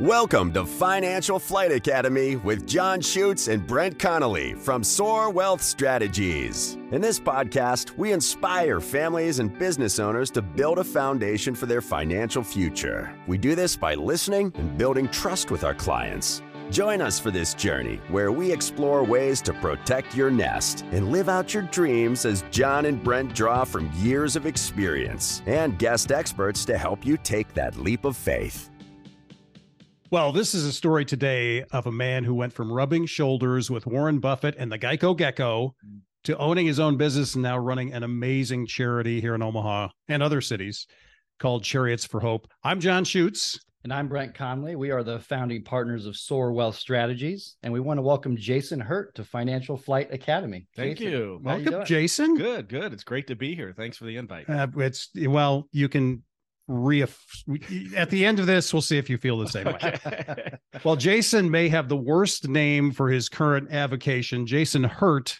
Welcome 0.00 0.54
to 0.54 0.64
Financial 0.64 1.38
Flight 1.38 1.72
Academy 1.72 2.36
with 2.36 2.66
John 2.66 3.02
Schutz 3.02 3.48
and 3.48 3.66
Brent 3.66 3.98
Connolly 3.98 4.54
from 4.54 4.82
Soar 4.82 5.28
Wealth 5.28 5.60
Strategies. 5.60 6.78
In 6.90 7.02
this 7.02 7.20
podcast, 7.20 7.98
we 7.98 8.12
inspire 8.12 8.80
families 8.80 9.40
and 9.40 9.58
business 9.58 9.98
owners 9.98 10.30
to 10.30 10.40
build 10.40 10.78
a 10.78 10.84
foundation 10.84 11.54
for 11.54 11.66
their 11.66 11.82
financial 11.82 12.42
future. 12.42 13.14
We 13.26 13.36
do 13.36 13.54
this 13.54 13.76
by 13.76 13.94
listening 13.94 14.54
and 14.56 14.78
building 14.78 15.06
trust 15.08 15.50
with 15.50 15.64
our 15.64 15.74
clients. 15.74 16.40
Join 16.70 17.02
us 17.02 17.20
for 17.20 17.30
this 17.30 17.52
journey 17.52 18.00
where 18.08 18.32
we 18.32 18.50
explore 18.50 19.04
ways 19.04 19.42
to 19.42 19.52
protect 19.52 20.16
your 20.16 20.30
nest 20.30 20.82
and 20.92 21.12
live 21.12 21.28
out 21.28 21.52
your 21.52 21.64
dreams 21.64 22.24
as 22.24 22.42
John 22.50 22.86
and 22.86 23.04
Brent 23.04 23.34
draw 23.34 23.64
from 23.64 23.92
years 23.96 24.34
of 24.34 24.46
experience 24.46 25.42
and 25.44 25.78
guest 25.78 26.10
experts 26.10 26.64
to 26.64 26.78
help 26.78 27.04
you 27.04 27.18
take 27.18 27.52
that 27.52 27.76
leap 27.76 28.06
of 28.06 28.16
faith. 28.16 28.69
Well, 30.12 30.32
this 30.32 30.56
is 30.56 30.64
a 30.64 30.72
story 30.72 31.04
today 31.04 31.62
of 31.70 31.86
a 31.86 31.92
man 31.92 32.24
who 32.24 32.34
went 32.34 32.52
from 32.52 32.72
rubbing 32.72 33.06
shoulders 33.06 33.70
with 33.70 33.86
Warren 33.86 34.18
Buffett 34.18 34.56
and 34.58 34.70
the 34.70 34.76
Geico 34.76 35.16
Gecko 35.16 35.76
to 36.24 36.36
owning 36.36 36.66
his 36.66 36.80
own 36.80 36.96
business 36.96 37.34
and 37.34 37.44
now 37.44 37.56
running 37.56 37.92
an 37.92 38.02
amazing 38.02 38.66
charity 38.66 39.20
here 39.20 39.36
in 39.36 39.42
Omaha 39.42 39.86
and 40.08 40.20
other 40.20 40.40
cities 40.40 40.88
called 41.38 41.62
Chariots 41.62 42.04
for 42.04 42.18
Hope. 42.18 42.48
I'm 42.64 42.80
John 42.80 43.04
Schutz. 43.04 43.60
And 43.84 43.94
I'm 43.94 44.08
Brent 44.08 44.34
Conley. 44.34 44.74
We 44.74 44.90
are 44.90 45.04
the 45.04 45.20
founding 45.20 45.62
partners 45.62 46.06
of 46.06 46.16
Soar 46.16 46.52
Wealth 46.52 46.74
Strategies, 46.74 47.54
and 47.62 47.72
we 47.72 47.78
want 47.78 47.98
to 47.98 48.02
welcome 48.02 48.36
Jason 48.36 48.80
Hurt 48.80 49.14
to 49.14 49.22
Financial 49.22 49.76
Flight 49.76 50.12
Academy. 50.12 50.66
Thank 50.74 50.98
Jason, 50.98 51.12
you. 51.12 51.40
how 51.44 51.54
you 51.54 51.70
Welcome. 51.70 51.86
Jason. 51.86 52.36
Good, 52.36 52.68
good. 52.68 52.92
It's 52.92 53.04
great 53.04 53.28
to 53.28 53.36
be 53.36 53.54
here. 53.54 53.72
Thanks 53.76 53.96
for 53.96 54.06
the 54.06 54.16
invite. 54.16 54.50
Uh, 54.50 54.66
it's 54.76 55.08
well, 55.16 55.68
you 55.70 55.88
can 55.88 56.24
re 56.70 57.04
at 57.96 58.10
the 58.10 58.24
end 58.24 58.38
of 58.38 58.46
this, 58.46 58.72
we'll 58.72 58.82
see 58.82 58.96
if 58.96 59.10
you 59.10 59.18
feel 59.18 59.38
the 59.38 59.48
same 59.48 59.66
way. 59.66 59.74
Okay. 59.74 60.52
Well, 60.84 60.96
Jason 60.96 61.50
may 61.50 61.68
have 61.68 61.90
the 61.90 61.96
worst 61.96 62.48
name 62.48 62.92
for 62.92 63.10
his 63.10 63.28
current 63.28 63.70
avocation. 63.70 64.46
Jason 64.46 64.82
Hurt 64.82 65.36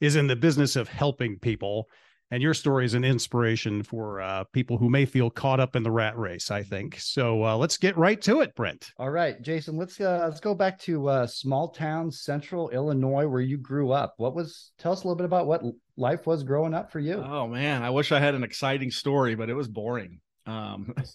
is 0.00 0.16
in 0.16 0.26
the 0.26 0.34
business 0.34 0.74
of 0.74 0.88
helping 0.88 1.38
people. 1.38 1.88
And 2.32 2.42
your 2.42 2.54
story 2.54 2.86
is 2.86 2.94
an 2.94 3.04
inspiration 3.04 3.82
for 3.82 4.22
uh, 4.22 4.44
people 4.54 4.78
who 4.78 4.88
may 4.88 5.04
feel 5.04 5.28
caught 5.28 5.60
up 5.60 5.76
in 5.76 5.82
the 5.82 5.90
rat 5.90 6.16
race, 6.16 6.50
I 6.50 6.62
think. 6.62 6.98
So 6.98 7.44
uh, 7.44 7.56
let's 7.58 7.76
get 7.76 7.96
right 7.98 8.20
to 8.22 8.40
it, 8.40 8.54
Brent. 8.54 8.90
All 8.96 9.10
right, 9.10 9.40
Jason. 9.42 9.76
Let's 9.76 10.00
uh, 10.00 10.22
let's 10.24 10.40
go 10.40 10.54
back 10.54 10.78
to 10.80 11.08
uh, 11.08 11.26
small 11.26 11.68
town 11.68 12.10
Central 12.10 12.70
Illinois, 12.70 13.28
where 13.28 13.42
you 13.42 13.58
grew 13.58 13.92
up. 13.92 14.14
What 14.16 14.34
was? 14.34 14.72
Tell 14.78 14.92
us 14.92 15.04
a 15.04 15.06
little 15.06 15.16
bit 15.16 15.26
about 15.26 15.46
what 15.46 15.62
life 15.98 16.26
was 16.26 16.42
growing 16.42 16.72
up 16.72 16.90
for 16.90 17.00
you. 17.00 17.22
oh 17.22 17.46
man, 17.46 17.82
I 17.82 17.90
wish 17.90 18.10
I 18.12 18.18
had 18.18 18.34
an 18.34 18.44
exciting 18.44 18.90
story, 18.90 19.34
but 19.34 19.50
it 19.50 19.54
was 19.54 19.68
boring. 19.68 20.18
Um, 20.46 20.94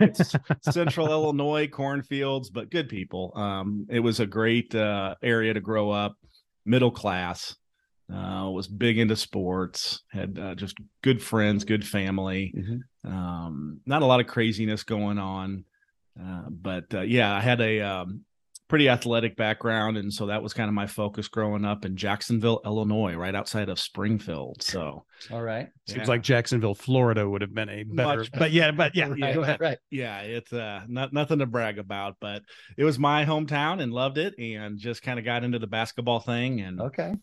it's 0.00 0.34
Central 0.62 1.10
Illinois 1.10 1.68
cornfields, 1.68 2.50
but 2.50 2.70
good 2.70 2.88
people. 2.88 3.32
Um, 3.34 3.86
it 3.90 4.00
was 4.00 4.20
a 4.20 4.26
great 4.26 4.74
uh, 4.74 5.14
area 5.22 5.54
to 5.54 5.60
grow 5.60 5.90
up, 5.90 6.16
middle 6.64 6.90
class. 6.90 7.56
Uh, 8.10 8.48
was 8.50 8.66
big 8.66 8.98
into 8.98 9.14
sports. 9.14 10.02
Had 10.10 10.38
uh, 10.38 10.54
just 10.54 10.78
good 11.02 11.22
friends, 11.22 11.64
good 11.64 11.86
family. 11.86 12.54
Mhm. 12.56 12.80
Um, 13.04 13.80
not 13.84 14.00
a 14.00 14.06
lot 14.06 14.20
of 14.20 14.26
craziness 14.26 14.82
going 14.82 15.18
on, 15.18 15.64
uh, 16.18 16.44
but 16.48 16.86
uh, 16.94 17.02
yeah, 17.02 17.34
I 17.34 17.40
had 17.40 17.60
a 17.60 17.82
um, 17.82 18.24
pretty 18.68 18.88
athletic 18.88 19.34
background, 19.36 19.96
and 19.96 20.12
so 20.12 20.26
that 20.26 20.42
was 20.42 20.52
kind 20.52 20.68
of 20.68 20.74
my 20.74 20.86
focus 20.86 21.26
growing 21.26 21.64
up 21.64 21.84
in 21.84 21.96
Jacksonville, 21.96 22.60
Illinois, 22.64 23.14
right 23.14 23.34
outside 23.34 23.68
of 23.68 23.78
Springfield. 23.80 24.62
So 24.62 25.04
All 25.30 25.42
right. 25.42 25.68
Seems 25.86 26.00
yeah. 26.00 26.04
like 26.06 26.22
Jacksonville, 26.22 26.74
Florida 26.74 27.28
would 27.28 27.40
have 27.40 27.54
been 27.54 27.68
a 27.70 27.82
better, 27.84 28.18
Much 28.20 28.32
but 28.32 28.52
yeah, 28.52 28.70
but 28.70 28.94
yeah, 28.94 29.12
Yeah. 29.16 29.32
go 29.34 29.42
ahead. 29.42 29.60
Right. 29.60 29.78
yeah, 29.90 30.20
it's 30.20 30.52
uh, 30.52 30.82
not 30.86 31.12
nothing 31.12 31.38
to 31.38 31.46
brag 31.46 31.78
about, 31.78 32.16
but 32.20 32.42
it 32.76 32.84
was 32.84 32.98
my 32.98 33.24
hometown 33.24 33.80
and 33.82 33.92
loved 33.92 34.18
it, 34.18 34.34
and 34.38 34.78
just 34.78 35.02
kind 35.02 35.18
of 35.18 35.24
got 35.24 35.44
into 35.44 35.58
the 35.58 35.66
basketball 35.66 36.20
thing, 36.20 36.60
and 36.60 36.80
Okay. 36.80 37.14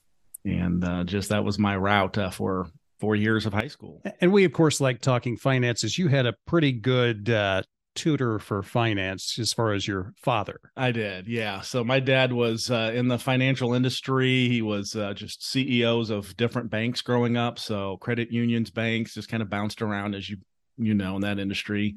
and 0.46 0.84
uh, 0.84 1.04
just 1.04 1.30
that 1.30 1.44
was 1.44 1.60
my 1.60 1.78
route 1.78 2.17
uh, 2.17 2.30
for 2.32 2.67
four 3.00 3.16
years 3.16 3.45
of 3.45 3.54
high 3.54 3.67
school. 3.67 4.02
And 4.22 4.32
we, 4.32 4.45
of 4.45 4.54
course, 4.54 4.80
like 4.82 5.02
talking 5.02 5.38
finances. 5.38 5.98
You 5.98 6.08
had 6.08 6.26
a 6.26 6.34
pretty 6.48 6.72
good 6.72 7.30
uh, 7.30 7.61
tutor 7.95 8.39
for 8.39 8.61
finance 8.61 9.39
as 9.39 9.54
far 9.54 9.73
as 9.73 9.88
your 9.88 10.14
father. 10.22 10.60
I 10.76 10.92
did, 10.92 11.28
yeah. 11.28 11.61
So 11.61 11.83
my 11.83 12.00
dad 12.00 12.33
was 12.33 12.70
uh, 12.70 12.92
in 12.94 13.08
the 13.08 13.17
financial 13.17 13.73
industry. 13.73 14.48
He 14.48 14.61
was 14.61 14.95
uh, 14.95 15.14
just 15.14 15.50
CEOs 15.50 16.10
of 16.10 16.36
different 16.38 16.70
banks 16.70 17.02
growing 17.02 17.38
up. 17.38 17.58
So 17.58 17.98
credit 17.98 18.32
unions, 18.32 18.70
banks, 18.70 19.14
just 19.14 19.30
kind 19.30 19.42
of 19.42 19.50
bounced 19.50 19.82
around 19.82 20.16
as 20.16 20.30
you 20.30 20.38
you 20.78 20.94
know 20.94 21.16
in 21.16 21.22
that 21.22 21.39
industry. 21.39 21.95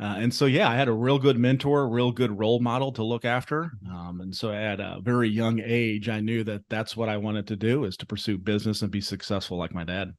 Uh, 0.00 0.16
and 0.18 0.34
so 0.34 0.46
yeah, 0.46 0.68
I 0.68 0.74
had 0.74 0.88
a 0.88 0.92
real 0.92 1.18
good 1.18 1.38
mentor, 1.38 1.88
real 1.88 2.10
good 2.10 2.36
role 2.36 2.58
model 2.58 2.90
to 2.92 3.04
look 3.04 3.24
after. 3.24 3.70
Um, 3.88 4.20
and 4.20 4.34
so 4.34 4.50
at 4.50 4.80
a 4.80 4.98
very 5.02 5.28
young 5.28 5.60
age, 5.64 6.08
I 6.08 6.20
knew 6.20 6.42
that 6.44 6.62
that's 6.68 6.96
what 6.96 7.08
I 7.08 7.16
wanted 7.16 7.46
to 7.48 7.56
do 7.56 7.84
is 7.84 7.96
to 7.98 8.06
pursue 8.06 8.36
business 8.38 8.82
and 8.82 8.90
be 8.90 9.00
successful 9.00 9.56
like 9.56 9.72
my 9.72 9.84
dad. 9.84 10.10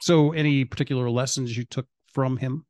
So, 0.00 0.32
any 0.32 0.64
particular 0.64 1.08
lessons 1.10 1.56
you 1.56 1.64
took 1.64 1.86
from 2.12 2.38
him? 2.38 2.64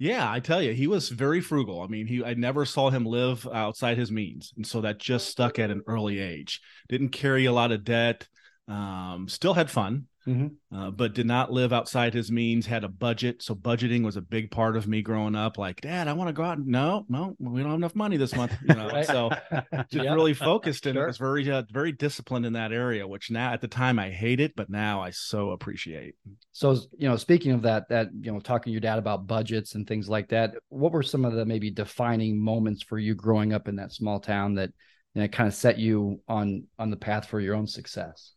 Yeah, 0.00 0.32
I 0.32 0.40
tell 0.40 0.62
you, 0.62 0.72
he 0.72 0.86
was 0.86 1.10
very 1.10 1.42
frugal. 1.42 1.82
I 1.82 1.86
mean, 1.86 2.06
he 2.06 2.24
I 2.24 2.32
never 2.32 2.64
saw 2.64 2.88
him 2.88 3.04
live 3.04 3.46
outside 3.46 3.98
his 3.98 4.10
means, 4.10 4.50
and 4.56 4.66
so 4.66 4.80
that 4.80 4.96
just 4.98 5.28
stuck 5.28 5.58
at 5.58 5.70
an 5.70 5.82
early 5.86 6.18
age. 6.18 6.62
Didn't 6.88 7.10
carry 7.10 7.44
a 7.44 7.52
lot 7.52 7.70
of 7.70 7.84
debt. 7.84 8.26
Um, 8.66 9.26
still 9.28 9.52
had 9.52 9.70
fun, 9.70 10.06
Mhm. 10.26 10.56
uh, 10.70 10.90
but 10.90 11.14
did 11.14 11.26
not 11.26 11.50
live 11.50 11.72
outside 11.72 12.12
his 12.12 12.30
means. 12.30 12.66
Had 12.66 12.84
a 12.84 12.88
budget, 12.88 13.42
so 13.42 13.54
budgeting 13.54 14.04
was 14.04 14.16
a 14.16 14.20
big 14.20 14.50
part 14.50 14.76
of 14.76 14.86
me 14.86 15.00
growing 15.02 15.34
up. 15.34 15.56
Like, 15.56 15.80
Dad, 15.80 16.08
I 16.08 16.12
want 16.12 16.28
to 16.28 16.32
go 16.34 16.42
out. 16.42 16.58
No, 16.58 17.06
no, 17.08 17.34
we 17.38 17.60
don't 17.62 17.70
have 17.70 17.78
enough 17.78 17.94
money 17.94 18.16
this 18.18 18.36
month. 18.36 18.54
You 18.62 18.74
know, 18.74 18.88
Right. 18.92 19.06
so 19.06 19.30
just 19.90 19.92
Yeah. 20.04 20.12
really 20.14 20.34
focused 20.34 20.86
and 20.86 20.96
Sure. 20.96 21.06
was 21.06 21.16
very, 21.18 21.50
uh, 21.50 21.62
very 21.72 21.92
disciplined 21.92 22.44
in 22.44 22.52
that 22.52 22.72
area. 22.72 23.08
Which 23.08 23.30
now, 23.30 23.52
at 23.52 23.60
the 23.60 23.68
time, 23.68 23.98
I 23.98 24.10
hate 24.10 24.40
it, 24.40 24.54
but 24.56 24.68
now 24.68 25.00
I 25.00 25.10
so 25.10 25.50
appreciate. 25.50 26.14
So, 26.52 26.72
you 26.98 27.08
know, 27.08 27.16
speaking 27.16 27.52
of 27.52 27.62
that, 27.62 27.88
that 27.88 28.08
you 28.20 28.30
know, 28.32 28.40
talking 28.40 28.70
to 28.70 28.72
your 28.72 28.80
dad 28.80 28.98
about 28.98 29.26
budgets 29.26 29.74
and 29.74 29.86
things 29.86 30.08
like 30.08 30.28
that, 30.28 30.54
what 30.68 30.92
were 30.92 31.02
some 31.02 31.24
of 31.24 31.32
the 31.32 31.46
maybe 31.46 31.70
defining 31.70 32.38
moments 32.38 32.82
for 32.82 32.98
you 32.98 33.14
growing 33.14 33.52
up 33.52 33.68
in 33.68 33.76
that 33.76 33.92
small 33.92 34.20
town 34.20 34.54
that 34.56 34.70
you 35.14 35.22
know, 35.22 35.28
kind 35.28 35.48
of 35.48 35.54
set 35.54 35.78
you 35.78 36.20
on 36.28 36.64
on 36.78 36.90
the 36.90 36.96
path 36.96 37.26
for 37.26 37.40
your 37.40 37.54
own 37.54 37.66
success? 37.66 38.32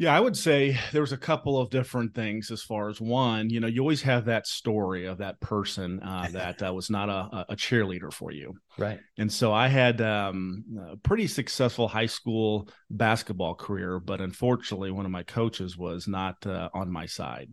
Yeah, 0.00 0.16
I 0.16 0.20
would 0.20 0.34
say 0.34 0.78
there 0.92 1.02
was 1.02 1.12
a 1.12 1.18
couple 1.18 1.58
of 1.58 1.68
different 1.68 2.14
things 2.14 2.50
as 2.50 2.62
far 2.62 2.88
as 2.88 3.02
one, 3.02 3.50
you 3.50 3.60
know, 3.60 3.66
you 3.66 3.82
always 3.82 4.00
have 4.00 4.24
that 4.24 4.46
story 4.46 5.04
of 5.04 5.18
that 5.18 5.38
person 5.40 6.00
uh, 6.02 6.26
that 6.32 6.62
uh, 6.62 6.72
was 6.72 6.88
not 6.88 7.10
a, 7.10 7.44
a 7.50 7.54
cheerleader 7.54 8.10
for 8.10 8.30
you. 8.32 8.54
Right. 8.78 9.00
And 9.18 9.30
so 9.30 9.52
I 9.52 9.68
had 9.68 10.00
um, 10.00 10.64
a 10.92 10.96
pretty 10.96 11.26
successful 11.26 11.86
high 11.86 12.06
school 12.06 12.70
basketball 12.88 13.54
career, 13.54 14.00
but 14.00 14.22
unfortunately, 14.22 14.90
one 14.90 15.04
of 15.04 15.12
my 15.12 15.22
coaches 15.22 15.76
was 15.76 16.08
not 16.08 16.46
uh, 16.46 16.70
on 16.72 16.90
my 16.90 17.04
side. 17.04 17.50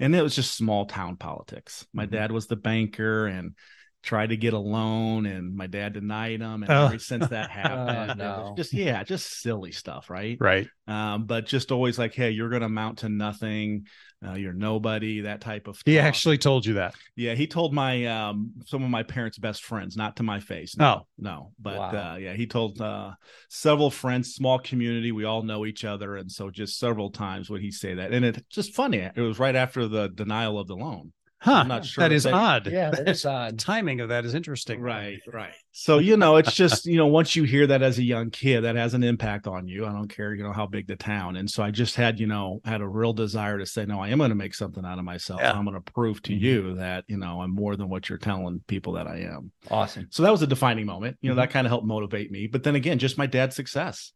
And 0.00 0.16
it 0.16 0.22
was 0.22 0.34
just 0.34 0.56
small 0.56 0.86
town 0.86 1.16
politics. 1.18 1.86
My 1.92 2.06
Mm-hmm. 2.06 2.14
dad 2.14 2.32
was 2.32 2.46
the 2.46 2.56
banker 2.56 3.26
and 3.26 3.54
tried 4.02 4.30
to 4.30 4.36
get 4.36 4.52
a 4.52 4.58
loan, 4.58 5.26
and 5.26 5.54
my 5.54 5.66
dad 5.66 5.92
denied 5.92 6.40
him. 6.40 6.62
And 6.62 6.70
Oh. 6.72 6.86
ever 6.86 6.98
since 6.98 7.28
that 7.28 7.50
happened, 7.60 8.20
it 8.20 8.24
was 8.24 8.48
no. 8.48 8.54
just, 8.56 8.72
yeah, 8.72 9.02
just 9.04 9.40
silly 9.42 9.72
stuff, 9.72 10.10
right? 10.10 10.36
Right. 10.40 10.66
um, 10.88 11.24
but 11.26 11.46
just 11.46 11.70
always 11.72 11.98
like, 11.98 12.12
hey, 12.14 12.30
you're 12.30 12.48
going 12.48 12.60
to 12.60 12.66
amount 12.66 12.98
to 12.98 13.08
nothing. 13.08 13.86
Uh, 14.24 14.34
you're 14.34 14.52
nobody. 14.52 15.22
That 15.22 15.40
type 15.40 15.66
of. 15.66 15.80
He 15.84 15.98
actually 15.98 16.38
told 16.38 16.64
you 16.64 16.74
that. 16.74 16.94
yeah, 17.16 17.34
he 17.34 17.46
told 17.48 17.72
my 17.74 18.06
um, 18.06 18.52
some 18.66 18.84
of 18.84 18.90
my 18.90 19.02
parents' 19.02 19.36
best 19.38 19.64
friends, 19.64 19.96
not 19.96 20.16
to 20.16 20.22
my 20.22 20.38
face. 20.38 20.76
Oh. 20.78 20.82
No, 20.84 21.06
no, 21.18 21.52
but 21.60 21.76
Wow. 21.78 22.12
uh, 22.12 22.16
yeah, 22.16 22.32
he 22.34 22.46
told 22.46 22.80
uh, 22.80 23.12
several 23.48 23.90
friends, 23.90 24.34
small 24.34 24.58
community, 24.60 25.10
we 25.12 25.24
all 25.24 25.42
know 25.42 25.66
each 25.66 25.84
other, 25.84 26.16
and 26.16 26.30
so 26.30 26.50
just 26.50 26.78
several 26.78 27.10
times 27.10 27.50
would 27.50 27.60
he 27.62 27.70
say 27.72 27.94
that, 27.94 28.12
and 28.12 28.24
it's 28.24 28.40
just 28.48 28.74
funny. 28.74 28.98
It 28.98 29.20
was 29.20 29.38
right 29.40 29.56
after 29.56 29.88
the 29.88 30.08
denial 30.08 30.56
of 30.58 30.68
the 30.68 30.76
loan. 30.76 31.12
Huh. 31.42 31.54
I'm 31.54 31.66
not 31.68 31.84
sure 31.84 32.08
That 32.08 32.22
they- 32.22 32.30
odd. 32.30 32.68
Yeah, 32.68 32.90
that 32.92 33.08
is 33.08 33.26
odd. 33.26 33.58
Timing 33.58 34.00
of 34.00 34.10
that 34.10 34.24
is 34.24 34.32
interesting. 34.34 34.80
Right, 34.80 35.18
right. 35.26 35.52
So 35.72 35.98
you 35.98 36.16
know, 36.16 36.36
it's 36.36 36.54
just 36.54 36.86
you 36.86 36.96
know, 36.96 37.08
once 37.08 37.34
you 37.34 37.42
hear 37.42 37.66
that 37.66 37.82
as 37.82 37.98
a 37.98 38.02
young 38.04 38.30
kid, 38.30 38.60
that 38.60 38.76
has 38.76 38.94
an 38.94 39.02
impact 39.02 39.48
on 39.48 39.66
you. 39.66 39.84
I 39.84 39.90
don't 39.92 40.06
care, 40.06 40.34
you 40.34 40.44
know, 40.44 40.52
how 40.52 40.66
big 40.66 40.86
the 40.86 40.94
town. 40.94 41.34
And 41.34 41.50
so 41.50 41.64
I 41.64 41.72
just 41.72 41.96
had, 41.96 42.20
you 42.20 42.28
know, 42.28 42.60
had 42.64 42.80
a 42.80 42.86
real 42.86 43.12
desire 43.12 43.58
to 43.58 43.66
say, 43.66 43.84
no, 43.86 43.98
I 43.98 44.08
am 44.10 44.18
going 44.18 44.30
to 44.30 44.36
make 44.36 44.54
something 44.54 44.84
out 44.84 44.98
of 45.00 45.04
myself. 45.04 45.40
Yeah. 45.40 45.52
I'm 45.52 45.64
going 45.64 45.74
to 45.82 45.92
prove 45.92 46.22
to 46.22 46.32
Mhm. 46.32 46.40
you 46.40 46.74
that 46.76 47.04
you 47.08 47.16
know 47.16 47.40
I'm 47.40 47.52
more 47.52 47.74
than 47.74 47.88
what 47.88 48.08
you're 48.08 48.18
telling 48.18 48.62
people 48.68 48.92
that 48.92 49.08
I 49.08 49.22
am. 49.22 49.50
Awesome. 49.68 50.06
So 50.10 50.22
that 50.22 50.30
was 50.30 50.42
a 50.42 50.46
defining 50.46 50.86
moment. 50.86 51.16
You 51.22 51.30
know, 51.30 51.32
Mm-hmm. 51.34 51.40
that 51.40 51.50
kind 51.50 51.66
of 51.66 51.70
helped 51.72 51.86
motivate 51.86 52.30
me. 52.30 52.46
But 52.46 52.62
then 52.62 52.76
again, 52.76 53.00
just 53.00 53.18
my 53.18 53.26
dad's 53.26 53.56
success, 53.56 54.12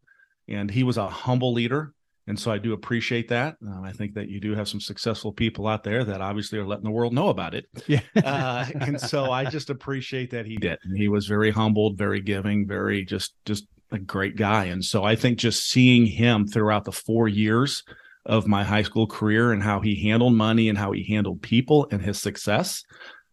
and 0.47 0.71
he 0.71 0.85
was 0.85 0.97
a 0.97 1.09
humble 1.09 1.53
leader. 1.53 1.93
And 2.29 2.39
so 2.39 2.51
I 2.51 2.59
do 2.59 2.73
appreciate 2.73 3.29
that. 3.29 3.57
Um, 3.63 3.83
I 3.85 3.93
think 3.93 4.15
that 4.15 4.29
you 4.29 4.41
do 4.41 4.55
have 4.55 4.69
some 4.69 4.81
successful 4.81 5.33
people 5.33 5.67
out 5.67 5.85
there 5.85 6.03
that 6.05 6.21
obviously 6.21 6.59
are 6.59 6.67
letting 6.67 6.85
the 6.85 6.91
world 6.91 7.13
know 7.13 7.29
about 7.29 7.55
it 7.55 7.67
Yeah. 7.87 8.01
uh, 8.25 8.67
and 8.81 9.01
so 9.01 9.31
I 9.31 9.45
just 9.45 9.71
appreciate 9.71 10.31
that 10.33 10.47
he 10.47 10.57
did. 10.57 10.79
And 10.85 10.97
he 10.97 11.09
was 11.09 11.27
very 11.27 11.51
humbled, 11.51 11.97
very 11.97 12.21
giving, 12.21 12.67
very 12.67 13.05
just 13.05 13.35
just 13.45 13.67
a 13.93 13.99
great 13.99 14.37
guy. 14.37 14.65
And 14.65 14.85
so 14.85 15.05
I 15.05 15.15
think 15.15 15.39
just 15.39 15.71
seeing 15.71 16.07
him 16.07 16.47
throughout 16.49 16.85
the 16.85 16.93
four 16.93 17.29
years 17.29 17.85
of 18.25 18.49
my 18.49 18.65
high 18.65 18.83
school 18.83 19.07
career 19.07 19.53
and 19.53 19.63
how 19.63 19.79
he 19.81 20.03
handled 20.09 20.35
money 20.35 20.69
and 20.69 20.77
how 20.77 20.91
he 20.91 21.05
handled 21.05 21.41
people 21.43 21.87
and 21.93 22.03
his 22.03 22.21
success, 22.21 22.83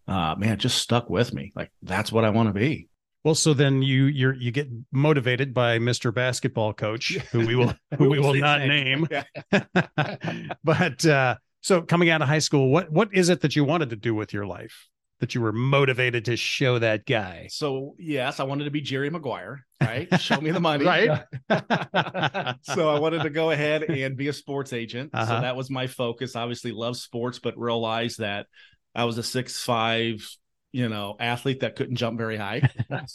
uh, 0.07 0.35
man, 0.37 0.59
just 0.59 0.77
stuck 0.77 1.09
with 1.09 1.33
me. 1.33 1.51
Like 1.55 1.71
that's 1.81 2.11
what 2.11 2.23
I 2.25 2.29
want 2.29 2.49
to 2.49 2.53
be. 2.53 2.87
Well, 3.23 3.35
so 3.35 3.53
then 3.53 3.81
you 3.81 4.05
you 4.05 4.33
you 4.33 4.51
get 4.51 4.67
motivated 4.91 5.53
by 5.53 5.79
Mr. 5.79 6.13
Basketball 6.13 6.73
Coach, 6.73 7.17
who 7.31 7.45
we 7.45 7.55
will 7.55 7.73
who 7.97 8.09
we 8.09 8.19
will 8.19 8.33
not 8.33 8.59
name. 8.61 9.07
But 10.63 11.05
uh, 11.05 11.35
so 11.61 11.81
coming 11.81 12.09
out 12.09 12.21
of 12.21 12.27
high 12.27 12.39
school, 12.39 12.69
what 12.69 12.91
what 12.91 13.09
is 13.13 13.29
it 13.29 13.41
that 13.41 13.55
you 13.55 13.63
wanted 13.63 13.89
to 13.91 13.95
do 13.95 14.13
with 14.13 14.33
your 14.33 14.45
life? 14.45 14.87
That 15.19 15.33
you 15.35 15.41
were 15.41 15.53
motivated 15.53 16.25
to 16.25 16.35
show 16.35 16.79
that 16.79 17.05
guy, 17.05 17.47
So 17.49 17.95
yes, 17.97 18.41
I 18.41 18.43
wanted 18.43 18.65
to 18.65 18.71
be 18.71 18.81
Jerry 18.81 19.09
Maguire, 19.09 19.63
right? 19.79 20.19
Show 20.19 20.41
me 20.41 20.51
the 20.51 20.59
money. 20.59 20.83
right? 20.83 21.23
so 22.63 22.89
I 22.89 22.99
wanted 22.99 23.23
to 23.23 23.29
go 23.29 23.51
ahead 23.51 23.83
and 23.83 24.17
be 24.17 24.27
a 24.27 24.33
sports 24.33 24.73
agent. 24.73 25.11
Uh-huh. 25.13 25.25
So 25.25 25.41
that 25.41 25.55
was 25.55 25.69
my 25.69 25.87
focus. 25.87 26.35
Obviously, 26.35 26.71
love 26.73 26.97
sports, 26.97 27.39
but 27.39 27.57
realized 27.57 28.19
that 28.19 28.47
I 28.93 29.05
was 29.05 29.17
a 29.17 29.23
six 29.23 29.61
five, 29.61 30.27
you 30.73 30.89
know, 30.89 31.15
athlete 31.19 31.59
that 31.61 31.75
couldn't 31.75 31.95
jump 31.95 32.17
very 32.17 32.35
high. 32.35 32.67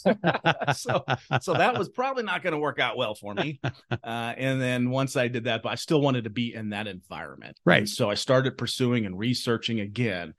so 0.73 1.03
so 1.41 1.53
that 1.53 1.77
was 1.77 1.89
probably 1.89 2.23
not 2.23 2.41
going 2.41 2.53
to 2.53 2.57
work 2.57 2.79
out 2.79 2.97
well 2.97 3.13
for 3.13 3.35
me. 3.35 3.59
Uh, 3.63 4.33
and 4.37 4.59
then 4.61 4.89
once 4.89 5.15
I 5.17 5.27
did 5.27 5.43
that, 5.43 5.61
but 5.61 5.69
I 5.69 5.75
still 5.75 6.01
wanted 6.01 6.23
to 6.23 6.29
be 6.29 6.55
in 6.55 6.69
that 6.69 6.87
environment. 6.87 7.59
Right. 7.65 7.79
And 7.79 7.89
so 7.89 8.09
I 8.09 8.13
started 8.15 8.57
pursuing 8.57 9.05
and 9.05 9.19
researching 9.19 9.81
again. 9.81 10.33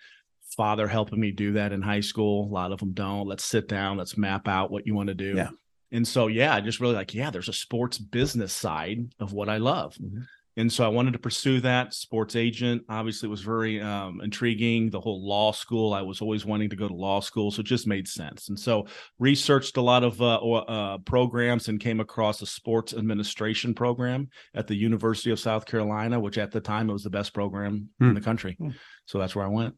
Father 0.56 0.88
helping 0.88 1.20
me 1.20 1.31
do 1.31 1.52
that 1.52 1.72
in 1.72 1.82
high 1.82 2.00
school. 2.00 2.46
A 2.46 2.52
lot 2.52 2.72
of 2.72 2.81
them 2.81 2.93
don't. 2.93 3.28
Let's 3.28 3.44
sit 3.44 3.69
down. 3.69 3.99
Let's 3.99 4.16
map 4.16 4.49
out 4.49 4.70
what 4.73 4.87
you 4.87 4.94
want 4.94 5.08
to 5.08 5.14
do. 5.14 5.34
Yeah. 5.37 5.50
And 5.93 6.06
so, 6.06 6.26
yeah, 6.26 6.55
I 6.55 6.61
just 6.61 6.81
really 6.81 6.94
like, 6.94 7.14
yeah, 7.14 7.31
there's 7.31 7.49
a 7.49 7.52
sports 7.52 7.99
business 7.99 8.52
side 8.52 9.12
of 9.20 9.32
what 9.32 9.49
I 9.49 9.58
love. 9.58 9.94
Mhm. 9.94 10.25
And 10.56 10.73
so 10.73 10.85
I 10.85 10.88
wanted 10.88 11.12
to 11.12 11.19
pursue 11.19 11.61
that. 11.61 11.94
Sports 11.94 12.37
agent 12.37 12.82
obviously 12.88 13.29
was 13.29 13.41
very 13.41 13.81
um, 13.81 14.20
intriguing. 14.20 14.91
The 14.91 15.00
whole 15.00 15.26
law 15.26 15.52
school, 15.52 15.94
I 15.94 16.02
was 16.02 16.20
always 16.20 16.44
wanting 16.44 16.70
to 16.70 16.76
go 16.76 16.88
to 16.88 16.94
law 16.94 17.20
school. 17.20 17.50
So 17.50 17.61
it 17.61 17.67
just 17.67 17.87
made 17.87 18.08
sense. 18.08 18.49
And 18.49 18.58
so 18.58 18.87
researched 19.19 19.76
a 19.76 19.81
lot 19.81 20.02
of 20.05 20.20
uh, 20.20 20.37
uh, 20.37 20.99
programs 20.99 21.69
and 21.69 21.79
came 21.79 22.00
across 22.00 22.43
a 22.43 22.47
sports 22.47 22.93
administration 22.93 23.75
program 23.75 24.29
at 24.55 24.67
the 24.67 24.75
University 24.75 25.31
of 25.31 25.38
South 25.38 25.67
Carolina, 25.67 26.19
which 26.19 26.37
at 26.38 26.50
the 26.50 26.61
time 26.61 26.91
it 26.91 26.93
was 26.93 27.05
the 27.05 27.11
best 27.11 27.32
program 27.32 27.88
Hmm. 27.99 28.08
in 28.08 28.14
the 28.14 28.20
country. 28.20 28.56
Hmm. 28.58 28.70
So 29.06 29.19
that's 29.19 29.35
where 29.37 29.44
I 29.44 29.49
went. 29.49 29.75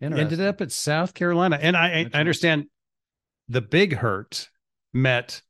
Ended 0.00 0.40
up 0.40 0.60
at 0.60 0.70
South 0.70 1.14
Carolina, 1.14 1.58
and 1.60 1.76
I, 1.76 2.06
I 2.12 2.20
understand 2.20 2.66
the 3.48 3.62
big 3.62 3.94
hurt 3.94 4.48
met 4.92 5.40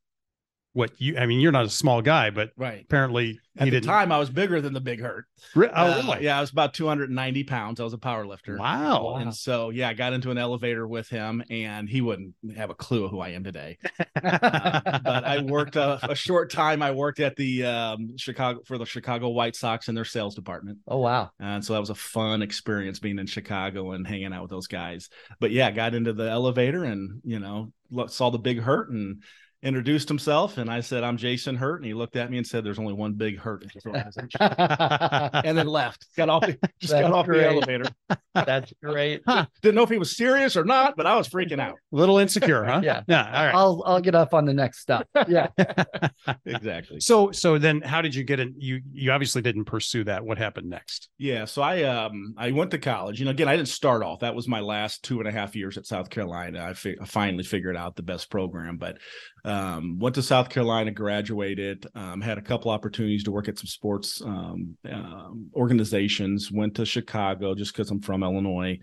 what 0.75 0.91
you. 0.99 1.17
I 1.17 1.25
mean, 1.25 1.39
you're 1.39 1.51
not 1.53 1.65
a 1.65 1.69
small 1.69 2.01
guy, 2.01 2.29
but 2.29 2.51
Right. 2.57 2.83
apparently 2.83 3.39
At 3.57 3.63
he 3.63 3.69
the 3.71 3.77
didn't. 3.77 3.87
time, 3.87 4.11
I 4.11 4.19
was 4.19 4.29
bigger 4.29 4.59
than 4.59 4.73
the 4.73 4.81
big 4.81 4.99
hurt. 5.01 5.25
Re- 5.55 5.69
oh, 5.73 5.83
Uh, 5.91 6.01
really? 6.05 6.25
yeah, 6.25 6.37
I 6.37 6.41
was 6.41 6.51
about 6.51 6.73
290 6.73 7.45
pounds. 7.45 7.79
I 7.79 7.83
was 7.85 7.93
a 7.93 7.97
power 7.97 8.25
lifter. 8.27 8.57
Wow. 8.57 9.03
Wow. 9.05 9.15
And 9.15 9.33
so, 9.33 9.69
yeah, 9.69 9.87
I 9.87 9.93
got 9.93 10.11
into 10.11 10.31
an 10.31 10.37
elevator 10.37 10.85
with 10.85 11.07
him, 11.07 11.41
and 11.49 11.87
he 11.89 12.01
wouldn't 12.01 12.33
have 12.57 12.69
a 12.69 12.75
clue 12.75 13.07
who 13.07 13.21
I 13.21 13.29
am 13.29 13.43
today. 13.45 13.77
Uh, 14.21 14.99
but 15.03 15.23
I 15.23 15.41
worked 15.41 15.77
a, 15.77 16.11
a 16.11 16.15
short 16.15 16.51
time. 16.51 16.81
I 16.81 16.91
worked 16.91 17.21
at 17.21 17.35
the 17.37 17.65
um, 17.65 18.17
Chicago 18.17 18.59
for 18.65 18.77
the 18.77 18.85
Chicago 18.85 19.29
White 19.29 19.55
Sox 19.55 19.87
in 19.87 19.95
their 19.95 20.05
sales 20.05 20.35
department, 20.35 20.79
oh 20.87 20.97
wow. 20.99 21.31
and 21.39 21.63
so 21.63 21.73
that 21.73 21.79
was 21.79 21.89
a 21.89 21.95
fun 21.95 22.41
experience 22.41 22.99
being 22.99 23.19
in 23.19 23.27
Chicago 23.27 23.91
and 23.91 24.05
hanging 24.05 24.33
out 24.33 24.41
with 24.41 24.51
those 24.51 24.67
guys. 24.67 25.09
But 25.39 25.51
yeah, 25.51 25.71
got 25.71 25.95
into 25.95 26.11
the 26.13 26.29
elevator 26.29 26.83
and 26.83 27.21
you 27.23 27.39
know 27.39 27.71
saw 28.07 28.29
the 28.29 28.39
big 28.39 28.59
hurt 28.59 28.89
and 28.89 29.21
introduced 29.63 30.07
himself, 30.07 30.57
and 30.57 30.69
I 30.69 30.81
said, 30.81 31.03
"I'm 31.03 31.17
Jason 31.17 31.55
Hurt," 31.55 31.77
and 31.77 31.85
he 31.85 31.93
looked 31.93 32.15
at 32.15 32.29
me 32.29 32.37
and 32.37 32.45
said, 32.45 32.63
"There's 32.63 32.79
only 32.79 32.93
one 32.93 33.13
big 33.13 33.39
hurt 33.39 33.63
in 33.63 33.69
this 33.73 34.17
and 34.39 35.57
then 35.57 35.67
left. 35.67 36.05
Got 36.15 36.29
off, 36.29 36.41
the, 36.41 36.57
just 36.79 36.91
That's 36.93 37.07
got 37.07 37.13
off 37.13 37.25
great. 37.25 37.39
the 37.39 37.47
elevator. 37.47 37.85
That's 38.33 38.73
great. 38.83 39.21
Didn't 39.61 39.75
know 39.75 39.83
if 39.83 39.89
he 39.89 39.97
was 39.97 40.15
serious 40.15 40.55
or 40.57 40.65
not, 40.65 40.95
but 40.97 41.05
I 41.05 41.15
was 41.15 41.27
freaking 41.29 41.59
out. 41.59 41.75
A 41.93 41.95
little 41.95 42.17
insecure, 42.17 42.63
huh? 42.63 42.81
Yeah. 42.83 43.01
Yeah. 43.07 43.25
All 43.25 43.45
right. 43.45 43.55
I'll 43.55 43.83
I'll 43.85 44.01
get 44.01 44.15
up 44.15 44.33
on 44.33 44.45
the 44.45 44.53
next 44.53 44.79
stop. 44.79 45.07
Yeah. 45.27 45.47
Exactly. 46.45 46.99
So 46.99 47.31
so 47.31 47.57
then 47.57 47.81
how 47.81 48.01
did 48.01 48.13
you 48.15 48.23
get 48.23 48.39
in? 48.39 48.53
You 48.57 48.81
you 48.91 49.11
obviously 49.11 49.41
didn't 49.41 49.65
pursue 49.65 50.03
that. 50.05 50.23
What 50.25 50.37
happened 50.37 50.69
next? 50.69 51.09
Yeah, 51.17 51.45
so 51.45 51.61
I 51.61 51.83
um 51.83 52.33
I 52.37 52.51
went 52.51 52.71
to 52.71 52.77
college. 52.77 53.19
You 53.19 53.25
know, 53.25 53.31
again, 53.31 53.47
I 53.47 53.55
didn't 53.55 53.67
start 53.69 54.03
off. 54.03 54.19
That 54.19 54.35
was 54.35 54.47
my 54.47 54.59
last 54.59 55.03
two 55.03 55.19
and 55.19 55.27
a 55.27 55.31
half 55.31 55.55
years 55.55 55.77
at 55.77 55.85
South 55.85 56.09
Carolina. 56.09 56.63
I, 56.63 56.73
fi- 56.73 56.97
I 57.01 57.05
finally 57.05 57.43
figured 57.43 57.75
out 57.77 57.95
the 57.95 58.03
best 58.03 58.29
program, 58.29 58.77
but 58.77 58.97
um, 59.45 59.99
went 59.99 60.15
to 60.15 60.23
South 60.23 60.49
Carolina, 60.49 60.91
graduated, 60.91 61.85
um, 61.93 62.19
had 62.19 62.37
a 62.37 62.41
couple 62.41 62.71
opportunities 62.71 63.23
to 63.23 63.31
work 63.31 63.47
at 63.47 63.57
some 63.59 63.67
sports 63.67 64.21
um, 64.21 64.75
um, 64.91 65.49
organizations. 65.55 66.51
Went 66.51 66.75
to 66.75 66.85
Chicago 66.85 67.53
just 67.53 67.71
because 67.73 67.91
I'm 67.91 68.01
from 68.01 68.23
Illinois. 68.23 68.79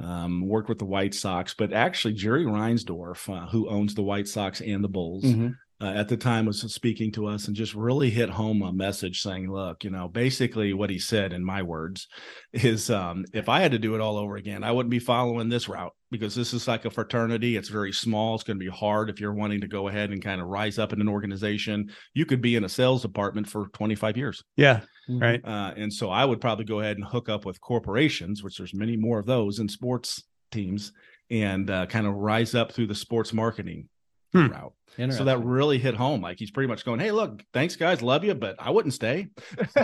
Um, 0.00 0.46
worked 0.46 0.68
with 0.68 0.78
the 0.78 0.84
White 0.86 1.14
Sox, 1.14 1.54
but 1.54 1.72
actually 1.72 2.14
Jerry 2.14 2.44
Reinsdorf, 2.44 3.28
uh, 3.32 3.46
who 3.48 3.68
owns 3.68 3.94
the 3.94 4.02
White 4.02 4.28
Sox 4.28 4.60
and 4.60 4.82
the 4.82 4.88
Bulls, 4.88 5.24
Mhm. 5.24 5.54
Uh, 5.80 5.92
at 5.94 6.08
the 6.08 6.16
time 6.16 6.46
was 6.46 6.60
speaking 6.72 7.12
to 7.12 7.26
us 7.26 7.46
and 7.46 7.56
just 7.56 7.74
really 7.74 8.08
hit 8.08 8.30
home 8.30 8.62
a 8.62 8.72
message 8.72 9.20
saying, 9.20 9.50
look, 9.50 9.84
you 9.84 9.90
know, 9.90 10.08
basically 10.08 10.72
what 10.72 10.88
he 10.88 10.98
said 10.98 11.34
in 11.34 11.44
my 11.44 11.62
words 11.62 12.08
is 12.52 12.88
um, 12.88 13.26
if 13.34 13.50
I 13.50 13.60
had 13.60 13.72
to 13.72 13.78
do 13.78 13.94
it 13.94 14.00
all 14.00 14.16
over 14.16 14.36
again, 14.36 14.64
I 14.64 14.72
wouldn't 14.72 14.90
be 14.90 14.98
following 14.98 15.50
this 15.50 15.68
route 15.68 15.92
because 16.10 16.34
this 16.34 16.54
is 16.54 16.66
like 16.66 16.86
a 16.86 16.90
fraternity. 16.90 17.56
It's 17.56 17.68
very 17.68 17.92
small. 17.92 18.34
It's 18.34 18.44
going 18.44 18.58
to 18.58 18.64
be 18.64 18.70
hard 18.70 19.10
if 19.10 19.20
you're 19.20 19.34
wanting 19.34 19.60
to 19.60 19.68
go 19.68 19.88
ahead 19.88 20.10
and 20.10 20.22
kind 20.22 20.40
of 20.40 20.46
rise 20.46 20.78
up 20.78 20.94
in 20.94 21.00
an 21.02 21.08
organization. 21.08 21.90
You 22.14 22.24
could 22.24 22.40
be 22.40 22.56
in 22.56 22.64
a 22.64 22.70
sales 22.70 23.02
department 23.02 23.46
for 23.46 23.68
25 23.68 24.16
years. 24.16 24.42
Yeah. 24.56 24.80
Mhm. 25.10 25.20
Right. 25.20 25.44
Uh, 25.44 25.74
and 25.76 25.92
so 25.92 26.08
I 26.08 26.24
would 26.24 26.40
probably 26.40 26.64
go 26.64 26.80
ahead 26.80 26.96
and 26.96 27.06
hook 27.06 27.28
up 27.28 27.44
with 27.44 27.60
corporations, 27.60 28.42
which 28.42 28.56
there's 28.56 28.74
many 28.74 28.96
more 28.96 29.18
of 29.18 29.26
those 29.26 29.58
in 29.58 29.68
sports 29.68 30.22
teams, 30.50 30.92
and 31.30 31.68
uh, 31.68 31.84
kind 31.86 32.06
of 32.06 32.14
rise 32.14 32.54
up 32.54 32.72
through 32.72 32.86
the 32.86 32.94
sports 32.94 33.32
marketing 33.34 33.88
Hmm. 34.36 34.52
route. 34.52 34.72
So 35.12 35.24
that 35.24 35.44
really 35.44 35.78
hit 35.78 35.94
home. 35.94 36.22
Like 36.22 36.38
he's 36.38 36.50
pretty 36.50 36.68
much 36.68 36.84
going, 36.84 37.00
"Hey, 37.00 37.12
look, 37.12 37.44
thanks 37.52 37.76
guys, 37.76 38.00
love 38.00 38.24
you, 38.24 38.34
but 38.34 38.56
I 38.58 38.70
wouldn't 38.70 38.94
stay." 38.94 39.28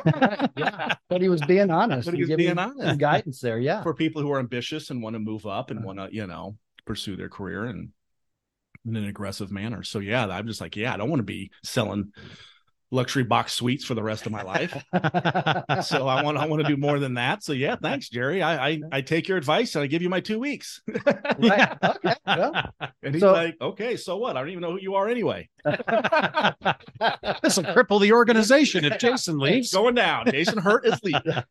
yeah. 0.57 0.95
But 1.11 1.21
he 1.21 1.29
was 1.29 1.43
being 1.43 1.71
honest. 1.71 2.07
But 2.07 2.15
he 2.15 2.21
was 2.23 2.29
giving 2.29 2.47
being 2.47 2.59
honest. 2.59 2.99
guidance 2.99 3.41
there. 3.41 3.59
Yeah. 3.59 3.83
For 3.83 3.93
people 3.93 4.23
who 4.23 4.33
are 4.33 4.39
ambitious 4.39 4.89
and 4.89 5.03
want 5.03 5.15
to 5.15 5.21
move 5.21 5.45
up 5.45 5.71
and 5.71 5.85
want 5.85 5.99
to, 5.99 6.09
you 6.11 6.27
know, 6.27 6.57
pursue 6.87 7.17
their 7.17 7.29
career 7.29 7.65
and 7.65 7.91
in 8.87 8.97
an 8.97 9.05
aggressive 9.05 9.51
manner. 9.51 9.83
So 9.83 9.99
yeah, 9.99 10.27
I'm 10.27 10.47
just 10.47 10.61
like, 10.61 10.77
yeah, 10.77 10.95
I 10.95 10.97
don't 10.97 11.11
want 11.11 11.21
to 11.21 11.25
be 11.25 11.51
selling 11.63 12.13
luxury 12.93 13.25
box 13.25 13.55
suites 13.55 13.85
for 13.85 13.95
the 13.95 14.03
rest 14.03 14.27
of 14.27 14.33
my 14.33 14.43
life. 14.43 14.73
so 15.85 16.07
I 16.07 16.23
want 16.23 16.37
I 16.39 16.47
want 16.47 16.63
to 16.63 16.69
do 16.69 16.77
more 16.77 16.99
than 17.01 17.15
that. 17.15 17.43
So 17.43 17.53
yeah, 17.55 17.75
thanks, 17.83 18.09
Jerry. 18.09 18.43
I 18.43 18.69
I, 18.69 18.81
I 18.93 19.01
take 19.01 19.27
your 19.27 19.39
advice 19.39 19.75
and 19.75 19.83
I 19.83 19.87
give 19.89 20.03
you 20.03 20.09
my 20.11 20.21
two 20.21 20.39
weeks. 20.39 20.81
right. 21.39 21.77
Okay. 21.83 22.15
Well, 22.27 22.53
and 23.03 23.15
he's 23.15 23.21
So- 23.23 23.33
like, 23.33 23.57
okay, 23.61 23.97
so 23.97 24.19
what? 24.19 24.37
I 24.37 24.41
don't 24.41 24.51
even 24.51 24.61
know 24.61 24.73
who 24.73 24.81
you 24.81 24.95
are 24.95 25.09
anyway. 25.09 25.49
This 27.43 27.57
will 27.57 27.65
cripple 27.65 28.01
the 28.01 28.13
organization 28.13 28.85
if 28.85 28.99
Jason 28.99 29.35
It's 29.37 29.43
leaves. 29.43 29.73
going 29.73 29.95
down. 29.95 30.27
Jason 30.31 30.59
Hurt 30.59 30.87
is 30.87 30.99
leaving. 31.03 31.43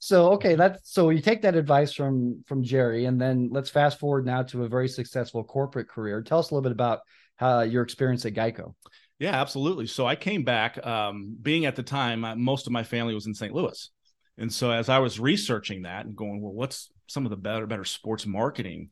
so 0.00 0.32
okay, 0.32 0.54
that's 0.56 0.92
so 0.92 1.10
you 1.10 1.20
take 1.20 1.42
that 1.42 1.54
advice 1.54 1.92
from 1.92 2.42
from 2.46 2.62
Jerry, 2.62 3.04
and 3.04 3.20
then 3.20 3.50
let's 3.52 3.70
fast 3.70 3.98
forward 3.98 4.26
now 4.26 4.42
to 4.44 4.64
a 4.64 4.68
very 4.68 4.88
successful 4.88 5.44
corporate 5.44 5.88
career. 5.88 6.22
Tell 6.22 6.38
us 6.38 6.50
a 6.50 6.54
little 6.54 6.62
bit 6.62 6.72
about 6.72 7.00
how 7.36 7.60
your 7.60 7.82
experience 7.82 8.24
at 8.26 8.34
Geico. 8.34 8.74
Yeah, 9.20 9.40
absolutely. 9.40 9.86
So 9.86 10.06
I 10.06 10.16
came 10.16 10.42
back, 10.44 10.84
um, 10.84 11.36
being 11.40 11.66
at 11.66 11.76
the 11.76 11.82
time, 11.82 12.24
uh, 12.24 12.34
most 12.34 12.66
of 12.66 12.72
my 12.72 12.82
family 12.82 13.14
was 13.14 13.26
in 13.26 13.34
St. 13.34 13.54
Louis. 13.54 13.90
And 14.38 14.52
so 14.52 14.70
as 14.70 14.88
I 14.88 14.98
was 14.98 15.20
researching 15.20 15.82
that 15.82 16.06
and 16.06 16.16
going, 16.16 16.40
well, 16.40 16.54
what's 16.54 16.90
some 17.06 17.26
of 17.26 17.30
the 17.30 17.36
better, 17.36 17.66
better 17.66 17.84
sports 17.84 18.26
marketing 18.26 18.88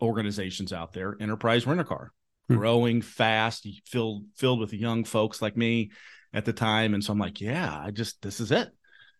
organizations 0.00 0.72
out 0.72 0.92
there? 0.92 1.16
Enterprise 1.20 1.66
Rent 1.66 1.80
a 1.80 1.84
Car, 1.84 2.12
Hmm. 2.48 2.56
growing 2.56 3.02
fast, 3.02 3.66
filled 3.86 4.24
filled 4.36 4.60
with 4.60 4.72
young 4.72 5.02
folks 5.02 5.42
like 5.42 5.56
me 5.56 5.90
at 6.32 6.44
the 6.44 6.52
time. 6.52 6.94
And 6.94 7.02
so 7.02 7.12
I'm 7.12 7.18
like, 7.18 7.40
yeah, 7.40 7.76
I 7.76 7.90
just 7.90 8.22
this 8.22 8.38
is 8.38 8.52
it. 8.52 8.70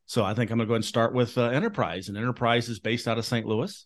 So 0.07 0.25
I 0.25 0.35
think 0.35 0.53
I'm 0.53 0.59
gonna 0.59 0.69
go 0.69 0.75
ahead 0.75 0.79
and 0.79 0.85
start 0.85 1.13
with 1.13 1.37
uh, 1.37 1.47
Enterprise, 1.49 2.09
and 2.09 2.17
Enterprise 2.17 2.69
is 2.69 2.79
based 2.79 3.09
out 3.09 3.19
of 3.19 3.27
St. 3.27 3.45
Louis. 3.45 3.85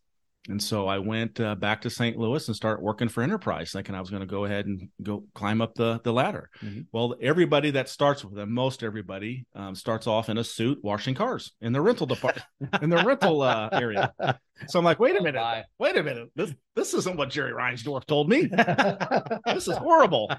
And 0.48 0.62
so 0.62 0.88
I 0.88 0.98
went 0.98 1.38
uh, 1.38 1.54
back 1.54 1.82
to 1.82 1.90
St. 1.90 2.16
Louis 2.16 2.46
and 2.48 2.56
started 2.56 2.82
working 2.82 3.08
for 3.08 3.22
Enterprise, 3.22 3.72
thinking 3.72 3.94
I 3.94 4.00
was 4.00 4.08
going 4.10 4.20
to 4.20 4.26
go 4.26 4.46
ahead 4.46 4.66
and 4.66 4.88
go 5.02 5.24
climb 5.34 5.60
up 5.60 5.74
the 5.74 6.00
the 6.02 6.12
ladder. 6.12 6.48
Mhm. 6.62 6.86
Well, 6.92 7.14
everybody 7.20 7.70
that 7.72 7.88
starts 7.88 8.24
with 8.24 8.34
them, 8.34 8.52
most 8.52 8.82
everybody, 8.82 9.46
um, 9.54 9.74
starts 9.74 10.06
off 10.06 10.28
in 10.30 10.38
a 10.38 10.44
suit 10.44 10.78
washing 10.82 11.14
cars 11.14 11.52
in 11.60 11.72
the 11.72 11.80
rental 11.80 12.06
department, 12.06 12.46
in 12.80 12.88
the 12.90 13.02
rental 13.04 13.42
uh, 13.42 13.68
area. 13.72 14.12
So 14.68 14.78
I'm 14.78 14.84
like, 14.84 14.98
wait 15.00 15.18
a 15.18 15.22
minute, 15.22 15.38
my. 15.40 15.64
wait 15.78 15.96
a 15.96 16.02
minute, 16.02 16.28
this 16.36 16.52
this 16.76 16.94
isn't 16.94 17.16
what 17.16 17.30
Jerry 17.30 17.52
Reinsdorf 17.52 18.04
told 18.06 18.28
me. 18.28 18.42
this 19.46 19.68
is 19.68 19.76
horrible. 19.76 20.30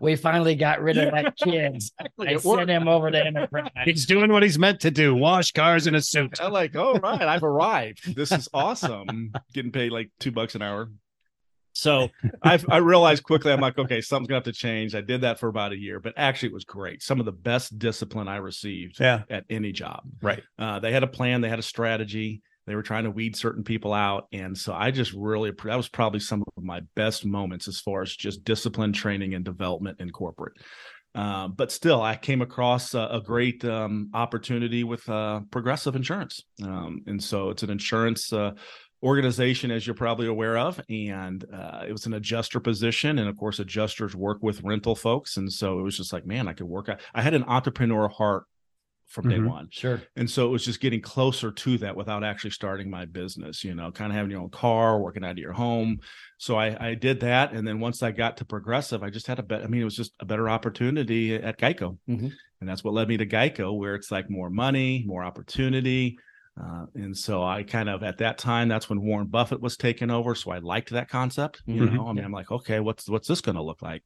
we 0.00 0.16
finally 0.16 0.54
got 0.54 0.80
rid 0.82 0.96
of 0.98 1.12
that 1.12 1.36
kid. 1.42 1.82
I 2.20 2.32
It 2.32 2.44
worked. 2.44 2.60
sent 2.60 2.70
him 2.70 2.88
over 2.88 3.10
to 3.10 3.24
Enterprise. 3.26 3.70
He's 3.84 4.06
doing 4.06 4.32
what 4.32 4.42
he's 4.42 4.58
meant 4.58 4.80
to 4.80 4.90
do: 4.90 5.14
wash 5.14 5.52
cars 5.52 5.86
in 5.86 5.94
a 5.94 6.00
suit. 6.02 6.40
I'm 6.40 6.52
like, 6.52 6.76
all 6.76 6.94
right, 6.98 7.22
I've 7.22 7.42
arrived. 7.44 8.14
This 8.16 8.32
is 8.32 8.48
awesome. 8.54 9.32
Getting 9.52 9.72
paid 9.72 9.92
like 9.92 10.10
two 10.20 10.32
bucks 10.32 10.54
an 10.54 10.62
hour. 10.62 10.90
So 11.74 12.08
I 12.42 12.58
I 12.68 12.78
realized 12.78 13.22
quickly, 13.22 13.52
I'm 13.52 13.60
like, 13.60 13.78
okay, 13.78 14.00
something's 14.00 14.28
gonna 14.28 14.38
have 14.38 14.44
to 14.44 14.52
change. 14.52 14.94
I 14.96 15.00
did 15.00 15.20
that 15.20 15.38
for 15.38 15.48
about 15.48 15.72
a 15.72 15.78
year, 15.78 16.00
but 16.00 16.14
actually 16.16 16.48
it 16.48 16.54
was 16.54 16.64
great. 16.64 17.02
Some 17.02 17.20
of 17.20 17.26
the 17.26 17.32
best 17.32 17.78
discipline 17.78 18.26
I 18.26 18.36
received 18.38 18.98
Yeah. 18.98 19.22
at 19.30 19.44
any 19.48 19.70
job. 19.72 20.00
Right. 20.20 20.42
Uh, 20.58 20.80
they 20.80 20.90
had 20.90 21.04
a 21.04 21.06
plan, 21.06 21.40
they 21.40 21.48
had 21.48 21.60
a 21.60 21.62
strategy. 21.62 22.42
They 22.68 22.74
were 22.74 22.82
trying 22.82 23.04
to 23.04 23.10
weed 23.10 23.34
certain 23.34 23.64
people 23.64 23.92
out. 23.92 24.26
And 24.32 24.56
so 24.56 24.74
I 24.74 24.90
just 24.90 25.12
really, 25.14 25.50
that 25.64 25.76
was 25.76 25.88
probably 25.88 26.20
some 26.20 26.44
of 26.56 26.62
my 26.62 26.82
best 26.94 27.24
moments 27.24 27.66
as 27.66 27.80
far 27.80 28.02
as 28.02 28.14
just 28.14 28.44
discipline 28.44 28.92
training 28.92 29.34
and 29.34 29.44
development 29.44 30.00
in 30.00 30.10
corporate. 30.10 30.52
Uh, 31.14 31.48
but 31.48 31.72
still, 31.72 32.02
I 32.02 32.14
came 32.14 32.42
across 32.42 32.94
a, 32.94 33.08
a 33.10 33.20
great 33.20 33.64
um, 33.64 34.10
opportunity 34.14 34.84
with 34.84 35.08
uh, 35.08 35.40
Progressive 35.50 35.96
Insurance. 35.96 36.44
Um, 36.62 37.00
and 37.06 37.22
so 37.22 37.50
it's 37.50 37.62
an 37.62 37.70
insurance 37.70 38.32
uh, 38.32 38.52
organization, 39.02 39.70
as 39.70 39.86
you're 39.86 39.94
probably 39.94 40.26
aware 40.26 40.58
of. 40.58 40.80
And 40.88 41.44
uh, 41.52 41.84
it 41.88 41.92
was 41.92 42.06
an 42.06 42.14
adjuster 42.14 42.60
position. 42.60 43.18
And 43.18 43.28
of 43.28 43.36
course, 43.36 43.58
adjusters 43.58 44.14
work 44.14 44.42
with 44.42 44.62
rental 44.62 44.94
folks. 44.94 45.38
And 45.38 45.50
so 45.52 45.78
it 45.78 45.82
was 45.82 45.96
just 45.96 46.12
like, 46.12 46.26
man, 46.26 46.46
I 46.46 46.52
could 46.52 46.68
work. 46.68 46.88
I 47.14 47.22
had 47.22 47.34
an 47.34 47.44
entrepreneur 47.44 48.08
heart 48.08 48.44
from 49.08 49.28
day 49.28 49.38
Mhm. 49.38 49.48
one. 49.48 49.68
Sure. 49.70 50.00
And 50.16 50.30
so 50.30 50.46
it 50.46 50.50
was 50.50 50.64
just 50.64 50.80
getting 50.80 51.00
closer 51.00 51.50
to 51.50 51.78
that 51.78 51.96
without 51.96 52.22
actually 52.22 52.50
starting 52.50 52.90
my 52.90 53.06
business, 53.06 53.64
you 53.64 53.74
know, 53.74 53.90
kind 53.90 54.12
of 54.12 54.16
having 54.16 54.30
your 54.30 54.40
own 54.42 54.50
car, 54.50 55.00
working 55.00 55.24
out 55.24 55.32
of 55.32 55.38
your 55.38 55.54
home. 55.54 55.98
So 56.36 56.56
I, 56.56 56.88
I 56.90 56.94
did 56.94 57.20
that. 57.20 57.52
And 57.52 57.66
then 57.66 57.80
once 57.80 58.02
I 58.02 58.12
got 58.12 58.36
to 58.36 58.44
Progressive, 58.44 59.02
I 59.02 59.10
just 59.10 59.26
had 59.26 59.38
a 59.38 59.42
bet. 59.42 59.62
I 59.62 59.66
mean, 59.66 59.80
it 59.80 59.84
was 59.86 59.96
just 59.96 60.12
a 60.20 60.26
better 60.26 60.48
opportunity 60.48 61.34
at 61.34 61.58
Geico. 61.58 61.98
Mhm. 62.08 62.32
And 62.60 62.68
that's 62.68 62.84
what 62.84 62.92
led 62.94 63.08
me 63.08 63.16
to 63.16 63.26
Geico, 63.26 63.76
where 63.76 63.94
it's 63.94 64.10
like 64.10 64.28
more 64.28 64.50
money, 64.50 65.04
more 65.06 65.24
opportunity. 65.24 66.18
Uh, 66.60 66.86
and 66.94 67.16
so 67.16 67.42
I 67.42 67.62
kind 67.62 67.88
of 67.88 68.02
at 68.02 68.18
that 68.18 68.36
time, 68.36 68.68
that's 68.68 68.90
when 68.90 69.00
Warren 69.00 69.28
Buffett 69.28 69.60
was 69.60 69.76
taking 69.76 70.10
over. 70.10 70.34
So 70.34 70.50
I 70.50 70.58
liked 70.58 70.90
that 70.90 71.08
concept. 71.08 71.62
You 71.66 71.82
Mhm. 71.82 71.92
know, 71.94 72.08
I 72.08 72.12
mean, 72.12 72.24
I'm 72.24 72.32
like, 72.32 72.50
okay, 72.50 72.80
what's 72.80 73.08
what's 73.08 73.28
this 73.28 73.40
going 73.40 73.54
to 73.56 73.62
look 73.62 73.80
like? 73.80 74.02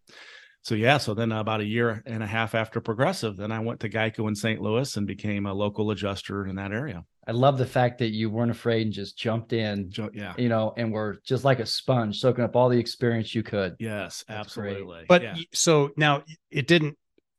So 0.62 0.76
yeah, 0.76 0.98
so 0.98 1.12
then 1.12 1.32
about 1.32 1.60
a 1.60 1.64
year 1.64 2.02
and 2.06 2.22
a 2.22 2.26
half 2.26 2.54
after 2.54 2.80
Progressive, 2.80 3.36
then 3.36 3.50
I 3.50 3.58
went 3.58 3.80
to 3.80 3.88
Geico 3.88 4.28
in 4.28 4.34
St. 4.36 4.60
Louis 4.60 4.96
and 4.96 5.06
became 5.08 5.46
a 5.46 5.52
local 5.52 5.90
adjuster 5.90 6.46
in 6.46 6.54
that 6.56 6.70
area. 6.72 7.04
I 7.26 7.32
love 7.32 7.58
the 7.58 7.66
fact 7.66 7.98
that 7.98 8.10
you 8.12 8.30
weren't 8.30 8.50
afraid 8.52 8.82
and 8.82 8.92
just 8.92 9.18
jumped 9.18 9.52
in, 9.52 9.90
Jo- 9.90 10.10
Yeah. 10.14 10.34
you 10.38 10.48
know, 10.48 10.72
and 10.76 10.92
were 10.92 11.18
just 11.24 11.44
like 11.44 11.58
a 11.58 11.66
sponge, 11.66 12.20
soaking 12.20 12.44
up 12.44 12.54
all 12.56 12.68
the 12.68 12.78
experience 12.78 13.34
you 13.34 13.42
could. 13.42 13.74
Yes, 13.80 14.24
That's 14.28 14.54
great. 14.54 14.70
absolutely. 14.72 15.04
But 15.08 15.22
yeah. 15.22 15.34
so 15.52 15.90
now 15.96 16.22
it 16.50 16.66
didn't. 16.68 16.96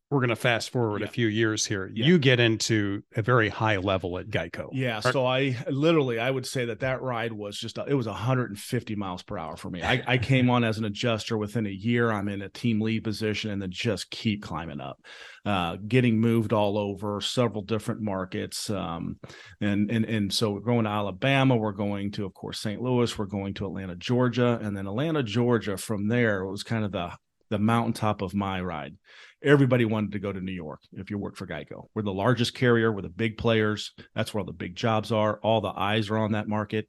We're 0.10 0.20
going 0.20 0.30
to 0.30 0.36
fast 0.36 0.70
forward 0.70 1.02
Yeah. 1.02 1.08
a 1.08 1.10
few 1.10 1.26
years 1.26 1.66
here. 1.66 1.90
Yeah. 1.92 2.06
You 2.06 2.20
get 2.20 2.40
into 2.40 3.02
a 3.16 3.24
very 3.24 3.50
high 3.50 3.78
level 3.78 4.20
at 4.20 4.28
Geico. 4.30 4.70
Yeah, 4.72 4.98
Are- 5.04 5.12
so 5.12 5.26
I 5.26 5.58
literally 5.68 6.20
I 6.20 6.30
would 6.30 6.46
say 6.46 6.66
that 6.66 6.82
that 6.82 7.02
ride 7.02 7.34
was 7.34 7.58
just 7.58 7.80
it 7.80 7.96
was 7.96 8.06
150 8.06 8.96
miles 8.96 9.24
per 9.24 9.40
hour 9.40 9.58
for 9.58 9.72
me. 9.72 9.82
I, 9.82 10.04
I 10.06 10.18
came 10.20 10.52
on 10.52 10.64
as 10.64 10.78
an 10.78 10.86
adjuster 10.86 11.36
within 11.36 11.66
a 11.66 11.72
year. 11.72 12.12
I'm 12.12 12.28
in 12.28 12.44
a 12.44 12.50
team 12.50 12.80
lead 12.80 13.04
position 13.04 13.50
and 13.50 13.60
then 13.60 13.72
just 13.72 14.12
keep 14.12 14.44
climbing 14.44 14.82
up, 14.82 15.00
uh, 15.46 15.78
getting 15.88 16.20
moved 16.20 16.54
all 16.54 16.78
over 16.78 17.20
several 17.20 17.64
different 17.64 18.02
markets. 18.02 18.70
Um, 18.70 19.18
and 19.62 19.90
and 19.90 20.06
and 20.06 20.32
so 20.32 20.52
we're 20.52 20.60
going 20.60 20.84
to 20.84 20.92
Alabama. 20.92 21.56
We're 21.56 21.72
going 21.72 22.12
to 22.12 22.26
of 22.26 22.36
course 22.36 22.60
St. 22.60 22.80
Louis. 22.80 23.18
We're 23.18 23.26
going 23.26 23.56
to 23.56 23.66
Atlanta, 23.66 23.96
Georgia, 23.96 24.60
and 24.62 24.78
then 24.78 24.86
Atlanta, 24.86 25.24
Georgia. 25.24 25.76
From 25.76 26.08
there, 26.08 26.42
it 26.42 26.52
was 26.52 26.62
kind 26.62 26.86
of 26.86 26.92
the 26.92 27.14
the 27.50 27.58
mountaintop 27.60 28.22
of 28.22 28.34
my 28.34 28.60
ride 28.62 28.96
everybody 29.44 29.86
wanted 29.86 30.12
to 30.14 30.20
go 30.20 30.32
to 30.32 30.40
New 30.40 30.52
York 30.54 30.82
if 30.94 31.10
you 31.10 31.18
work 31.18 31.36
for 31.36 31.46
Geico. 31.48 31.88
We're 31.94 32.02
the 32.04 32.14
largest 32.14 32.54
carrier, 32.54 32.92
we're 32.92 33.02
the 33.02 33.10
big 33.10 33.38
players. 33.38 33.92
That's 34.16 34.34
where 34.34 34.40
all 34.42 34.46
the 34.46 34.54
big 34.54 34.76
jobs 34.76 35.12
are. 35.12 35.40
All 35.44 35.62
the 35.62 35.74
eyes 35.76 36.10
are 36.10 36.18
on 36.18 36.32
that 36.32 36.48
market, 36.48 36.88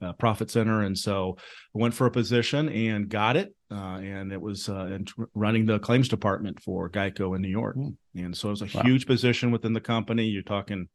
uh, 0.00 0.12
profit 0.14 0.50
center. 0.50 0.82
And 0.82 0.96
so 0.96 1.36
I 1.74 1.78
went 1.78 1.94
for 1.94 2.06
a 2.06 2.10
position 2.10 2.68
and 2.68 3.08
got 3.08 3.36
it. 3.36 3.54
Uh, 3.72 3.98
and 3.98 4.32
it 4.32 4.40
was 4.40 4.68
uh, 4.68 4.86
in 4.86 5.06
running 5.34 5.66
the 5.66 5.78
claims 5.78 6.08
department 6.08 6.60
for 6.60 6.88
Geico 6.90 7.36
in 7.36 7.42
New 7.42 7.48
York. 7.48 7.76
And 8.16 8.36
so 8.36 8.48
it 8.48 8.52
was 8.52 8.62
a 8.62 8.68
Wow. 8.74 8.82
huge 8.82 9.06
position 9.06 9.50
within 9.50 9.72
the 9.72 9.80
company. 9.80 10.24
You're 10.24 10.42
talking, 10.42 10.88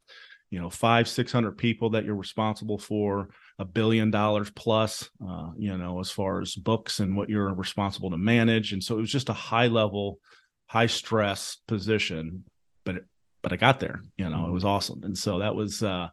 you 0.50 0.60
know, 0.60 0.68
five, 0.70 1.08
600 1.08 1.52
people 1.56 1.90
that 1.90 2.04
you're 2.04 2.14
responsible 2.16 2.78
for, 2.78 3.28
a 3.58 3.64
billion 3.64 4.10
dollars 4.10 4.50
plus, 4.50 5.08
uh, 5.26 5.50
you 5.56 5.76
know, 5.78 6.00
as 6.00 6.10
far 6.10 6.40
as 6.42 6.54
books 6.54 7.00
and 7.00 7.16
what 7.16 7.28
you're 7.30 7.54
responsible 7.54 8.10
to 8.10 8.18
manage. 8.18 8.72
And 8.74 8.82
so 8.84 8.98
it 8.98 9.00
was 9.00 9.10
just 9.10 9.30
a 9.30 9.34
high 9.34 9.68
level, 9.68 10.18
high 10.66 10.86
stress 10.86 11.56
position, 11.68 12.44
but 12.84 12.96
it, 12.96 13.04
but 13.42 13.52
I 13.52 13.56
got 13.56 13.80
there, 13.80 14.00
you 14.16 14.28
know, 14.28 14.46
it 14.46 14.52
was 14.52 14.64
awesome. 14.64 15.02
And 15.04 15.16
so 15.16 15.38
that 15.38 15.54
was 15.54 15.82
uh 15.82 16.08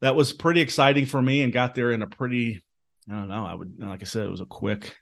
that 0.00 0.16
was 0.16 0.32
pretty 0.32 0.60
exciting 0.60 1.06
for 1.06 1.22
me 1.22 1.42
and 1.42 1.52
got 1.52 1.74
there 1.74 1.92
in 1.92 2.02
a 2.02 2.06
pretty 2.08 2.62
I 3.08 3.14
don't 3.14 3.28
know, 3.28 3.44
I 3.46 3.54
would 3.54 3.74
like 3.78 4.02
I 4.02 4.04
said, 4.04 4.26
it 4.26 4.30
was 4.30 4.40
a 4.40 4.46
quick 4.46 4.96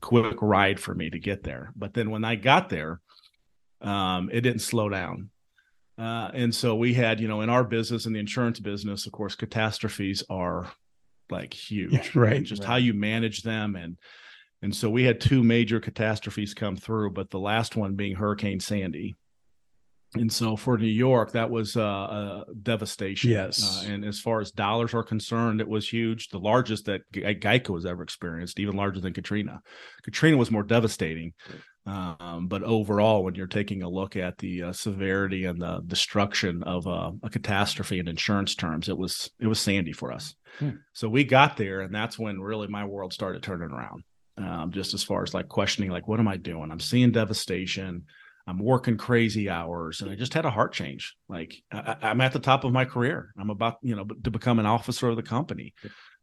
quick 0.00 0.36
ride 0.42 0.78
for 0.78 0.94
me 0.94 1.10
to 1.10 1.18
get 1.18 1.42
there. 1.42 1.72
But 1.76 1.94
then 1.94 2.10
when 2.10 2.24
I 2.24 2.34
got 2.36 2.68
there, 2.68 3.00
um, 3.80 4.30
it 4.32 4.40
didn't 4.42 4.60
slow 4.62 4.88
down. 4.88 5.30
Uh, 5.98 6.30
and 6.34 6.54
so 6.54 6.76
we 6.76 6.92
had, 6.92 7.20
you 7.20 7.26
know, 7.28 7.40
in 7.40 7.48
our 7.48 7.64
business, 7.64 8.04
in 8.06 8.12
the 8.12 8.20
insurance 8.20 8.60
business, 8.60 9.06
of 9.06 9.12
course, 9.12 9.34
catastrophes 9.34 10.22
are 10.28 10.70
like 11.30 11.54
huge, 11.54 11.92
Yeah, 11.92 12.02
right, 12.14 12.42
Just 12.42 12.62
right. 12.62 12.68
how 12.68 12.76
you 12.76 12.92
manage 12.94 13.42
them, 13.42 13.76
and 13.76 13.96
and 14.66 14.74
so 14.74 14.90
we 14.90 15.04
had 15.04 15.20
two 15.20 15.44
major 15.44 15.78
catastrophes 15.78 16.52
come 16.52 16.74
through, 16.74 17.10
but 17.10 17.30
the 17.30 17.38
last 17.38 17.76
one 17.76 17.94
being 17.94 18.16
Hurricane 18.16 18.58
Sandy. 18.58 19.14
And 20.14 20.32
so 20.32 20.56
for 20.56 20.76
New 20.76 20.86
York, 20.86 21.30
that 21.32 21.48
was 21.48 21.76
uh, 21.76 21.80
a 21.80 22.44
devastation. 22.64 23.30
Yes. 23.30 23.62
Uh, 23.62 23.92
and 23.92 24.04
as 24.04 24.18
far 24.18 24.40
as 24.40 24.50
dollars 24.50 24.92
are 24.92 25.04
concerned, 25.04 25.60
it 25.60 25.68
was 25.68 25.88
huge, 25.88 26.30
the 26.30 26.40
largest 26.40 26.86
that 26.86 27.02
Ge- 27.12 27.40
Geico 27.40 27.76
has 27.76 27.86
ever 27.86 28.02
experienced, 28.02 28.58
even 28.58 28.74
larger 28.74 28.98
than 28.98 29.12
Katrina. 29.12 29.60
Katrina 30.02 30.36
was 30.36 30.50
more 30.50 30.64
devastating. 30.64 31.32
Um, 31.86 32.48
but 32.48 32.64
overall, 32.64 33.22
when 33.22 33.36
you're 33.36 33.46
taking 33.46 33.84
a 33.84 33.88
look 33.88 34.16
at 34.16 34.36
the 34.38 34.64
uh, 34.64 34.72
severity 34.72 35.44
and 35.44 35.62
the 35.62 35.80
destruction 35.86 36.64
of 36.64 36.88
uh, 36.88 37.12
a 37.22 37.30
catastrophe 37.30 38.00
in 38.00 38.08
insurance 38.08 38.56
terms, 38.56 38.88
it 38.88 38.98
was 38.98 39.30
it 39.38 39.46
was 39.46 39.60
Sandy 39.60 39.92
for 39.92 40.10
us. 40.10 40.34
Hmm. 40.58 40.70
So 40.92 41.08
we 41.08 41.22
got 41.22 41.56
there, 41.56 41.82
and 41.82 41.94
that's 41.94 42.18
when 42.18 42.40
really 42.40 42.66
my 42.66 42.84
world 42.84 43.12
started 43.12 43.44
turning 43.44 43.70
around. 43.70 44.02
Um, 44.38 44.70
just 44.70 44.92
as 44.92 45.02
far 45.02 45.22
as 45.22 45.32
like 45.32 45.48
questioning, 45.48 45.90
like, 45.90 46.08
what 46.08 46.20
am 46.20 46.28
I 46.28 46.36
doing? 46.36 46.70
I'm 46.70 46.80
seeing 46.80 47.10
devastation. 47.10 48.04
I'm 48.46 48.58
working 48.58 48.96
crazy 48.96 49.50
hours, 49.50 50.02
and 50.02 50.10
I 50.10 50.14
just 50.14 50.34
had 50.34 50.44
a 50.44 50.50
heart 50.50 50.72
change. 50.72 51.16
Like 51.28 51.54
I, 51.72 51.96
I'm 52.02 52.20
at 52.20 52.32
the 52.32 52.38
top 52.38 52.64
of 52.64 52.72
my 52.72 52.84
career. 52.84 53.32
I'm 53.38 53.50
about 53.50 53.78
you 53.82 53.96
know 53.96 54.04
to 54.04 54.30
become 54.30 54.58
an 54.58 54.66
officer 54.66 55.08
of 55.08 55.16
the 55.16 55.22
company. 55.22 55.74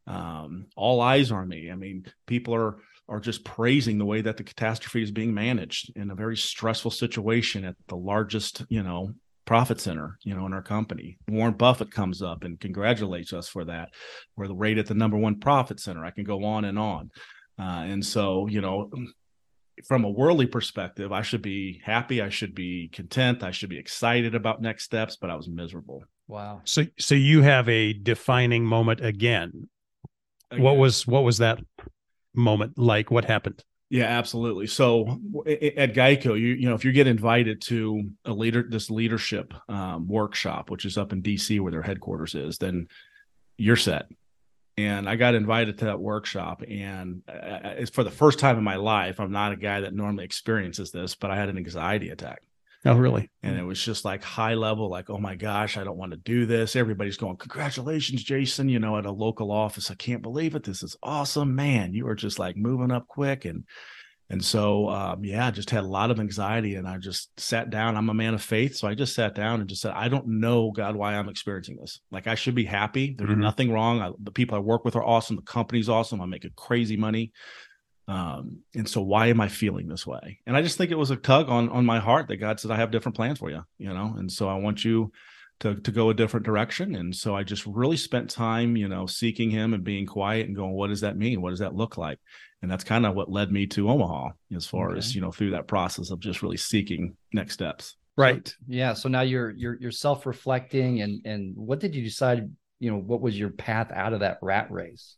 Um, 0.06 0.66
all 0.76 1.00
eyes 1.00 1.32
on 1.32 1.48
me. 1.48 1.70
I 1.70 1.74
mean, 1.74 2.06
people 2.26 2.54
are 2.54 2.78
are 3.08 3.20
just 3.20 3.44
praising 3.44 3.98
the 3.98 4.04
way 4.04 4.22
that 4.22 4.36
the 4.36 4.44
catastrophe 4.44 5.02
is 5.02 5.10
being 5.10 5.34
managed 5.34 5.92
in 5.96 6.10
a 6.10 6.14
very 6.14 6.36
stressful 6.36 6.90
situation 6.90 7.64
at 7.64 7.76
the 7.88 7.96
largest, 7.96 8.64
you 8.68 8.82
know, 8.82 9.12
profit 9.44 9.80
center, 9.80 10.18
you 10.24 10.34
know, 10.34 10.46
in 10.46 10.54
our 10.54 10.62
company. 10.62 11.18
Warren 11.28 11.54
Buffett 11.54 11.90
comes 11.90 12.22
up 12.22 12.44
and 12.44 12.58
congratulates 12.58 13.32
us 13.32 13.46
for 13.46 13.64
that. 13.66 13.90
We're 14.36 14.48
the 14.48 14.54
rate 14.54 14.78
at 14.78 14.86
the 14.86 14.94
number 14.94 15.18
one 15.18 15.38
profit 15.38 15.80
center. 15.80 16.04
I 16.04 16.10
can 16.10 16.24
go 16.24 16.44
on 16.44 16.64
and 16.64 16.78
on. 16.78 17.10
Uh, 17.58 17.84
and 17.86 18.04
so, 18.04 18.46
you 18.46 18.60
know, 18.60 18.90
from 19.86 20.04
a 20.04 20.10
worldly 20.10 20.46
perspective, 20.46 21.12
I 21.12 21.22
should 21.22 21.42
be 21.42 21.80
happy. 21.84 22.22
I 22.22 22.28
should 22.28 22.54
be 22.54 22.88
content. 22.88 23.42
I 23.42 23.50
should 23.50 23.70
be 23.70 23.78
excited 23.78 24.34
about 24.34 24.62
next 24.62 24.84
steps, 24.84 25.16
but 25.16 25.30
I 25.30 25.36
was 25.36 25.48
miserable. 25.48 26.04
Wow. 26.28 26.62
So 26.64 26.84
so 26.98 27.14
you 27.14 27.42
have 27.42 27.68
a 27.68 27.92
defining 27.92 28.64
moment 28.64 29.04
again. 29.04 29.68
What 30.56 30.76
was 30.76 31.06
what 31.06 31.24
was 31.24 31.38
that 31.38 31.58
moment 32.34 32.78
like? 32.78 33.10
What 33.10 33.24
happened? 33.24 33.62
Yeah, 33.90 34.06
absolutely. 34.06 34.66
So 34.66 35.20
at 35.46 35.94
Geico, 35.94 36.38
you 36.38 36.48
you 36.48 36.68
know 36.68 36.74
if 36.74 36.84
you 36.84 36.92
get 36.92 37.06
invited 37.06 37.60
to 37.62 38.10
a 38.24 38.32
leader 38.32 38.64
this 38.68 38.90
leadership 38.90 39.52
um, 39.68 40.08
workshop, 40.08 40.70
which 40.70 40.84
is 40.84 40.96
up 40.96 41.12
in 41.12 41.22
DC 41.22 41.60
where 41.60 41.72
their 41.72 41.82
headquarters 41.82 42.34
is, 42.34 42.58
then 42.58 42.88
you're 43.56 43.76
set. 43.76 44.06
And 44.76 45.08
I 45.08 45.14
got 45.16 45.34
invited 45.36 45.78
to 45.78 45.84
that 45.84 46.00
workshop, 46.00 46.62
and 46.68 47.22
uh, 47.28 47.74
it's 47.78 47.92
for 47.92 48.02
the 48.02 48.10
first 48.10 48.40
time 48.40 48.58
in 48.58 48.64
my 48.64 48.74
life. 48.76 49.20
I'm 49.20 49.30
not 49.30 49.52
a 49.52 49.56
guy 49.56 49.80
that 49.80 49.94
normally 49.94 50.24
experiences 50.24 50.90
this, 50.90 51.14
but 51.14 51.30
I 51.30 51.36
had 51.36 51.48
an 51.48 51.56
anxiety 51.56 52.08
attack 52.08 52.42
Oh, 52.84 52.96
really? 52.96 53.30
and 53.42 53.56
it 53.56 53.62
was 53.62 53.82
just 53.82 54.04
like 54.04 54.22
high 54.24 54.54
level 54.54 54.90
like 54.90 55.08
oh 55.08 55.16
my 55.18 55.36
gosh 55.36 55.78
i 55.78 55.84
don't 55.84 55.96
want 55.96 56.10
to 56.10 56.18
do 56.18 56.44
this 56.44 56.76
everybody's 56.76 57.16
going 57.16 57.36
congratulations 57.38 58.22
jason 58.22 58.68
you 58.68 58.78
know 58.78 58.98
at 58.98 59.06
a 59.06 59.10
local 59.10 59.50
office 59.50 59.90
i 59.90 59.94
can't 59.94 60.20
believe 60.20 60.54
it 60.54 60.64
this 60.64 60.82
is 60.82 60.94
awesome 61.02 61.54
man 61.54 61.94
you 61.94 62.06
are 62.06 62.14
just 62.14 62.38
like 62.38 62.56
moving 62.58 62.90
up 62.90 63.06
quick 63.08 63.46
and 63.46 63.64
and 64.30 64.42
so 64.44 64.88
um, 64.88 65.22
yeah 65.24 65.46
i 65.46 65.50
just 65.50 65.68
had 65.70 65.84
a 65.84 65.86
lot 65.88 66.10
of 66.10 66.18
anxiety 66.18 66.76
and 66.76 66.88
i 66.88 66.96
just 66.96 67.28
sat 67.38 67.68
down. 67.70 67.96
I'm 67.96 68.08
a 68.08 68.14
man 68.14 68.34
of 68.34 68.42
faith 68.42 68.74
so 68.76 68.88
i 68.88 68.94
just 68.94 69.14
sat 69.14 69.34
down 69.34 69.60
and 69.60 69.68
just 69.68 69.82
said 69.82 69.92
i 69.94 70.08
don't 70.08 70.26
know 70.26 70.70
god 70.70 70.96
why 70.96 71.14
i'm 71.14 71.28
experiencing 71.28 71.76
this. 71.76 72.00
Like 72.10 72.26
i 72.26 72.34
should 72.34 72.54
be 72.54 72.64
happy. 72.64 73.14
There's 73.16 73.30
Mhm. 73.30 73.38
nothing 73.38 73.70
wrong. 73.72 74.00
I, 74.00 74.10
the 74.22 74.30
people 74.32 74.56
i 74.56 74.60
work 74.60 74.84
with 74.84 74.96
are 74.96 75.04
awesome. 75.04 75.36
The 75.36 75.42
company's 75.42 75.88
awesome. 75.88 76.20
I'm 76.20 76.30
making 76.30 76.52
crazy 76.56 76.96
money. 76.96 77.32
Um 78.06 78.58
and 78.74 78.88
so 78.88 79.00
why 79.02 79.28
am 79.28 79.40
i 79.40 79.48
feeling 79.48 79.88
this 79.88 80.06
way? 80.06 80.40
And 80.46 80.56
i 80.56 80.62
just 80.62 80.76
think 80.78 80.90
it 80.90 80.98
was 80.98 81.10
a 81.10 81.16
tug 81.16 81.48
on 81.48 81.68
on 81.70 81.86
my 81.86 82.00
heart 82.00 82.28
that 82.28 82.36
god 82.36 82.60
said 82.60 82.70
i 82.70 82.76
have 82.76 82.90
different 82.90 83.16
plans 83.16 83.38
for 83.38 83.50
you 83.50 83.62
you 83.78 83.88
know? 83.92 84.14
And 84.18 84.30
so 84.30 84.48
i 84.48 84.54
want 84.56 84.84
you 84.84 85.10
to 85.60 85.74
to 85.76 85.90
go 85.90 86.10
a 86.10 86.14
different 86.14 86.44
direction. 86.44 86.94
And 86.96 87.14
so 87.14 87.34
i 87.34 87.42
just 87.44 87.64
really 87.66 87.96
spent 87.96 88.28
time 88.28 88.76
you 88.76 88.88
know 88.88 89.06
seeking 89.06 89.50
him 89.50 89.72
and 89.72 89.84
being 89.84 90.04
quiet 90.06 90.46
and 90.46 90.56
going 90.56 90.72
what 90.72 90.88
does 90.88 91.00
that 91.02 91.16
mean? 91.16 91.40
What 91.40 91.50
does 91.50 91.60
that 91.60 91.74
look 91.74 91.96
like 91.96 92.18
and 92.64 92.72
that's 92.72 92.82
kind 92.84 93.06
of 93.06 93.14
what 93.14 93.30
led 93.30 93.52
me 93.52 93.66
to 93.66 93.90
omaha 93.90 94.30
as 94.56 94.66
far 94.66 94.96
as 94.96 95.14
you 95.14 95.20
know 95.20 95.30
through 95.30 95.50
that 95.50 95.68
process 95.68 96.10
of 96.10 96.18
just 96.18 96.42
really 96.42 96.56
seeking 96.56 97.16
next 97.32 97.54
steps 97.54 97.96
Right. 98.16 98.54
Yeah. 98.68 98.94
So 98.94 99.08
now 99.08 99.22
you're 99.22 99.50
you're 99.50 99.76
you're 99.80 99.90
self 99.90 100.24
reflecting, 100.24 101.02
and 101.02 101.20
and 101.26 101.52
what 101.56 101.80
did 101.80 101.96
you 101.96 102.04
decide 102.04 102.48
you 102.80 102.90
know, 102.90 102.98
what 102.98 103.20
was 103.20 103.38
your 103.38 103.50
path 103.50 103.90
out 103.92 104.12
of 104.12 104.20
that 104.20 104.38
rat 104.42 104.70
race? 104.70 105.16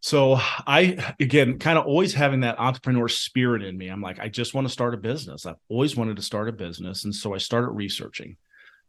So 0.00 0.38
I 0.66 1.14
again 1.18 1.58
kind 1.58 1.78
of 1.78 1.86
always 1.86 2.14
having 2.14 2.40
that 2.40 2.60
entrepreneur 2.60 3.08
spirit 3.08 3.62
in 3.62 3.76
me. 3.76 3.88
I'm 3.88 4.02
like, 4.02 4.20
I 4.20 4.28
just 4.28 4.54
want 4.54 4.66
to 4.66 4.72
start 4.72 4.94
a 4.94 4.98
business. 4.98 5.46
I've 5.46 5.56
always 5.68 5.96
wanted 5.96 6.16
to 6.16 6.22
start 6.22 6.48
a 6.48 6.52
business. 6.52 7.04
And 7.04 7.14
so 7.14 7.34
I 7.34 7.38
started 7.38 7.70
researching. 7.70 8.36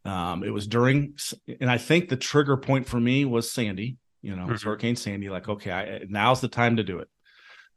Um, 0.06 0.44
it 0.44 0.52
was 0.52 0.68
during 0.68 1.16
and 1.60 1.72
I 1.72 1.80
think 1.80 2.08
the 2.08 2.18
trigger 2.18 2.56
point 2.56 2.88
for 2.88 3.00
me 3.00 3.26
was 3.26 3.52
Sandy, 3.52 3.98
you 4.22 4.36
know, 4.36 4.46
mm-hmm. 4.46 4.68
Hurricane 4.68 4.96
Sandy, 4.96 5.30
like, 5.30 5.50
okay, 5.50 5.72
I, 5.72 6.02
now's 6.08 6.40
the 6.40 6.48
time 6.48 6.78
to 6.78 6.84
do 6.84 7.00
it. 7.00 7.10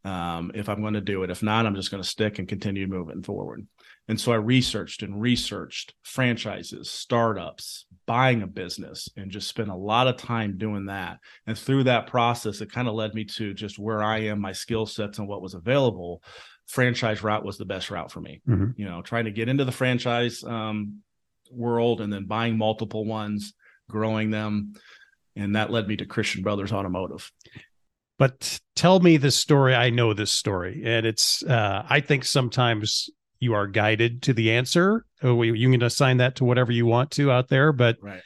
Um, 0.02 0.50
if 0.54 0.71
I'm 0.71 0.80
going 0.80 0.95
to 0.95 1.02
do 1.02 1.25
it. 1.25 1.30
If 1.30 1.42
not, 1.42 1.66
I'm 1.66 1.75
just 1.75 1.90
going 1.90 2.02
to 2.02 2.09
stick 2.09 2.38
and 2.38 2.49
continue 2.49 2.87
moving 2.87 3.23
forward. 3.23 3.66
And 4.09 4.19
so 4.19 4.33
I 4.33 4.37
researched 4.37 5.02
and 5.02 5.21
researched 5.21 5.95
franchises, 6.02 6.90
startups, 6.90 7.85
buying 8.07 8.42
a 8.42 8.47
business, 8.47 9.09
and 9.16 9.30
just 9.30 9.49
spent 9.49 9.69
a 9.69 9.75
lot 9.75 10.09
of 10.09 10.16
time 10.16 10.59
doing 10.59 10.87
that. 10.87 11.19
And 11.47 11.57
through 11.57 11.85
that 11.85 12.07
process, 12.07 12.61
it 12.61 12.73
kind 12.73 12.88
of 12.88 12.95
led 12.95 13.14
me 13.14 13.25
to 13.37 13.54
just 13.54 13.78
where 13.78 14.02
I 14.02 14.21
am, 14.23 14.40
my 14.40 14.52
skill 14.52 14.87
sets, 14.87 15.19
and 15.19 15.28
what 15.28 15.42
was 15.42 15.54
available. 15.54 16.23
Franchise 16.66 17.23
route 17.23 17.45
was 17.45 17.59
the 17.59 17.64
best 17.64 17.90
route 17.90 18.11
for 18.11 18.21
me. 18.21 18.40
Mm-hmm. 18.49 18.80
You 18.80 18.87
know, 18.87 19.02
trying 19.02 19.26
to 19.26 19.30
get 19.30 19.49
into 19.49 19.64
the 19.64 19.71
franchise 19.71 20.42
um, 20.45 21.02
world 21.52 22.00
and 22.00 22.12
then 22.12 22.25
buying 22.25 22.57
multiple 22.57 23.04
ones, 23.04 23.52
growing 23.88 24.30
them. 24.30 24.73
And 25.37 25.54
that 25.57 25.71
led 25.71 25.87
me 25.87 25.97
to 25.97 26.07
Christian 26.07 26.42
Brothers 26.42 26.73
Automotive 26.73 27.30
but 28.21 28.61
tell 28.77 29.00
me 29.00 29.17
the 29.17 29.33
story 29.33 29.75
i 29.75 29.91
know 29.91 30.15
this 30.15 30.31
story 30.31 30.83
and 30.85 31.05
it's 31.05 31.43
uh, 31.43 31.85
i 31.91 31.99
think 31.99 32.25
sometimes 32.25 33.11
you 33.41 33.55
are 33.55 33.67
guided 33.67 34.23
to 34.23 34.35
the 34.35 34.53
answer. 34.53 35.07
Oh, 35.23 35.43
you 35.43 35.71
can 35.71 35.83
assign 35.83 36.19
that 36.19 36.37
to 36.37 36.45
whatever 36.45 36.71
you 36.71 36.87
want 36.87 37.11
to 37.12 37.33
out 37.33 37.49
there, 37.49 37.73
but 37.73 37.97
right. 38.03 38.21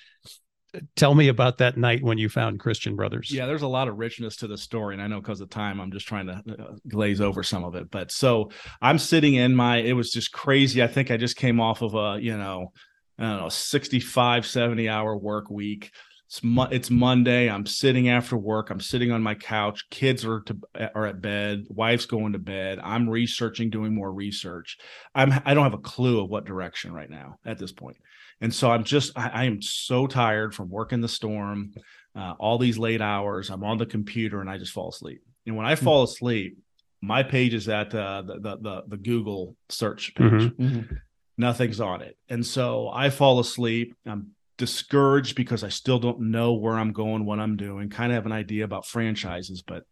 tell 0.96 1.14
me 1.14 1.28
about 1.28 1.58
that 1.58 1.76
night 1.76 2.02
when 2.02 2.18
you 2.18 2.28
found 2.28 2.58
Christian 2.58 2.96
Brothers. 2.96 3.30
Yeah, 3.30 3.46
there's 3.46 3.62
a 3.62 3.68
lot 3.68 3.86
of 3.86 3.96
richness 3.96 4.36
to 4.38 4.48
the 4.48 4.58
story, 4.58 4.94
and 4.94 5.02
I 5.02 5.06
know 5.06 5.20
because 5.20 5.40
of 5.40 5.48
time, 5.50 5.80
I'm 5.80 5.92
just 5.92 6.08
trying 6.08 6.26
to 6.26 6.42
uh, 6.46 6.72
glaze 6.88 7.20
over 7.20 7.44
some 7.44 7.64
of 7.64 7.76
it. 7.76 7.90
But 7.90 8.10
so 8.10 8.50
I'm 8.82 8.98
sitting 8.98 9.34
in 9.34 9.54
my, 9.54 9.78
it 9.78 9.92
was 9.92 10.10
just 10.10 10.32
crazy. 10.32 10.82
I 10.82 10.88
think 10.88 11.12
I 11.12 11.16
just 11.16 11.36
came 11.36 11.60
off 11.60 11.80
of 11.80 11.94
a, 11.94 12.20
you 12.20 12.36
know, 12.36 12.72
I 13.16 13.22
don't 13.22 13.40
know, 13.40 13.48
65, 13.48 14.46
70 14.46 14.88
hour 14.88 15.16
work 15.16 15.48
week 15.48 15.92
it's, 16.26 16.42
mo- 16.42 16.68
it's 16.70 16.90
Monday. 16.90 17.48
I'm 17.48 17.66
sitting 17.66 18.08
after 18.08 18.36
work. 18.36 18.70
I'm 18.70 18.80
sitting 18.80 19.12
on 19.12 19.22
my 19.22 19.34
couch. 19.34 19.88
Kids 19.90 20.24
are 20.24 20.40
to 20.40 20.58
are 20.94 21.06
at 21.06 21.20
bed. 21.20 21.66
Wife's 21.68 22.06
going 22.06 22.32
to 22.32 22.38
bed. 22.38 22.80
I'm 22.82 23.08
researching, 23.08 23.70
doing 23.70 23.94
more 23.94 24.12
research. 24.12 24.78
I'm 25.14 25.32
I 25.44 25.54
don't 25.54 25.64
have 25.64 25.74
a 25.74 25.78
clue 25.78 26.22
of 26.22 26.30
what 26.30 26.44
direction 26.44 26.92
right 26.92 27.10
now 27.10 27.38
at 27.44 27.58
this 27.58 27.72
point. 27.72 27.96
And 28.40 28.52
so 28.52 28.70
I'm 28.70 28.84
just 28.84 29.16
I, 29.16 29.28
I 29.28 29.44
am 29.44 29.62
so 29.62 30.06
tired 30.06 30.54
from 30.54 30.70
working 30.70 31.00
the 31.00 31.08
storm, 31.08 31.72
uh, 32.16 32.34
all 32.38 32.58
these 32.58 32.78
late 32.78 33.02
hours. 33.02 33.50
I'm 33.50 33.64
on 33.64 33.78
the 33.78 33.86
computer 33.86 34.40
and 34.40 34.50
I 34.50 34.58
just 34.58 34.72
fall 34.72 34.88
asleep. 34.88 35.22
And 35.46 35.56
when 35.56 35.66
I 35.66 35.76
hmm. 35.76 35.84
fall 35.84 36.02
asleep, 36.02 36.58
my 37.00 37.22
page 37.22 37.54
is 37.54 37.68
at 37.68 37.94
uh, 37.94 38.22
the, 38.22 38.34
the 38.40 38.56
the 38.56 38.82
the 38.88 38.96
Google 38.96 39.56
search 39.68 40.14
page. 40.14 40.30
Mm-hmm. 40.30 40.62
Mm-hmm. 40.64 40.94
Nothing's 41.36 41.80
on 41.80 42.00
it, 42.00 42.16
and 42.28 42.46
so 42.46 42.88
I 42.88 43.10
fall 43.10 43.40
asleep. 43.40 43.94
I'm 44.06 44.33
discouraged 44.56 45.37
because 45.37 45.64
I 45.64 45.68
still 45.68 45.99
don't 45.99 46.30
know 46.30 46.54
where 46.54 46.75
I'm 46.75 46.92
going, 46.92 47.25
what 47.25 47.40
I'm 47.40 47.56
doing, 47.56 47.90
kind 47.90 48.12
of 48.12 48.16
have 48.16 48.26
an 48.26 48.32
idea 48.32 48.64
about 48.64 48.87
franchises, 48.87 49.62
but 49.62 49.84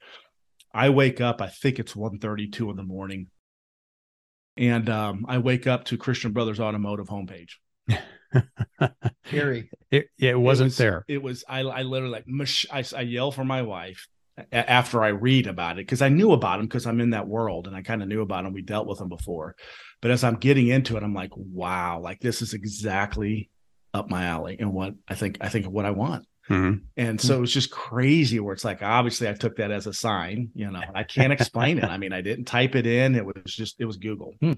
I 0.74 0.90
wake 0.90 1.20
up, 1.20 1.40
I 1.40 1.48
think 1.48 1.78
it's 1.78 1.94
1:32 1.94 2.70
in 2.70 2.76
the 2.76 2.82
morning. 2.82 3.28
And 4.56 4.88
um, 4.90 5.24
I 5.28 5.38
wake 5.38 5.66
up 5.66 5.84
to 5.86 5.96
Christian 5.96 6.32
Brothers 6.32 6.60
Automotive 6.60 7.08
homepage. 7.08 7.52
Gary. 9.30 9.70
It, 9.90 10.08
it 10.18 10.38
wasn't 10.38 10.66
it 10.66 10.70
was, 10.70 10.76
there. 10.76 11.04
It 11.08 11.22
was 11.22 11.44
I 11.48 11.60
I 11.60 11.82
literally 11.82 12.22
like 12.26 12.48
I, 12.70 12.84
I 12.96 13.02
yell 13.02 13.32
for 13.32 13.44
my 13.44 13.62
wife 13.62 14.06
after 14.50 15.02
I 15.02 15.08
read 15.08 15.46
about 15.46 15.78
it 15.78 15.86
because 15.86 16.02
I 16.02 16.08
knew 16.08 16.32
about 16.32 16.60
him 16.60 16.66
because 16.66 16.86
I'm 16.86 17.00
in 17.00 17.10
that 17.10 17.28
world 17.28 17.66
and 17.66 17.76
I 17.76 17.82
kind 17.82 18.02
of 18.02 18.08
knew 18.08 18.22
about 18.22 18.46
him. 18.46 18.52
We 18.52 18.62
dealt 18.62 18.86
with 18.86 19.00
him 19.00 19.08
before. 19.08 19.54
But 20.00 20.10
as 20.10 20.24
I'm 20.24 20.36
getting 20.36 20.68
into 20.68 20.96
it, 20.96 21.02
I'm 21.02 21.14
like, 21.14 21.32
wow, 21.36 22.00
like 22.00 22.20
this 22.20 22.42
is 22.42 22.54
exactly 22.54 23.50
up 23.94 24.10
my 24.10 24.24
alley 24.24 24.56
and 24.58 24.72
what 24.72 24.94
I 25.08 25.14
think 25.14 25.38
I 25.40 25.48
think 25.48 25.66
of 25.66 25.72
what 25.72 25.84
I 25.84 25.90
want. 25.90 26.26
Mm-hmm. 26.50 26.84
And 26.96 27.20
so 27.20 27.42
it's 27.42 27.52
just 27.52 27.70
crazy 27.70 28.40
where 28.40 28.52
it's 28.52 28.64
like 28.64 28.82
obviously 28.82 29.28
I 29.28 29.32
took 29.32 29.56
that 29.56 29.70
as 29.70 29.86
a 29.86 29.92
sign, 29.92 30.50
you 30.54 30.70
know. 30.70 30.82
I 30.92 31.04
can't 31.04 31.32
explain 31.32 31.78
it. 31.78 31.84
I 31.84 31.98
mean, 31.98 32.12
I 32.12 32.20
didn't 32.20 32.46
type 32.46 32.74
it 32.74 32.84
in. 32.86 33.14
It 33.14 33.24
was 33.24 33.36
just 33.46 33.76
it 33.78 33.84
was 33.84 33.96
Google. 33.96 34.34
Hmm. 34.40 34.54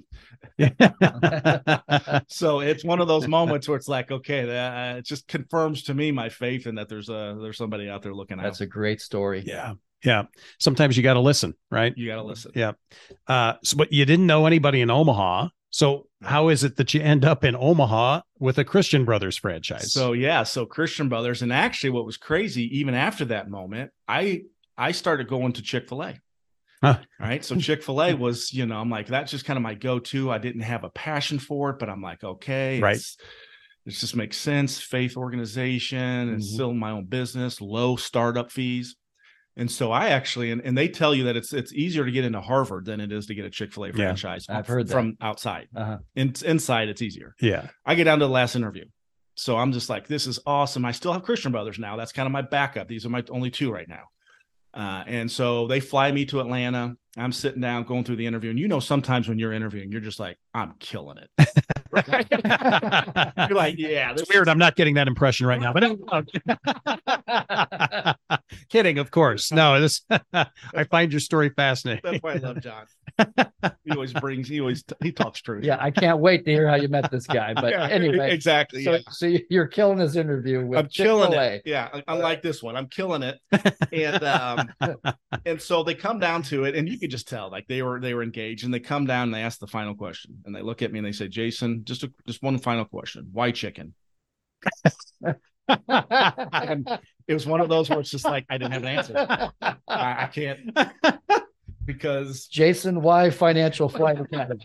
so 2.29 2.61
it's 2.61 2.85
one 2.85 3.01
of 3.01 3.09
those 3.09 3.29
moments 3.29 3.68
where 3.68 3.77
it's 3.77 3.88
like, 3.88 4.11
okay, 4.11 4.47
that 4.47 4.94
uh, 4.94 4.99
it 4.99 5.05
just 5.05 5.29
confirms 5.29 5.85
to 5.85 5.94
me 5.94 6.11
my 6.11 6.31
faith 6.31 6.66
in 6.66 6.77
that 6.77 6.88
there's 6.88 7.11
a 7.11 7.37
there's 7.40 7.59
somebody 7.59 7.88
out 7.88 8.03
there 8.03 8.14
looking 8.14 8.38
at 8.38 8.42
it. 8.42 8.44
That's 8.47 8.62
out. 8.62 8.64
a 8.64 8.68
great 8.68 9.01
story. 9.01 9.44
Yeah. 9.47 9.75
Yeah. 10.03 10.25
Sometimes 10.59 10.97
you 10.97 11.03
got 11.03 11.14
to 11.14 11.20
listen, 11.20 11.55
right? 11.70 11.97
You 11.97 12.07
got 12.07 12.16
to 12.16 12.25
listen. 12.25 12.53
Yeah. 12.55 12.73
Uh, 13.27 13.55
so, 13.62 13.77
but 13.77 13.92
you 13.92 14.05
didn't 14.05 14.27
know 14.27 14.47
anybody 14.47 14.81
in 14.81 14.90
Omaha. 14.90 15.49
So 15.74 16.06
how 16.22 16.50
is 16.50 16.62
it 16.62 16.76
that 16.76 16.94
you 16.94 17.00
end 17.00 17.24
up 17.24 17.42
in 17.42 17.56
Omaha 17.56 18.20
with 18.38 18.58
a 18.58 18.64
Christian 18.64 19.04
Brothers 19.04 19.37
franchise? 19.37 19.92
So 19.92 20.12
yeah, 20.12 20.44
so 20.44 20.66
Christian 20.66 21.08
Brothers, 21.08 21.42
and 21.42 21.52
actually, 21.52 21.90
what 21.90 22.06
was 22.06 22.16
crazy, 22.16 22.78
even 22.78 22.94
after 22.94 23.24
that 23.24 23.50
moment, 23.50 23.90
I 24.06 24.42
I 24.78 24.92
started 24.92 25.26
going 25.26 25.54
to 25.54 25.62
Chick 25.62 25.88
Fil 25.88 26.04
A. 26.04 26.14
Huh. 26.80 27.00
Right, 27.18 27.44
so 27.44 27.56
Chick 27.56 27.82
Fil 27.82 28.00
A 28.00 28.14
was, 28.26 28.52
you 28.52 28.66
know, 28.66 28.76
I'm 28.76 28.88
like 28.88 29.08
that's 29.08 29.32
just 29.32 29.46
kind 29.46 29.56
of 29.56 29.64
my 29.64 29.74
go-to. 29.74 30.30
I 30.30 30.38
didn't 30.38 30.60
have 30.60 30.84
a 30.84 30.90
passion 30.90 31.40
for 31.40 31.70
it, 31.70 31.80
but 31.80 31.90
I'm 31.90 32.02
like, 32.02 32.22
okay, 32.22 32.78
right. 32.78 33.04
It 33.84 33.90
just 33.90 34.14
makes 34.14 34.37
sense. 34.37 34.80
Faith 34.80 35.16
organization 35.16 35.98
and 35.98 36.38
mm-hmm. 36.38 36.54
still 36.54 36.72
my 36.72 36.92
own 36.92 37.06
business, 37.06 37.60
low 37.60 37.96
startup 37.96 38.52
fees. 38.52 38.94
And 39.56 39.70
so 39.70 39.92
I 39.92 40.08
actually, 40.08 40.50
and, 40.50 40.60
and 40.62 40.76
they 40.76 40.88
tell 40.88 41.14
you 41.14 41.24
that 41.24 41.36
it's 41.36 41.52
it's 41.52 41.72
easier 41.72 42.04
to 42.04 42.10
get 42.10 42.24
into 42.24 42.40
Harvard 42.40 42.86
than 42.86 43.00
it 43.00 43.12
is 43.12 43.26
to 43.26 43.34
get 43.34 43.44
a 43.44 43.50
Chick 43.50 43.72
Fil 43.72 43.84
A 43.84 43.92
franchise. 43.92 44.46
Yeah, 44.48 44.58
I've 44.58 44.66
heard 44.66 44.90
from 44.90 45.16
that. 45.20 45.26
outside. 45.26 45.68
Uh-huh. 45.74 45.98
In, 46.16 46.34
inside, 46.44 46.88
it's 46.88 47.02
easier. 47.02 47.34
Yeah. 47.40 47.68
I 47.86 47.94
get 47.94 48.04
down 48.04 48.18
to 48.18 48.26
the 48.26 48.32
last 48.32 48.56
interview, 48.56 48.86
so 49.36 49.56
I'm 49.56 49.72
just 49.72 49.88
like, 49.88 50.08
this 50.08 50.26
is 50.26 50.40
awesome. 50.44 50.84
I 50.84 50.92
still 50.92 51.12
have 51.12 51.22
Christian 51.22 51.52
Brothers 51.52 51.78
now. 51.78 51.96
That's 51.96 52.12
kind 52.12 52.26
of 52.26 52.32
my 52.32 52.42
backup. 52.42 52.88
These 52.88 53.06
are 53.06 53.10
my 53.10 53.22
only 53.30 53.50
two 53.50 53.72
right 53.72 53.88
now. 53.88 54.04
Uh, 54.72 55.04
and 55.06 55.30
so 55.30 55.68
they 55.68 55.78
fly 55.78 56.10
me 56.10 56.24
to 56.26 56.40
Atlanta. 56.40 56.96
I'm 57.16 57.32
sitting 57.32 57.60
down 57.60 57.84
going 57.84 58.02
through 58.02 58.16
the 58.16 58.26
interview. 58.26 58.50
And 58.50 58.58
you 58.58 58.66
know, 58.66 58.80
sometimes 58.80 59.28
when 59.28 59.38
you're 59.38 59.52
interviewing, 59.52 59.92
you're 59.92 60.00
just 60.00 60.18
like, 60.18 60.36
I'm 60.52 60.74
killing 60.80 61.18
it. 61.18 61.48
you're 61.96 63.57
like, 63.57 63.76
yeah, 63.78 64.12
it's 64.12 64.28
weird. 64.33 64.48
Is... 64.48 64.50
I'm 64.50 64.59
not 64.59 64.76
getting 64.76 64.94
that 64.94 65.09
impression 65.09 65.46
right 65.46 65.61
now, 65.61 65.72
but 65.72 65.85
kidding, 68.68 68.98
of 68.98 69.11
course. 69.11 69.52
No, 69.52 69.80
this 69.80 70.02
I 70.33 70.85
find 70.90 71.12
your 71.12 71.20
story 71.20 71.50
fascinating. 71.50 72.02
That's 72.04 72.22
why 72.22 72.35
I 72.35 72.37
love 72.37 72.61
John. 72.61 72.87
he 73.85 73.92
always 73.92 74.12
brings, 74.12 74.48
he 74.48 74.61
always, 74.61 74.85
he 75.02 75.12
talks 75.12 75.40
truth. 75.40 75.64
Yeah. 75.64 75.78
I 75.80 75.90
can't 75.90 76.18
wait 76.18 76.44
to 76.44 76.50
hear 76.50 76.68
how 76.68 76.76
you 76.76 76.88
met 76.88 77.11
this 77.11 77.26
guy. 77.26 77.54
But 77.54 77.70
yeah, 77.70 77.88
anyway, 77.88 78.33
exactly. 78.33 78.85
So, 78.85 78.92
yeah. 78.92 78.98
so 79.11 79.33
you're 79.48 79.66
killing 79.66 79.98
this 79.98 80.16
interview 80.16 80.64
with 80.66 80.78
I'm 80.78 80.88
Chick-fil-A. 80.88 81.28
killing 81.28 81.52
it. 81.52 81.62
Yeah. 81.64 82.00
Unlike 82.09 82.42
this 82.42 82.62
one, 82.62 82.76
I'm 82.76 82.88
killing 82.88 83.22
it. 83.22 83.40
And, 83.92 84.24
um, 84.24 84.72
and 85.44 85.61
so 85.61 85.83
they 85.83 85.94
come 85.94 86.18
down 86.18 86.42
to 86.42 86.64
it 86.64 86.74
and 86.74 86.88
you 86.88 86.98
could 86.98 87.11
just 87.11 87.28
tell 87.28 87.50
like 87.50 87.66
they 87.68 87.83
were 87.83 88.00
they 88.00 88.14
were 88.14 88.22
engaged 88.22 88.64
and 88.64 88.72
they 88.72 88.80
come 88.80 89.07
down 89.07 89.24
and 89.24 89.35
they 89.35 89.42
ask 89.42 89.59
the 89.59 89.66
final 89.66 89.94
question 89.94 90.37
and 90.44 90.54
they 90.54 90.62
look 90.62 90.83
at 90.83 90.92
me 90.92 90.98
and 90.98 91.07
they 91.07 91.12
say 91.12 91.28
jason 91.28 91.84
just 91.85 92.03
a, 92.03 92.12
just 92.27 92.42
one 92.42 92.59
final 92.59 92.85
question 92.85 93.29
why 93.33 93.51
chicken 93.51 93.94
and 95.68 96.88
it 97.29 97.35
was 97.35 97.47
one 97.47 97.61
of 97.61 97.68
those 97.68 97.88
where 97.88 98.01
it's 98.01 98.11
just 98.11 98.25
like 98.25 98.44
i 98.51 98.59
didn't 98.59 98.73
have 98.73 98.83
an 98.83 98.88
answer 98.88 99.53
I, 99.62 100.25
I 100.25 100.31
can't 100.33 100.70
because 101.87 102.47
Jason, 102.47 103.03
why 103.03 103.31
Financial 103.31 103.88
Flight 103.88 104.18
Academy? 104.20 104.62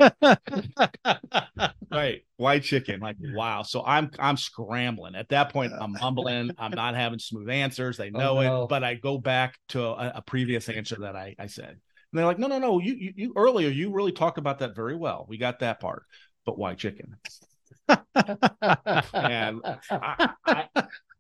right, 1.92 2.26
why 2.38 2.60
chicken? 2.60 3.00
Like, 3.00 3.18
wow. 3.20 3.64
So 3.64 3.84
I'm 3.86 4.12
I'm 4.20 4.38
scrambling 4.38 5.16
at 5.16 5.30
that 5.30 5.52
point. 5.52 5.74
I'm 5.80 5.94
mumbling. 5.94 6.52
I'm 6.58 6.72
not 6.72 6.96
having 6.96 7.20
smooth 7.20 7.50
answers. 7.50 7.98
They 7.98 8.10
know 8.10 8.38
oh, 8.38 8.42
no. 8.42 8.64
it, 8.64 8.70
but 8.70 8.84
I 8.84 8.96
go 8.96 9.18
back 9.18 9.58
to 9.70 9.84
a, 9.84 10.14
a, 10.16 10.22
previous 10.22 10.70
answer 10.70 10.98
that 11.02 11.16
I 11.16 11.36
I 11.38 11.48
said, 11.48 11.70
and 11.70 11.80
they're 12.14 12.26
like, 12.26 12.40
no, 12.40 12.48
no, 12.48 12.60
no. 12.60 12.80
You, 12.80 12.94
you 12.96 13.14
you 13.16 13.34
earlier 13.36 13.70
you 13.70 13.92
really 13.92 14.12
talked 14.12 14.38
about 14.38 14.60
that 14.60 14.76
very 14.76 14.96
well. 14.96 15.26
We 15.28 15.38
got 15.38 15.60
that 15.60 15.80
part, 15.80 16.04
but 16.50 16.58
why 16.58 16.74
chicken? 16.74 17.16
and 17.88 19.62
I, 19.92 20.30
I, 20.46 20.66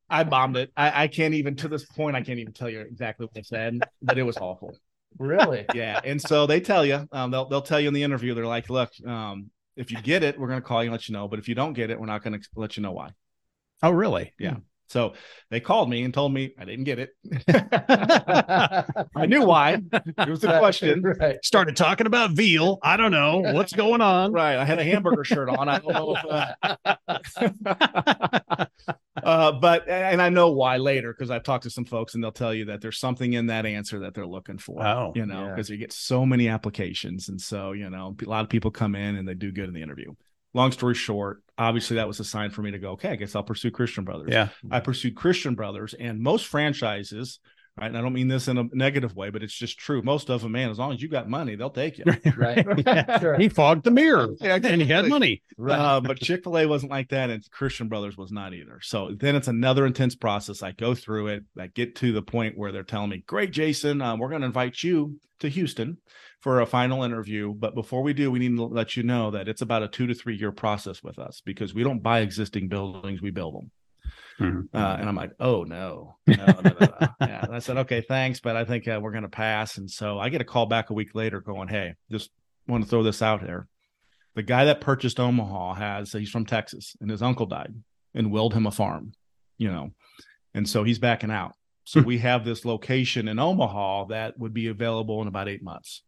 I 0.09 0.23
bombed 0.23 0.57
it. 0.57 0.71
I, 0.75 1.03
I 1.03 1.07
can't 1.07 1.35
even 1.35 1.55
to 1.57 1.67
this 1.67 1.85
point. 1.85 2.15
I 2.15 2.21
can't 2.21 2.39
even 2.39 2.53
tell 2.53 2.69
you 2.69 2.81
exactly 2.81 3.27
what 3.27 3.37
I 3.37 3.43
said, 3.43 3.79
but 4.01 4.17
it 4.17 4.23
was 4.23 4.37
awful. 4.37 4.75
Really? 5.19 5.65
yeah. 5.75 5.99
And 6.03 6.19
so 6.19 6.47
they 6.47 6.59
tell 6.59 6.83
you, 6.83 7.07
um, 7.11 7.29
they'll 7.29 7.47
they'll 7.47 7.61
tell 7.61 7.79
you 7.79 7.87
in 7.87 7.93
the 7.93 8.01
interview. 8.01 8.33
They're 8.33 8.47
like, 8.47 8.71
look, 8.71 8.91
um, 9.05 9.51
if 9.75 9.91
you 9.91 10.01
get 10.01 10.23
it, 10.23 10.39
we're 10.39 10.47
going 10.47 10.61
to 10.61 10.67
call 10.67 10.83
you 10.83 10.87
and 10.87 10.93
let 10.93 11.07
you 11.07 11.13
know. 11.13 11.27
But 11.27 11.37
if 11.37 11.47
you 11.47 11.53
don't 11.53 11.73
get 11.73 11.91
it, 11.91 11.99
we're 11.99 12.07
not 12.07 12.23
going 12.23 12.39
to 12.39 12.47
let 12.55 12.75
you 12.75 12.81
know 12.81 12.91
why. 12.91 13.11
Oh, 13.83 13.91
really? 13.91 14.33
Yeah. 14.39 14.57
So 14.89 15.13
they 15.51 15.59
called 15.59 15.89
me 15.89 16.03
and 16.03 16.13
told 16.13 16.33
me 16.33 16.53
I 16.57 16.63
didn't 16.65 16.85
get 16.85 16.99
it. 16.99 17.11
I 19.15 19.25
knew 19.27 19.45
why. 19.45 19.81
It 19.93 20.29
was 20.29 20.43
a 20.43 20.57
question. 20.57 21.03
Right. 21.03 21.37
Started 21.45 21.75
talking 21.75 22.07
about 22.07 22.31
veal. 22.31 22.79
I 22.81 22.97
don't 22.97 23.11
know 23.11 23.41
what's 23.53 23.71
going 23.71 24.01
on. 24.01 24.31
Right. 24.31 24.57
I 24.57 24.65
had 24.65 24.79
a 24.79 24.83
hamburger 24.83 25.23
shirt 25.23 25.47
on. 25.47 25.69
I 25.69 25.77
don't 25.79 25.93
know 25.93 26.15
if. 26.15 26.25
Uh... 26.25 26.55
uh, 29.23 29.51
but 29.53 29.87
and 29.87 30.21
I 30.21 30.29
know 30.29 30.51
why 30.51 30.77
later 30.77 31.13
because 31.13 31.29
I've 31.29 31.43
talked 31.43 31.63
to 31.63 31.69
some 31.69 31.85
folks 31.85 32.15
and 32.15 32.23
they'll 32.23 32.31
tell 32.31 32.53
you 32.53 32.65
that 32.65 32.81
there's 32.81 32.99
something 32.99 33.33
in 33.33 33.45
that 33.47 33.67
answer 33.67 33.99
that 33.99 34.15
they're 34.15 34.25
looking 34.25 34.57
for. 34.57 34.83
Oh, 34.83 35.11
you 35.15 35.27
know, 35.27 35.45
yeah. 35.45 35.49
because 35.49 35.69
you 35.69 35.77
get 35.77 35.93
so 35.93 36.25
many 36.25 36.47
applications, 36.47 37.29
and 37.29 37.39
so 37.39 37.73
you 37.73 37.91
know, 37.91 38.15
a 38.19 38.29
lot 38.29 38.43
of 38.43 38.49
people 38.49 38.71
come 38.71 38.95
in 38.95 39.15
and 39.15 39.27
they 39.27 39.35
do 39.35 39.51
good 39.51 39.67
in 39.67 39.73
the 39.73 39.83
interview. 39.83 40.15
Long 40.53 40.71
story 40.71 40.95
short, 40.95 41.43
obviously 41.57 41.97
that 41.97 42.07
was 42.07 42.19
a 42.19 42.23
sign 42.23 42.49
for 42.49 42.61
me 42.61 42.71
to 42.71 42.79
go. 42.79 42.91
Okay, 42.91 43.09
I 43.09 43.15
guess 43.15 43.35
I'll 43.35 43.43
pursue 43.43 43.69
Christian 43.69 44.03
Brothers. 44.03 44.29
Yeah. 44.31 44.49
I 44.71 44.79
pursued 44.79 45.15
Christian 45.15 45.55
Brothers, 45.55 45.93
and 45.93 46.19
most 46.19 46.47
franchises. 46.47 47.39
Right, 47.77 47.87
and 47.87 47.97
I 47.97 48.01
don't 48.01 48.11
mean 48.11 48.27
this 48.27 48.49
in 48.49 48.57
a 48.57 48.65
negative 48.73 49.15
way, 49.15 49.29
but 49.29 49.41
it's 49.41 49.53
just 49.53 49.77
true. 49.77 50.01
Most 50.01 50.29
of 50.29 50.41
them, 50.41 50.51
man, 50.51 50.69
as 50.69 50.79
long 50.79 50.91
as 50.91 51.01
you 51.01 51.07
got 51.07 51.29
money, 51.29 51.55
they'll 51.55 51.69
take 51.69 51.97
you. 51.97 52.03
Right. 52.35 52.65
Sure. 53.21 53.37
He 53.37 53.47
fogged 53.47 53.85
the 53.85 53.91
mirror 53.91 54.29
Yeah, 54.41 54.59
and 54.61 54.81
he 54.81 54.87
had 54.87 55.05
money. 55.05 55.43
Right. 55.57 55.79
Uh, 55.79 56.01
but 56.01 56.19
Chick 56.19 56.43
fil 56.43 56.57
A 56.57 56.65
wasn't 56.65 56.91
like 56.91 57.09
that, 57.09 57.29
and 57.29 57.49
Christian 57.51 57.87
Brothers 57.87 58.17
was 58.17 58.33
not 58.33 58.53
either. 58.53 58.79
So 58.81 59.11
then 59.17 59.35
it's 59.35 59.47
another 59.47 59.85
intense 59.85 60.15
process. 60.15 60.61
I 60.61 60.73
go 60.73 60.93
through 60.93 61.27
it. 61.27 61.43
I 61.57 61.67
get 61.67 61.95
to 61.97 62.11
the 62.11 62.21
point 62.21 62.57
where 62.57 62.73
they're 62.73 62.83
telling 62.83 63.11
me, 63.11 63.23
Great, 63.25 63.51
Jason, 63.51 64.01
um, 64.01 64.19
we're 64.19 64.29
going 64.29 64.41
to 64.41 64.47
invite 64.47 64.83
you 64.83 65.17
to 65.39 65.47
Houston 65.47 65.97
for 66.39 66.61
a 66.61 66.65
final 66.65 67.03
interview. 67.03 67.53
But 67.53 67.75
before 67.75 68.01
we 68.01 68.13
do, 68.13 68.31
we 68.31 68.39
need 68.39 68.55
to 68.55 68.65
let 68.65 68.95
you 68.95 69.03
know 69.03 69.31
that 69.31 69.47
it's 69.47 69.61
about 69.61 69.83
a 69.83 69.87
two 69.87 70.07
to 70.07 70.13
three 70.13 70.35
year 70.35 70.51
process 70.51 71.03
with 71.03 71.19
us 71.19 71.41
because 71.43 71.73
we 71.73 71.83
don't 71.83 72.03
buy 72.03 72.19
existing 72.19 72.67
buildings, 72.69 73.21
we 73.21 73.31
build 73.31 73.55
them. 73.55 73.71
Mhm. 74.39 74.69
Uh, 74.73 74.97
and 74.99 75.09
I'm 75.09 75.15
like, 75.15 75.31
oh 75.39 75.63
no, 75.63 76.17
no, 76.25 76.35
no, 76.35 76.61
no, 76.61 76.71
no. 76.79 77.07
yeah. 77.21 77.43
And 77.43 77.53
I 77.53 77.59
said, 77.59 77.77
okay, 77.77 78.01
thanks, 78.01 78.39
but 78.39 78.55
I 78.55 78.63
think 78.63 78.87
uh, 78.87 78.99
we're 79.01 79.11
going 79.11 79.23
to 79.23 79.29
pass. 79.29 79.77
And 79.77 79.89
so 79.89 80.17
I 80.17 80.29
get 80.29 80.41
a 80.41 80.45
call 80.45 80.65
back 80.65 80.89
a 80.89 80.93
week 80.93 81.13
later, 81.13 81.41
going, 81.41 81.67
hey, 81.67 81.95
just 82.09 82.31
want 82.67 82.83
to 82.83 82.89
throw 82.89 83.03
this 83.03 83.21
out 83.21 83.41
there. 83.41 83.67
The 84.35 84.43
guy 84.43 84.65
that 84.65 84.79
purchased 84.79 85.19
Omaha 85.19 85.73
has 85.73 86.13
he's 86.13 86.29
from 86.29 86.45
Texas, 86.45 86.95
and 87.01 87.11
his 87.11 87.21
uncle 87.21 87.47
died 87.47 87.73
and 88.13 88.31
willed 88.31 88.53
him 88.53 88.65
a 88.65 88.71
farm, 88.71 89.11
you 89.57 89.69
know, 89.69 89.91
and 90.53 90.67
so 90.69 90.83
he's 90.83 90.99
backing 90.99 91.31
out. 91.31 91.53
So 91.83 92.01
we 92.01 92.19
have 92.19 92.45
this 92.45 92.65
location 92.65 93.27
in 93.27 93.39
Omaha 93.39 94.05
that 94.05 94.37
would 94.37 94.53
be 94.53 94.67
available 94.67 95.21
in 95.23 95.27
about 95.27 95.49
eight 95.49 95.63
months. 95.63 96.03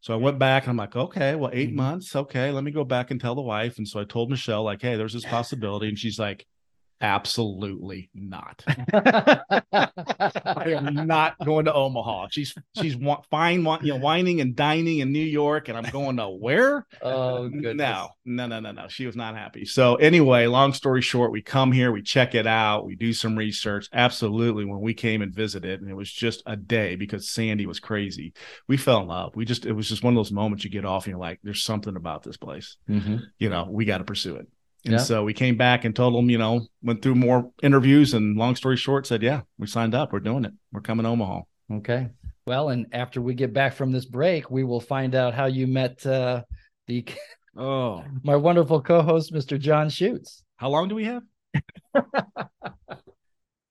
So 0.00 0.14
I 0.14 0.16
went 0.16 0.38
back 0.38 0.64
and 0.64 0.70
I'm 0.70 0.76
like, 0.76 0.94
okay, 0.94 1.34
well, 1.34 1.50
8 1.52 1.70
Mhm. 1.70 1.74
months. 1.76 2.14
Okay, 2.14 2.50
let 2.52 2.64
me 2.64 2.70
go 2.70 2.84
back 2.84 3.10
and 3.10 3.20
tell 3.20 3.34
the 3.34 3.42
wife. 3.42 3.78
And 3.78 3.88
so 3.88 4.00
I 4.00 4.04
told 4.04 4.30
Michelle, 4.30 4.62
like, 4.62 4.82
hey, 4.82 4.96
there's 4.96 5.14
this 5.14 5.24
possibility. 5.24 5.88
And 5.88 5.98
she's 5.98 6.18
like, 6.18 6.46
absolutely 7.00 8.10
not. 8.14 8.62
I 8.92 10.64
am 10.76 11.06
not 11.06 11.38
going 11.44 11.64
to 11.66 11.72
Omaha. 11.74 12.28
She's 12.30 12.54
she's 12.80 12.96
wa- 12.96 13.22
fine, 13.30 13.64
wa- 13.64 13.78
you 13.82 13.92
know, 13.94 13.98
wining 14.00 14.40
and 14.40 14.54
dining 14.56 14.98
in 14.98 15.12
New 15.12 15.18
York, 15.24 15.68
and 15.68 15.76
I'm 15.76 15.90
going 15.90 16.16
to 16.16 16.28
where? 16.28 16.86
oh, 17.02 17.48
goodness. 17.48 17.76
No, 17.76 18.08
no, 18.24 18.46
no, 18.46 18.60
no, 18.60 18.72
no. 18.72 18.88
She 18.88 19.06
was 19.06 19.16
not 19.16 19.34
happy. 19.36 19.64
So 19.64 19.96
anyway, 19.96 20.46
long 20.46 20.72
story 20.72 21.02
short, 21.02 21.32
we 21.32 21.42
come 21.42 21.72
here, 21.72 21.92
we 21.92 22.02
check 22.02 22.34
it 22.34 22.46
out, 22.46 22.86
we 22.86 22.96
do 22.96 23.12
some 23.12 23.36
research. 23.36 23.88
Absolutely, 23.92 24.64
when 24.64 24.80
we 24.80 24.94
came 24.94 25.22
and 25.22 25.34
visited, 25.34 25.80
and 25.80 25.90
it 25.90 25.94
was 25.94 26.10
just 26.10 26.42
a 26.46 26.56
day 26.56 26.96
because 26.96 27.28
Sandy 27.28 27.66
was 27.66 27.80
crazy. 27.80 28.32
We 28.68 28.76
fell 28.76 29.00
in 29.02 29.08
love. 29.08 29.34
We 29.36 29.44
just 29.44 29.66
it 29.66 29.72
was 29.72 29.88
just 29.88 30.02
one 30.02 30.14
of 30.14 30.18
those 30.18 30.32
moments 30.32 30.64
you 30.64 30.70
get 30.70 30.84
off 30.84 31.04
and 31.04 31.12
you're 31.12 31.20
like, 31.20 31.40
there's 31.42 31.62
something 31.62 31.96
about 31.96 32.22
this 32.22 32.36
place. 32.36 32.76
Mhm. 32.88 33.22
You 33.38 33.50
know, 33.50 33.66
we 33.70 33.84
got 33.84 33.98
to 33.98 34.04
pursue 34.04 34.36
it. 34.36 34.48
And 34.86 34.94
Yeah. 34.94 34.98
so 35.00 35.24
we 35.24 35.34
came 35.34 35.56
back 35.56 35.84
and 35.84 35.94
told 35.94 36.14
them, 36.14 36.30
you 36.30 36.38
know, 36.38 36.66
went 36.82 37.02
through 37.02 37.16
more 37.16 37.50
interviews 37.62 38.14
and 38.14 38.36
long 38.36 38.56
story 38.56 38.76
short, 38.76 39.06
said, 39.06 39.22
yeah, 39.22 39.42
we 39.58 39.66
signed 39.66 39.94
up. 39.94 40.12
We're 40.12 40.20
doing 40.20 40.44
it. 40.44 40.52
We're 40.72 40.80
coming 40.80 41.04
to 41.04 41.10
Omaha. 41.10 41.40
Okay. 41.72 42.08
Well, 42.46 42.68
and 42.70 42.86
after 42.92 43.20
we 43.20 43.34
get 43.34 43.52
back 43.52 43.74
from 43.74 43.90
this 43.92 44.04
break, 44.06 44.50
we 44.50 44.62
will 44.64 44.80
find 44.80 45.14
out 45.16 45.34
how 45.34 45.46
you 45.46 45.66
met 45.66 46.06
uh, 46.06 46.42
the 46.86 47.04
Oh, 47.58 48.04
my 48.22 48.36
wonderful 48.36 48.80
co-host, 48.80 49.32
Mr. 49.32 49.58
John 49.58 49.88
Schutz. 49.88 50.44
how 50.56 50.68
long 50.68 50.88
do 50.88 50.94
we 50.94 51.04
have? 51.04 51.22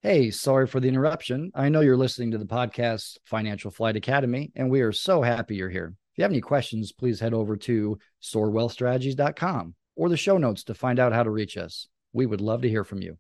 Hey, 0.02 0.30
sorry 0.30 0.68
for 0.68 0.80
the 0.80 0.88
interruption. 0.88 1.52
I 1.56 1.70
know 1.70 1.82
you're 1.82 1.98
listening 1.98 2.30
to 2.32 2.38
the 2.38 2.46
podcast 2.46 3.18
Financial 3.26 3.72
Flight 3.72 3.96
Academy, 3.96 4.52
and 4.56 4.70
we 4.70 4.82
are 4.82 4.92
so 4.92 5.24
happy 5.24 5.56
you're 5.56 5.70
here. 5.70 5.96
If 6.14 6.18
you 6.20 6.22
have 6.24 6.32
any 6.32 6.42
questions, 6.42 6.92
please 6.92 7.20
head 7.20 7.34
over 7.34 7.58
to 7.58 7.98
soarwealthstrategies.com 8.22 9.74
or 9.96 10.10
the 10.10 10.18
show 10.18 10.38
notes 10.38 10.64
to 10.66 10.74
find 10.74 11.00
out 11.00 11.14
how 11.14 11.24
to 11.24 11.30
reach 11.30 11.58
us. 11.58 11.88
We 12.14 12.26
would 12.26 12.42
love 12.42 12.62
to 12.62 12.70
hear 12.70 12.84
from 12.84 13.02
you. 13.02 13.18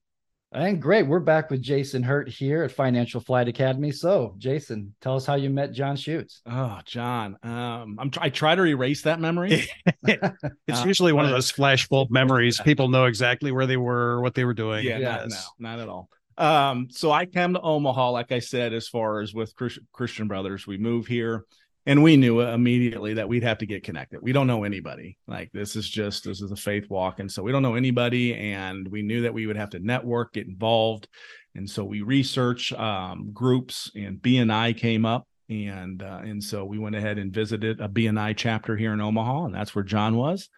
And 0.51 0.81
great, 0.81 1.05
we're 1.05 1.19
back 1.19 1.49
with 1.49 1.61
Jason 1.61 2.01
Hurt 2.01 2.29
here 2.29 2.63
at 2.63 2.71
Financial 2.71 3.19
Flight 3.19 3.49
Academy. 3.49 3.91
So, 3.91 4.35
Jason, 4.37 4.95
tell 5.01 5.15
us 5.17 5.25
how 5.25 5.35
you 5.35 5.49
met 5.49 5.73
John 5.73 5.97
Schutz. 5.97 6.41
Oh, 6.45 6.79
John. 6.85 7.37
Um, 7.43 7.97
I'm 7.99 8.09
try- 8.09 8.25
I 8.27 8.29
try 8.29 8.55
to 8.55 8.63
erase 8.65 9.01
that 9.01 9.19
memory. 9.19 9.67
It's 10.07 10.81
Uh, 10.81 10.85
usually 10.85 11.11
one 11.13 11.25
of 11.25 11.31
those 11.31 11.51
flash 11.51 11.87
bulb 11.87 12.09
memories. 12.11 12.61
People 12.61 12.87
know 12.89 13.05
exactly 13.05 13.51
where 13.51 13.65
they 13.65 13.75
were, 13.77 14.21
what 14.21 14.33
they 14.35 14.45
were 14.45 14.53
doing. 14.53 14.85
yeah, 14.85 14.99
Yes. 14.99 15.29
not, 15.29 15.39
no, 15.59 15.69
not 15.69 15.79
at 15.79 15.89
all. 15.89 16.09
Um, 16.37 16.87
so 16.91 17.11
I 17.11 17.25
came 17.25 17.53
to 17.53 17.61
Omaha, 17.61 18.11
like 18.11 18.31
I 18.31 18.39
said, 18.39 18.73
as 18.73 18.87
far 18.87 19.21
as 19.21 19.33
with 19.33 19.55
Chris- 19.55 19.79
Christian 19.93 20.27
Brothers, 20.27 20.67
we 20.67 20.77
move 20.77 21.07
here, 21.07 21.43
and 21.85 22.01
we 22.01 22.17
knew 22.17 22.41
immediately 22.41 23.13
that 23.13 23.29
we'd 23.29 23.43
have 23.43 23.59
to 23.59 23.65
get 23.65 23.83
connected. 23.83 24.19
We 24.21 24.31
don't 24.31 24.47
know 24.47 24.63
anybody. 24.63 25.17
Like 25.27 25.51
this 25.51 25.75
is 25.75 25.87
just 25.87 26.23
this 26.23 26.41
is 26.41 26.51
a 26.51 26.55
faith 26.55 26.89
walk, 26.89 27.19
and 27.19 27.31
so 27.31 27.43
we 27.43 27.51
don't 27.51 27.61
know 27.61 27.75
anybody, 27.75 28.33
and 28.33 28.87
we 28.87 29.01
knew 29.01 29.21
that 29.21 29.33
we 29.33 29.45
would 29.47 29.57
have 29.57 29.69
to 29.71 29.79
network, 29.79 30.33
get 30.33 30.47
involved, 30.47 31.07
and 31.53 31.69
so 31.69 31.83
we 31.83 32.01
research 32.01 32.73
um, 32.73 33.31
groups, 33.33 33.91
and 33.95 34.21
BNI 34.21 34.77
came 34.77 35.05
up. 35.05 35.27
And 35.47 36.01
uh, 36.01 36.21
and 36.23 36.43
so 36.43 36.65
we 36.65 36.79
went 36.79 36.95
ahead 36.95 37.19
and 37.19 37.31
visited 37.31 37.79
a 37.79 37.87
BNI 37.87 38.35
chapter 38.35 38.75
here 38.75 38.93
in 38.93 39.01
Omaha, 39.01 39.45
and 39.45 39.53
that's 39.53 39.75
where 39.75 39.83
John 39.83 40.15
was. 40.15 40.49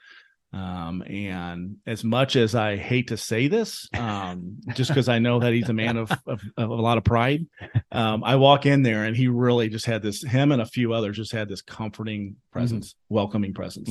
Um, 0.53 1.03
and 1.03 1.75
as 1.85 2.03
much 2.03 2.35
as 2.35 2.55
I 2.55 2.77
hate 2.77 3.09
to 3.09 3.17
say 3.17 3.47
this, 3.47 3.87
um, 3.97 4.57
just 4.73 4.89
because 4.89 5.09
I 5.09 5.19
know 5.19 5.39
that 5.39 5.53
he's 5.53 5.69
a 5.69 5.73
man 5.73 5.97
of, 5.97 6.11
of, 6.25 6.41
of 6.55 6.69
a 6.69 6.73
lot 6.73 6.97
of 6.97 7.03
pride, 7.03 7.45
um, 7.91 8.23
I 8.23 8.37
walk 8.37 8.65
in 8.65 8.81
there 8.81 9.03
and 9.03 9.15
he 9.15 9.27
really 9.27 9.69
just 9.69 9.85
had 9.85 10.01
this, 10.01 10.23
him 10.23 10.51
and 10.51 10.61
a 10.61 10.65
few 10.65 10.93
others 10.93 11.17
just 11.17 11.31
had 11.33 11.49
this 11.49 11.61
comforting 11.61 12.37
presence, 12.51 12.95
welcoming 13.09 13.53
presence. 13.53 13.89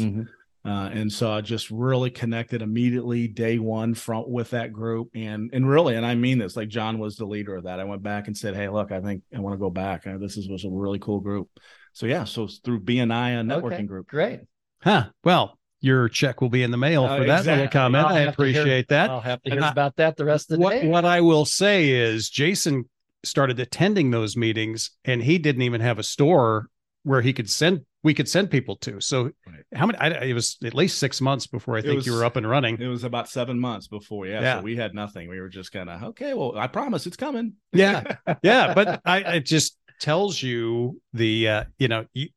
Uh, 0.66 0.90
and 0.92 1.12
so 1.12 1.30
I 1.30 1.42
just 1.42 1.70
really 1.70 2.10
connected 2.10 2.60
immediately 2.60 3.28
day 3.28 3.60
one 3.60 3.94
front 3.94 4.28
with 4.28 4.50
that 4.50 4.72
group. 4.72 5.10
And 5.14 5.48
and 5.52 5.68
really, 5.68 5.94
and 5.94 6.04
I 6.04 6.16
mean 6.16 6.38
this, 6.38 6.56
like 6.56 6.68
John 6.68 6.98
was 6.98 7.14
the 7.14 7.24
leader 7.24 7.54
of 7.54 7.64
that. 7.64 7.78
I 7.78 7.84
went 7.84 8.02
back 8.02 8.26
and 8.26 8.36
said, 8.36 8.56
Hey, 8.56 8.68
look, 8.68 8.90
I 8.90 9.00
think 9.00 9.22
I 9.32 9.38
want 9.38 9.54
to 9.54 9.58
go 9.58 9.70
back. 9.70 10.08
Uh, 10.08 10.18
this 10.18 10.36
is 10.36 10.48
was 10.48 10.64
a 10.64 10.68
really 10.68 10.98
cool 10.98 11.20
group. 11.20 11.48
So 11.92 12.06
yeah, 12.06 12.24
so 12.24 12.48
through 12.64 12.80
BNI 12.80 13.40
a 13.40 13.44
networking 13.44 13.72
Okay, 13.74 13.82
group. 13.84 14.08
Great. 14.08 14.40
Huh. 14.82 15.10
Well, 15.22 15.56
your 15.86 16.08
check 16.08 16.40
will 16.40 16.48
be 16.48 16.62
in 16.62 16.70
the 16.72 16.76
mail 16.76 17.04
Uh, 17.04 17.18
for 17.18 17.24
that 17.24 17.46
little 17.46 17.68
comment. 17.68 18.06
I'll 18.06 18.14
I 18.14 18.20
have 18.20 18.36
to 18.36 18.42
hear- 18.44 18.52
appreciate 18.60 18.88
that. 18.88 19.08
I'll 19.10 19.20
have 19.20 19.40
to 19.44 19.50
And 19.50 19.60
hear 19.60 19.68
I- 19.68 19.70
about 19.70 19.96
that 19.96 20.16
the 20.16 20.24
rest 20.24 20.50
of 20.50 20.58
the 20.58 20.62
what 20.64 20.72
day. 20.80 20.88
what 20.88 21.04
I 21.04 21.20
will 21.20 21.44
say 21.44 21.90
is 21.90 22.28
Jason 22.28 22.88
started 23.24 23.58
attending 23.60 24.10
those 24.10 24.36
meetings 24.36 24.90
and 25.04 25.22
he 25.22 25.38
didn't 25.38 25.62
even 25.62 25.80
have 25.80 25.98
a 25.98 26.02
store 26.02 26.66
where 27.04 27.22
he 27.22 27.32
could 27.32 27.48
send 27.48 27.82
we 28.02 28.14
could 28.14 28.28
send 28.28 28.50
people 28.52 28.76
to. 28.76 29.00
So 29.00 29.24
Right. 29.24 29.64
how 29.74 29.86
many 29.86 29.98
I, 29.98 30.08
it 30.26 30.32
was 30.32 30.58
at 30.64 30.74
least 30.74 30.98
6 30.98 31.20
months 31.20 31.48
before 31.48 31.74
I 31.74 31.80
It 31.80 31.86
think 31.86 32.06
you 32.06 32.12
were 32.12 32.24
up 32.24 32.36
and 32.36 32.48
running. 32.48 32.80
It 32.80 32.86
was 32.86 33.02
about 33.02 33.28
seven 33.28 33.58
months 33.58 33.88
before, 33.88 34.28
yeah. 34.28 34.40
Yeah. 34.40 34.58
So 34.58 34.62
we 34.62 34.76
had 34.76 34.94
nothing. 34.94 35.28
We 35.28 35.40
were 35.40 35.48
just 35.48 35.72
kind 35.72 35.90
of 35.90 36.02
okay. 36.10 36.32
Well, 36.34 36.56
I 36.56 36.68
promise 36.68 37.06
it's 37.06 37.16
coming. 37.16 37.54
Yeah. 37.72 38.16
yeah, 38.44 38.74
but 38.74 39.00
I 39.04 39.18
it 39.38 39.44
just 39.46 39.76
tells 40.00 40.40
you 40.42 41.00
the 41.14 41.48
uh 41.48 41.64
you 41.78 41.88
know, 41.88 42.06
you, 42.14 42.28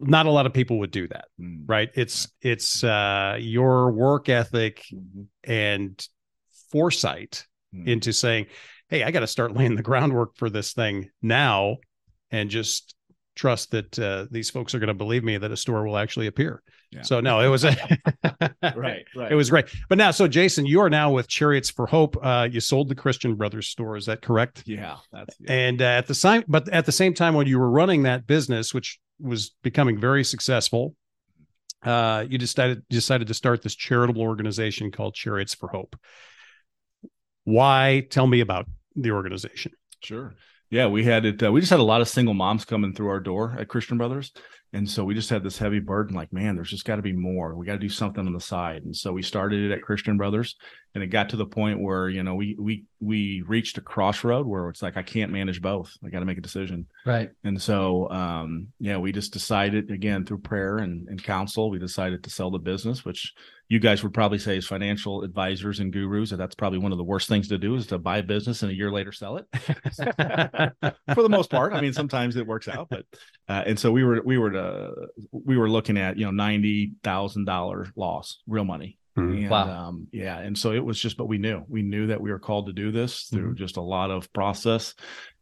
not 0.00 0.26
a 0.26 0.30
lot 0.30 0.46
of 0.46 0.52
people 0.52 0.78
would 0.80 0.90
do 0.90 1.06
that, 1.08 1.26
Mm. 1.40 1.64
right? 1.66 1.90
It's 1.94 2.28
it's 2.42 2.82
uh 2.82 3.36
your 3.40 3.92
work 3.92 4.28
ethic 4.28 4.84
Mhm. 4.92 5.26
and 5.44 6.08
foresight 6.72 7.46
Mm. 7.74 7.86
into 7.86 8.12
saying, 8.12 8.46
"Hey, 8.88 9.02
I 9.04 9.10
got 9.12 9.20
to 9.20 9.26
start 9.26 9.54
laying 9.56 9.76
the 9.76 9.82
groundwork 9.82 10.36
for 10.36 10.50
this 10.50 10.72
thing 10.72 11.10
now," 11.22 11.76
and 12.30 12.50
just 12.50 12.94
trust 13.36 13.70
that 13.70 13.98
uh, 13.98 14.26
these 14.30 14.50
folks 14.50 14.74
are 14.74 14.78
going 14.80 14.88
to 14.88 14.94
believe 14.94 15.22
me 15.24 15.38
that 15.38 15.50
a 15.52 15.56
store 15.56 15.86
will 15.86 15.96
actually 15.96 16.26
appear. 16.26 16.62
Yeah. 16.90 17.02
So 17.02 17.20
no, 17.20 17.40
it 17.40 17.46
was 17.48 17.64
a 17.64 17.70
Right, 18.76 19.04
right. 19.16 19.30
It 19.32 19.34
was 19.36 19.48
great. 19.50 19.66
But 19.88 19.98
now, 19.98 20.10
so 20.10 20.26
Jason, 20.26 20.66
you 20.66 20.80
are 20.80 20.90
now 20.90 21.12
with 21.12 21.28
Chariots 21.28 21.70
for 21.70 21.86
Hope. 21.86 22.16
Uh, 22.20 22.48
you 22.50 22.58
sold 22.60 22.88
the 22.88 22.94
Christian 22.96 23.36
Brothers 23.36 23.68
store, 23.68 23.96
is 23.96 24.06
that 24.06 24.20
correct? 24.20 24.64
yeah. 24.66 24.96
That's 25.12 25.36
yeah. 25.40 25.52
And 25.52 25.80
uh, 25.80 25.84
at 25.84 26.06
the 26.08 26.14
same, 26.14 26.42
but 26.48 26.68
at 26.70 26.86
the 26.86 26.92
same 26.92 27.14
time, 27.14 27.34
when 27.34 27.46
you 27.46 27.58
were 27.60 27.70
running 27.70 28.02
that 28.02 28.26
business, 28.26 28.74
which 28.74 28.98
was 29.20 29.50
becoming 29.62 29.98
very 29.98 30.24
successful, 30.24 30.94
uh, 31.82 32.24
you 32.28 32.38
decided 32.38 32.82
decided 32.88 33.28
to 33.28 33.34
start 33.34 33.62
this 33.62 33.74
charitable 33.74 34.22
organization 34.22 34.90
called 34.90 35.14
Chariots 35.14 35.54
for 35.54 35.68
Hope. 35.68 35.96
Why? 37.44 38.06
Tell 38.10 38.26
me 38.26 38.40
about 38.40 38.66
the 38.96 39.12
organization. 39.12 39.72
Sure. 40.02 40.34
Yeah, 40.70 40.86
we 40.86 41.04
had 41.04 41.24
it. 41.24 41.42
Uh, 41.42 41.50
we 41.50 41.60
just 41.60 41.70
had 41.70 41.80
a 41.80 41.84
lot 41.84 42.00
of 42.00 42.08
single 42.08 42.34
moms 42.34 42.64
coming 42.64 42.94
through 42.94 43.08
our 43.08 43.20
door 43.20 43.56
at 43.58 43.68
Christian 43.68 43.98
Brothers, 43.98 44.32
and 44.72 44.88
so 44.88 45.04
we 45.04 45.14
just 45.14 45.28
had 45.28 45.42
this 45.42 45.58
heavy 45.58 45.80
burden. 45.80 46.14
Like, 46.14 46.32
man, 46.32 46.54
there's 46.54 46.70
just 46.70 46.84
got 46.84 46.96
to 46.96 47.02
be 47.02 47.12
more. 47.12 47.56
We 47.56 47.66
got 47.66 47.72
to 47.72 47.78
do 47.78 47.88
something 47.88 48.24
on 48.24 48.32
the 48.32 48.40
side, 48.40 48.84
and 48.84 48.96
so 48.96 49.12
we 49.12 49.22
started 49.22 49.64
it 49.64 49.74
at 49.74 49.82
Christian 49.82 50.16
Brothers, 50.16 50.54
and 50.94 51.02
it 51.02 51.08
got 51.08 51.30
to 51.30 51.36
the 51.36 51.46
point 51.46 51.80
where 51.80 52.08
you 52.08 52.22
know 52.22 52.36
we 52.36 52.56
we 52.58 52.84
we 53.00 53.42
reached 53.48 53.78
a 53.78 53.80
crossroad 53.80 54.46
where 54.46 54.68
it's 54.68 54.80
like 54.80 54.96
I 54.96 55.02
can't 55.02 55.32
manage 55.32 55.60
both. 55.60 55.92
I 56.04 56.08
got 56.08 56.20
to 56.20 56.24
make 56.24 56.38
a 56.38 56.42
decision. 56.42 56.86
right. 57.04 57.30
And 57.42 57.60
so, 57.60 58.08
um, 58.10 58.68
yeah, 58.78 58.98
we 58.98 59.10
just 59.10 59.32
decided 59.32 59.90
again 59.90 60.24
through 60.24 60.38
prayer 60.38 60.78
and, 60.78 61.08
and 61.08 61.22
counsel, 61.22 61.70
we 61.70 61.80
decided 61.80 62.22
to 62.22 62.30
sell 62.30 62.50
the 62.50 62.58
business, 62.58 63.04
which, 63.04 63.34
you 63.70 63.78
guys 63.78 64.02
would 64.02 64.12
probably 64.12 64.38
say 64.38 64.56
as 64.58 64.66
financial 64.66 65.22
advisors 65.22 65.78
and 65.80 65.92
gurus 65.92 66.30
that 66.30 66.36
that's 66.36 66.54
probably 66.56 66.78
one 66.78 66.90
of 66.92 66.98
the 66.98 67.04
worst 67.04 67.28
things 67.28 67.48
to 67.48 67.56
do 67.56 67.76
is 67.76 67.86
to 67.86 67.98
buy 67.98 68.18
a 68.18 68.22
business 68.22 68.62
and 68.62 68.70
a 68.70 68.74
year 68.74 68.90
later 68.90 69.12
sell 69.12 69.36
it. 69.38 69.46
For 71.14 71.22
the 71.22 71.28
most 71.28 71.50
part. 71.50 71.72
I 71.72 71.80
mean 71.80 71.92
sometimes 71.92 72.36
it 72.36 72.46
works 72.46 72.68
out 72.68 72.88
but 72.90 73.04
uh, 73.48 73.62
and 73.66 73.78
so 73.78 73.90
we 73.92 74.04
were 74.04 74.20
we 74.24 74.38
were 74.38 74.50
to, 74.50 74.90
we 75.32 75.56
were 75.56 75.70
looking 75.70 75.96
at 75.96 76.18
you 76.18 76.24
know 76.24 76.30
ninety 76.32 76.92
thousand 77.02 77.44
dollar 77.46 77.86
loss 77.96 78.40
real 78.46 78.64
money. 78.64 78.98
Mhm. 79.18 79.40
and, 79.42 79.50
Wow. 79.50 79.88
um, 79.88 80.06
yeah 80.12 80.38
and 80.38 80.56
so 80.56 80.70
it 80.72 80.84
was 80.84 80.98
just 81.00 81.16
but 81.16 81.26
we 81.26 81.36
knew 81.38 81.64
we 81.68 81.82
knew 81.82 82.06
that 82.08 82.20
we 82.20 82.30
were 82.30 82.38
called 82.38 82.66
to 82.66 82.72
do 82.72 82.92
this 82.92 83.24
through 83.24 83.54
just 83.56 83.76
a 83.76 83.80
lot 83.80 84.10
of 84.12 84.32
process 84.32 84.94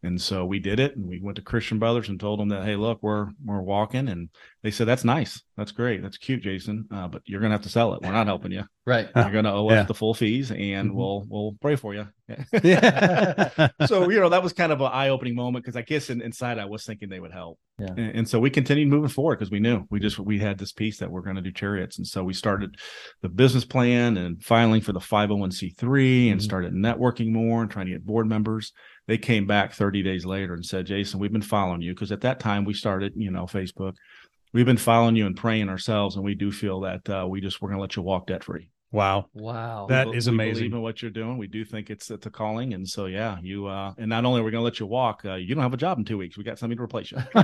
and 0.03 0.21
so 0.21 0.45
we 0.45 0.59
did 0.59 0.79
it 0.79 0.95
and 0.97 1.07
we 1.07 1.21
went 1.21 1.35
to 1.37 1.43
christian 1.43 1.79
brothers 1.79 2.09
and 2.09 2.21
told 2.21 2.39
them 2.39 2.49
that 2.49 2.65
hey 2.65 2.77
look 2.77 2.99
we're 3.03 3.29
we're 3.45 3.61
walking 3.61 4.09
and 4.09 4.29
they 4.63 4.71
said 4.71 4.87
that's 4.87 5.05
nice 5.05 5.43
that's 5.57 5.73
great 5.73 6.03
that's 6.03 6.17
cute 6.19 6.41
jason 6.43 6.85
uh, 6.93 7.09
but 7.09 7.21
you're 7.25 7.41
gonna 7.41 7.55
have 7.55 7.63
to 7.63 7.69
sell 7.69 7.95
it 7.95 8.03
we're 8.03 8.13
not 8.13 8.27
helping 8.27 8.53
you 8.53 8.63
Right. 8.87 9.09
you're 9.15 9.31
gonna 9.31 9.53
owe 9.53 9.71
Yeah. 9.71 9.81
us 9.83 9.89
the 9.89 9.93
full 9.95 10.15
fees 10.15 10.51
and 10.51 10.91
Mhm. 10.91 10.95
we'll 10.95 11.25
we'll 11.29 11.57
pray 11.61 11.77
for 11.77 11.95
you 11.95 12.07
yeah. 12.63 13.69
so 13.87 14.09
you 14.09 14.19
know 14.21 14.29
that 14.31 14.43
was 14.43 14.53
kind 14.55 14.73
of 14.73 14.81
an 14.81 14.91
eye-opening 14.93 15.35
moment 15.35 15.65
because 15.65 15.77
i 15.77 15.83
guess 15.83 16.09
in, 16.11 16.23
inside 16.23 16.59
i 16.59 16.65
was 16.65 16.85
thinking 16.87 17.09
they 17.09 17.21
would 17.21 17.33
help 17.33 17.59
Yeah. 17.79 17.89
and, 17.91 18.17
and 18.17 18.29
so 18.29 18.39
we 18.41 18.49
continued 18.51 18.89
moving 18.89 19.09
forward 19.11 19.39
because 19.39 19.51
we 19.51 19.61
knew 19.61 19.85
we 19.91 20.01
just 20.01 20.19
we 20.19 20.39
had 20.39 20.59
this 20.59 20.73
peace 20.73 20.99
that 20.99 21.11
we're 21.11 21.21
going 21.23 21.37
to 21.37 21.43
do 21.43 21.53
chariots 21.53 21.99
and 21.99 22.07
so 22.07 22.25
we 22.25 22.33
started 22.35 22.77
the 23.23 23.29
business 23.29 23.65
plan 23.65 24.17
and 24.17 24.43
filing 24.43 24.81
for 24.81 24.93
the 24.93 25.01
501c3 25.01 26.31
and 26.31 26.41
Mhm. 26.41 26.45
started 26.45 26.73
networking 26.73 27.31
more 27.33 27.63
and 27.63 27.71
trying 27.71 27.87
to 27.87 27.93
get 27.93 28.07
board 28.07 28.27
members 28.27 28.73
they 29.09 29.19
came 29.19 29.47
back 29.47 29.73
30 29.73 30.05
days 30.05 30.25
later 30.25 30.55
and 30.55 30.65
said 30.65 30.87
jason 30.87 31.19
we've 31.19 31.33
been 31.33 31.43
following 31.43 31.83
you 31.83 31.93
because 31.93 32.13
at 32.13 32.21
that 32.21 32.39
time 32.39 32.65
we 32.65 32.73
started 32.73 33.13
you 33.17 33.33
know 33.33 33.45
facebook 33.45 33.95
we've 34.53 34.67
been 34.67 34.77
following 34.77 35.17
you 35.17 35.27
and 35.27 35.37
praying 35.37 35.69
ourselves 35.69 36.15
and 36.15 36.25
we 36.25 36.37
do 36.37 36.53
feel 36.53 36.81
that 36.81 37.09
uh, 37.11 37.27
we 37.29 37.41
just 37.41 37.61
we're 37.61 37.69
going 37.69 37.79
to 37.79 37.83
let 37.83 37.97
you 37.97 38.03
walk 38.03 38.29
debt 38.29 38.45
free 38.45 38.69
wow. 38.91 39.27
Wow. 39.35 39.87
That 39.89 40.09
we, 40.09 40.17
is 40.17 40.27
we 40.27 40.35
amazing. 40.35 40.55
believe 40.55 40.73
in 40.75 40.83
what 40.83 41.03
you're 41.03 41.11
doing. 41.11 41.39
We 41.39 41.47
do 41.47 41.65
think 41.65 41.91
it's 41.91 42.11
it's 42.11 42.27
a 42.27 42.31
calling, 42.31 42.75
and 42.75 42.89
so 42.89 43.07
yeah, 43.07 43.37
you 43.43 43.67
uh, 43.67 43.93
and 43.99 44.09
not 44.09 44.25
only 44.25 44.41
are 44.41 44.45
we 44.45 44.51
going 44.51 44.61
to 44.61 44.65
let 44.65 44.81
you 44.81 44.87
walk, 44.87 45.25
uh, 45.25 45.35
you 45.35 45.55
don't 45.55 45.63
have 45.63 45.75
a 45.75 45.79
job 45.79 45.99
in 45.99 46.05
two 46.05 46.19
weeks. 46.19 46.39
We 46.39 46.45
got 46.45 46.59
somebody 46.59 46.79
to 46.79 46.83
replace 46.83 47.13
you. 47.13 47.19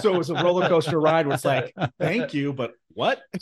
so 0.00 0.14
it 0.14 0.18
was 0.18 0.30
a 0.30 0.34
roller 0.34 0.68
coaster 0.68 1.00
ride. 1.00 1.26
Where 1.26 1.34
it's 1.34 1.44
like, 1.44 1.74
thank 1.98 2.32
you, 2.32 2.52
but 2.52 2.74
what? 2.96 3.20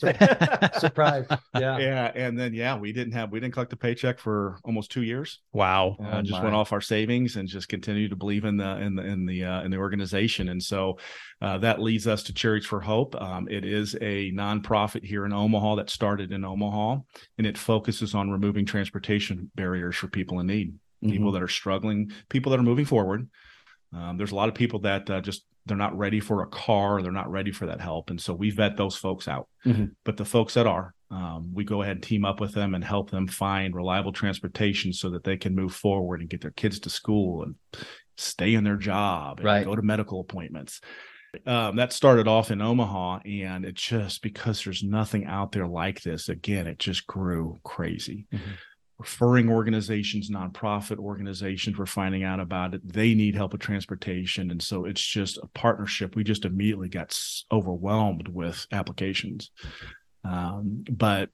Surprise. 0.78 1.26
Yeah. 1.54 1.78
yeah, 1.78 2.12
and 2.14 2.38
then 2.38 2.52
yeah, 2.52 2.76
we 2.76 2.92
didn't 2.92 3.12
have 3.14 3.30
we 3.30 3.40
didn't 3.40 3.54
collect 3.54 3.72
a 3.72 3.76
paycheck 3.76 4.18
for 4.18 4.58
almost 4.64 4.90
two 4.90 5.02
years. 5.02 5.40
wow. 5.52 5.96
Uh, 6.02 6.16
Oh, 6.16 6.20
just 6.22 6.32
my. 6.32 6.42
went 6.44 6.54
off 6.54 6.72
our 6.72 6.80
savings 6.80 7.36
and 7.36 7.48
just 7.48 7.68
continued 7.68 8.10
to 8.10 8.16
believe 8.16 8.44
in 8.44 8.56
the 8.56 8.76
in 8.80 8.94
the 8.96 9.02
in 9.04 9.26
the 9.26 9.44
uh, 9.44 9.62
in 9.62 9.70
the 9.70 9.76
organization, 9.78 10.48
and 10.48 10.62
so 10.62 10.98
uh, 11.40 11.58
that 11.58 11.80
leads 11.80 12.06
us 12.06 12.22
to 12.24 12.32
Chariots 12.34 12.66
for 12.66 12.80
Hope. 12.80 13.14
Um, 13.20 13.48
it 13.48 13.64
is 13.64 13.94
a 14.00 14.30
nonprofit 14.32 15.04
here 15.04 15.24
in 15.24 15.32
Omaha 15.32 15.76
that 15.76 15.90
started 15.90 16.32
in 16.32 16.44
Omaha, 16.44 16.98
and 17.38 17.46
it 17.46 17.56
focuses 17.56 18.14
on 18.14 18.30
removing 18.30 18.66
transportation 18.66 19.50
barriers 19.54 19.96
for 19.96 20.08
people 20.08 20.40
in 20.40 20.46
need, 20.48 20.74
people 21.02 21.32
that 21.32 21.42
are 21.42 21.48
struggling, 21.48 22.10
people 22.28 22.50
that 22.50 22.58
are 22.60 22.64
moving 22.64 22.84
forward. 22.86 23.28
Um, 23.92 24.16
there's 24.16 24.32
a 24.32 24.36
lot 24.36 24.48
of 24.48 24.54
people 24.56 24.80
that 24.80 25.08
uh, 25.08 25.20
just 25.20 25.44
they're 25.66 25.76
not 25.76 25.96
ready 25.96 26.20
for 26.20 26.42
a 26.42 26.46
car, 26.48 27.00
they're 27.02 27.12
not 27.12 27.30
ready 27.30 27.52
for 27.52 27.66
that 27.66 27.80
help, 27.80 28.10
and 28.10 28.20
so 28.20 28.34
we 28.34 28.50
vet 28.50 28.76
those 28.76 28.96
folks 28.96 29.26
out. 29.28 29.48
Mhm. 29.64 29.92
But 30.04 30.16
the 30.16 30.24
folks 30.24 30.54
that 30.54 30.66
are, 30.66 30.94
um, 31.10 31.52
we 31.54 31.64
go 31.64 31.82
ahead 31.82 31.96
and 31.96 32.02
team 32.02 32.24
up 32.24 32.40
with 32.40 32.52
them 32.52 32.74
and 32.74 32.84
help 32.84 33.10
them 33.10 33.26
find 33.26 33.74
reliable 33.74 34.12
transportation 34.12 34.92
so 34.92 35.10
that 35.10 35.24
they 35.24 35.36
can 35.36 35.54
move 35.54 35.74
forward 35.74 36.20
and 36.20 36.28
get 36.30 36.40
their 36.40 36.50
kids 36.50 36.78
to 36.80 36.90
school 36.90 37.42
and 37.42 37.54
stay 38.16 38.54
in 38.54 38.64
their 38.64 38.76
job 38.76 39.38
and 39.38 39.46
Right. 39.46 39.64
go 39.64 39.74
to 39.74 39.82
medical 39.82 40.20
appointments. 40.20 40.80
Um, 41.46 41.74
that 41.76 41.92
started 41.92 42.28
off 42.28 42.52
in 42.52 42.60
Omaha, 42.60 43.18
and 43.24 43.64
it 43.64 43.74
just 43.74 44.22
because 44.22 44.62
there's 44.62 44.84
nothing 44.84 45.24
out 45.24 45.50
there 45.50 45.66
like 45.66 46.02
this. 46.02 46.28
Again, 46.28 46.68
it 46.68 46.78
just 46.78 47.08
grew 47.08 47.58
crazy. 47.64 48.28
Mhm. 48.32 48.40
Referring 48.98 49.50
organizations, 49.50 50.30
nonprofit 50.30 50.98
organizations, 50.98 51.76
we're 51.76 51.84
finding 51.84 52.22
out 52.22 52.38
about 52.38 52.74
it. 52.74 52.92
They 52.92 53.12
need 53.14 53.34
help 53.34 53.52
with 53.52 53.60
transportation, 53.60 54.52
and 54.52 54.62
so 54.62 54.84
it's 54.84 55.04
just 55.04 55.36
a 55.38 55.48
partnership. 55.48 56.14
We 56.14 56.22
just 56.22 56.44
immediately 56.44 56.88
got 56.88 57.18
overwhelmed 57.50 58.28
with 58.28 58.66
applications, 58.70 59.50
um, 60.22 60.84
but 60.88 61.30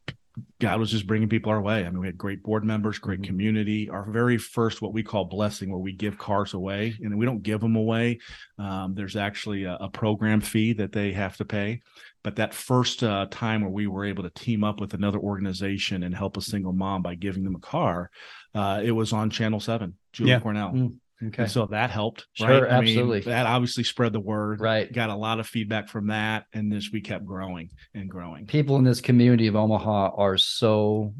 God 0.58 0.80
was 0.80 0.90
just 0.90 1.06
bringing 1.06 1.28
people 1.28 1.50
our 1.50 1.60
way. 1.60 1.84
I 1.84 1.90
mean, 1.90 2.00
we 2.00 2.06
had 2.06 2.16
great 2.16 2.42
board 2.42 2.64
members, 2.64 2.98
great 2.98 3.20
Mhm. 3.20 3.24
community. 3.26 3.90
Our 3.90 4.10
very 4.10 4.38
first, 4.38 4.80
what 4.80 4.94
we 4.94 5.02
call 5.02 5.26
blessing, 5.26 5.70
where 5.70 5.78
we 5.78 5.92
give 5.92 6.16
cars 6.16 6.54
away, 6.54 6.96
and 7.02 7.18
we 7.18 7.26
don't 7.26 7.42
give 7.42 7.60
them 7.60 7.76
away. 7.76 8.20
Um, 8.58 8.94
there's 8.94 9.16
actually 9.16 9.64
a, 9.64 9.74
a 9.74 9.90
program 9.90 10.40
fee 10.40 10.72
that 10.74 10.92
they 10.92 11.12
have 11.12 11.36
to 11.38 11.44
pay. 11.44 11.82
But 12.22 12.36
that 12.36 12.52
first 12.52 13.02
uh, 13.02 13.26
time 13.30 13.62
where 13.62 13.70
we 13.70 13.86
were 13.86 14.04
able 14.04 14.22
to 14.24 14.30
team 14.30 14.62
up 14.62 14.80
with 14.80 14.92
another 14.92 15.18
organization 15.18 16.02
and 16.02 16.14
help 16.14 16.36
a 16.36 16.42
single 16.42 16.72
mom 16.72 17.02
by 17.02 17.14
giving 17.14 17.44
them 17.44 17.54
a 17.54 17.60
car, 17.60 18.10
uh, 18.54 18.80
it 18.84 18.90
was 18.90 19.12
on 19.12 19.30
Channel 19.30 19.60
Seven, 19.60 19.94
Julie 20.12 20.30
Yeah. 20.30 20.40
Cornell. 20.40 20.72
Mm, 20.72 20.98
Okay. 21.22 21.42
And 21.42 21.50
so 21.52 21.66
that 21.66 21.90
helped. 21.90 22.26
Sure, 22.32 22.48
right? 22.48 22.72
I 22.72 22.80
mean, 22.80 22.88
absolutely. 22.96 23.20
that 23.30 23.44
obviously 23.44 23.84
spread 23.84 24.14
the 24.14 24.20
word. 24.20 24.60
Right. 24.60 24.90
Got 24.90 25.10
a 25.10 25.14
lot 25.14 25.38
of 25.38 25.46
feedback 25.46 25.88
from 25.90 26.06
that, 26.06 26.46
and 26.54 26.72
this 26.72 26.90
we 26.90 27.02
kept 27.02 27.26
growing 27.26 27.68
and 27.92 28.08
growing. 28.08 28.46
People 28.46 28.76
in 28.76 28.84
this 28.84 29.02
community 29.02 29.46
of 29.46 29.54
Omaha 29.54 30.12
are 30.16 30.38
so 30.38 31.14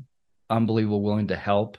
unbelievable 0.49 1.03
willing 1.03 1.29
to 1.29 1.37
help. 1.37 1.77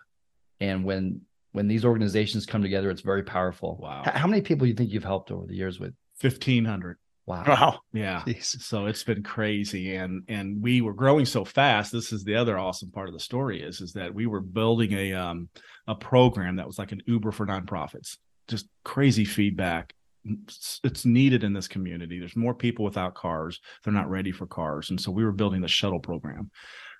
And 0.59 0.83
when 0.85 1.21
when 1.53 1.67
these 1.67 1.83
organizations 1.83 2.45
come 2.45 2.61
together, 2.61 2.91
it's 2.91 3.01
very 3.01 3.23
powerful. 3.23 3.77
Wow. 3.81 4.03
How 4.05 4.27
many 4.27 4.41
people 4.41 4.65
do 4.65 4.69
you 4.69 4.75
think 4.75 4.91
you've 4.91 5.03
helped 5.03 5.31
over 5.31 5.47
the 5.47 5.55
years 5.55 5.79
with? 5.79 5.93
Fifteen 6.17 6.63
hundred. 6.63 6.97
Wow. 7.31 7.43
Wow. 7.47 7.79
Yeah. 7.93 8.23
Jeez. 8.27 8.61
So 8.61 8.87
it's 8.87 9.03
been 9.03 9.23
crazy, 9.23 9.95
and 9.95 10.23
and 10.27 10.61
we 10.61 10.81
were 10.81 10.93
growing 10.93 11.25
so 11.25 11.45
fast. 11.45 11.91
This 11.91 12.11
is 12.11 12.23
the 12.23 12.35
other 12.35 12.59
awesome 12.59 12.91
part 12.91 13.07
of 13.07 13.13
the 13.13 13.19
story 13.19 13.61
is 13.61 13.79
is 13.79 13.93
that 13.93 14.13
we 14.13 14.25
were 14.25 14.41
building 14.41 14.91
a 14.93 15.13
um 15.13 15.49
a 15.87 15.95
program 15.95 16.57
that 16.57 16.67
was 16.67 16.77
like 16.77 16.91
an 16.91 17.01
Uber 17.05 17.31
for 17.31 17.45
nonprofits. 17.45 18.17
Just 18.47 18.67
crazy 18.83 19.23
feedback. 19.25 19.93
It's, 20.25 20.79
it's 20.83 21.05
needed 21.05 21.43
in 21.43 21.53
this 21.53 21.67
community. 21.67 22.19
There's 22.19 22.35
more 22.35 22.53
people 22.53 22.85
without 22.85 23.15
cars. 23.15 23.59
They're 23.83 23.93
not 23.93 24.09
ready 24.09 24.31
for 24.31 24.45
cars, 24.45 24.89
and 24.89 24.99
so 24.99 25.11
we 25.11 25.23
were 25.23 25.31
building 25.31 25.61
the 25.61 25.67
shuttle 25.67 25.99
program. 25.99 26.51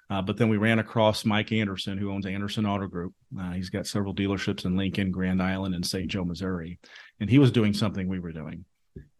Uh, 0.10 0.22
but 0.22 0.38
then 0.38 0.50
we 0.50 0.58
ran 0.58 0.80
across 0.80 1.24
Mike 1.24 1.52
Anderson, 1.52 1.98
who 1.98 2.12
owns 2.12 2.26
Anderson 2.26 2.65
Auto 2.65 2.88
Group. 2.88 3.13
Uh, 3.39 3.52
he's 3.52 3.70
got 3.70 3.88
several 3.88 4.13
dealerships 4.13 4.65
in 4.65 4.76
Lincoln, 4.76 5.12
Grand 5.12 5.41
Island, 5.41 5.74
and 5.76 5.86
St. 5.86 6.08
Joe, 6.10 6.26
Missouri, 6.26 6.80
and 7.20 7.30
he 7.30 7.39
was 7.39 7.52
doing 7.52 7.74
something 7.74 8.08
we 8.08 8.20
were 8.20 8.34
doing 8.34 8.65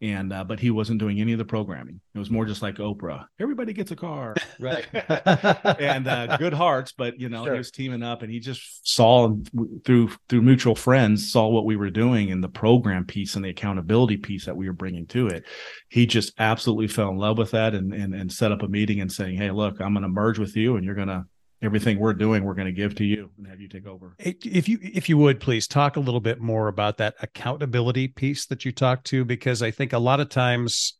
and 0.00 0.32
uh, 0.32 0.44
but 0.44 0.60
he 0.60 0.70
wasn't 0.70 0.98
doing 0.98 1.20
any 1.20 1.32
of 1.32 1.38
the 1.38 1.44
programming. 1.44 2.00
It 2.14 2.18
was 2.18 2.30
more 2.30 2.44
just 2.44 2.60
like 2.62 2.76
Oprah. 2.76 3.24
Everybody 3.40 3.72
gets 3.72 3.90
a 3.90 3.96
car 3.96 4.34
Right. 4.60 4.86
and 4.92 6.06
uh, 6.06 6.36
good 6.36 6.52
hearts, 6.52 6.92
but 6.92 7.18
you 7.18 7.28
know 7.28 7.44
Sure. 7.44 7.54
he 7.54 7.58
was 7.58 7.70
teaming 7.70 8.02
up, 8.02 8.22
and 8.22 8.30
he 8.30 8.40
just 8.40 8.86
saw 8.88 9.34
through 9.84 10.10
through 10.28 10.42
mutual 10.42 10.74
friends 10.74 11.30
saw 11.32 11.48
what 11.48 11.64
we 11.64 11.76
were 11.76 11.90
doing 11.90 12.30
and 12.30 12.42
the 12.42 12.48
program 12.48 13.04
piece 13.06 13.36
and 13.36 13.44
the 13.44 13.50
accountability 13.50 14.16
piece 14.16 14.44
that 14.46 14.56
we 14.56 14.66
were 14.66 14.72
bringing 14.74 15.06
to 15.08 15.28
it. 15.28 15.44
He 15.88 16.06
just 16.06 16.32
absolutely 16.38 16.88
fell 16.88 17.08
in 17.10 17.16
love 17.16 17.38
with 17.38 17.52
that, 17.52 17.74
and 17.74 17.92
and 17.94 18.14
and 18.14 18.30
set 18.32 18.52
up 18.52 18.62
a 18.62 18.68
meeting 18.68 19.00
and 19.00 19.10
saying, 19.10 19.36
"Hey, 19.36 19.50
look, 19.50 19.80
I'm 19.80 19.94
going 19.94 20.02
to 20.02 20.08
merge 20.08 20.38
with 20.38 20.56
you, 20.56 20.76
and 20.76 20.84
you're 20.84 20.94
going 20.94 21.08
to." 21.08 21.24
Everything 21.62 21.98
we're 21.98 22.12
doing, 22.12 22.42
we're 22.44 22.54
going 22.54 22.66
to 22.66 22.72
give 22.72 22.94
to 22.96 23.04
you 23.04 23.30
and 23.38 23.46
have 23.46 23.60
you 23.60 23.68
take 23.68 23.86
over. 23.86 24.16
If 24.18 24.68
you 24.68 24.78
if 24.82 25.08
you 25.08 25.16
would 25.18 25.40
please 25.40 25.66
talk 25.66 25.96
a 25.96 26.00
little 26.00 26.20
bit 26.20 26.40
more 26.40 26.68
about 26.68 26.98
that 26.98 27.14
accountability 27.22 28.08
piece 28.08 28.46
that 28.46 28.64
you 28.64 28.72
talked 28.72 29.06
to, 29.08 29.24
because 29.24 29.62
I 29.62 29.70
think 29.70 29.92
a 29.92 29.98
lot 29.98 30.20
of 30.20 30.28
times 30.28 30.98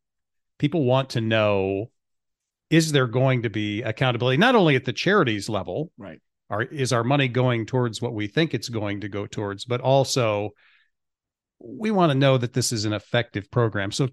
people 0.58 0.84
want 0.84 1.10
to 1.10 1.20
know 1.20 1.90
is 2.70 2.92
there 2.92 3.06
going 3.06 3.42
to 3.42 3.50
be 3.50 3.82
accountability 3.82 4.38
not 4.38 4.54
only 4.54 4.76
at 4.76 4.84
the 4.84 4.92
charities 4.92 5.48
level, 5.48 5.90
Right. 5.98 6.20
Are 6.48 6.62
is 6.62 6.92
our 6.92 7.02
money 7.02 7.28
going 7.28 7.66
towards 7.66 8.02
what 8.02 8.14
we 8.14 8.26
think 8.26 8.52
it's 8.52 8.68
going 8.68 9.00
to 9.00 9.08
go 9.08 9.26
towards, 9.26 9.64
but 9.64 9.80
also 9.80 10.50
we 11.64 11.90
want 11.90 12.10
to 12.10 12.18
know 12.18 12.36
that 12.38 12.52
this 12.54 12.72
is 12.72 12.84
an 12.84 12.92
effective 12.92 13.50
program. 13.50 13.92
So 13.92 14.08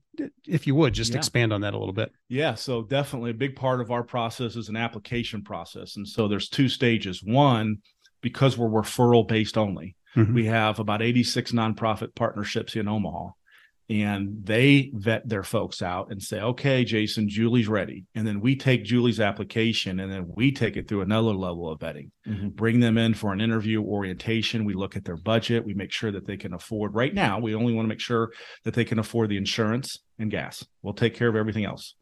if 0.48 0.68
you 0.68 0.76
would 0.76 0.94
just 0.94 1.12
Yeah. 1.14 1.18
expand 1.18 1.52
on 1.52 1.62
that 1.62 1.74
a 1.74 1.78
little 1.80 1.94
bit. 1.94 2.12
Yeah, 2.28 2.54
so 2.56 2.84
definitely 2.84 3.32
a 3.32 3.36
big 3.36 3.56
part 3.56 3.82
of 3.82 3.92
our 3.92 4.04
process 4.04 4.56
is 4.56 4.70
an 4.70 4.76
application 4.76 5.44
process. 5.44 5.96
And 5.96 6.08
so 6.08 6.28
there's 6.28 6.48
two 6.50 6.70
stages. 6.70 7.24
One, 7.24 7.78
because 8.22 8.58
we're 8.58 8.70
referral 8.70 9.28
based 9.28 9.58
only, 9.58 9.96
Mhm. 10.16 10.34
we 10.34 10.46
have 10.46 10.80
about 10.80 11.02
86 11.02 11.52
nonprofit 11.52 12.14
partnerships 12.16 12.76
in 12.76 12.88
Omaha. 12.88 13.30
And 13.90 14.46
they 14.46 14.92
vet 14.94 15.28
their 15.28 15.42
folks 15.42 15.82
out 15.82 16.12
and 16.12 16.22
say, 16.22 16.40
okay, 16.40 16.86
Jason, 16.86 17.28
Julie's 17.28 17.68
ready. 17.68 18.06
And 18.14 18.28
then 18.28 18.40
we 18.40 18.56
take 18.56 18.84
Julie's 18.84 19.20
application 19.20 20.00
and 20.00 20.12
then 20.12 20.26
we 20.36 20.52
take 20.52 20.78
it 20.78 20.88
through 20.88 21.02
another 21.02 21.34
level 21.34 21.68
of 21.70 21.80
vetting 21.80 22.12
Mhm. 22.28 22.54
bring 22.56 22.80
them 22.80 23.00
in 23.00 23.16
for 23.16 23.34
an 23.34 23.42
interview 23.42 23.82
orientation. 23.82 24.64
We 24.64 24.76
look 24.76 24.96
at 24.96 25.06
their 25.06 25.18
budget. 25.18 25.66
We 25.66 25.74
make 25.74 25.92
sure 25.92 26.12
that 26.12 26.28
they 26.28 26.38
can 26.38 26.54
afford. 26.54 26.94
Right 26.94 27.14
now, 27.16 27.40
we 27.40 27.56
only 27.56 27.74
want 27.74 27.86
to 27.86 27.90
make 27.90 28.00
sure 28.00 28.32
that 28.64 28.76
they 28.76 28.86
can 28.86 29.00
afford 29.00 29.30
the 29.30 29.38
insurance 29.38 29.98
and 30.20 30.30
gas. 30.30 30.64
We'll 30.84 30.94
take 30.94 31.16
care 31.16 31.28
of 31.30 31.36
everything 31.36 31.66
else. 31.66 31.96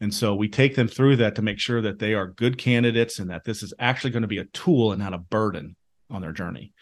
And 0.00 0.12
so 0.14 0.34
we 0.34 0.48
take 0.48 0.74
them 0.74 0.88
through 0.88 1.16
that 1.16 1.34
to 1.34 1.42
make 1.42 1.58
sure 1.58 1.82
that 1.82 1.98
they 1.98 2.14
are 2.14 2.28
good 2.28 2.56
candidates 2.56 3.18
and 3.18 3.28
that 3.30 3.44
this 3.44 3.62
is 3.62 3.74
actually 3.78 4.10
going 4.10 4.22
to 4.22 4.26
be 4.28 4.38
a 4.38 4.44
tool 4.46 4.92
and 4.92 5.02
not 5.02 5.12
a 5.14 5.18
burden 5.18 5.76
on 6.08 6.22
their 6.22 6.32
journey. 6.32 6.72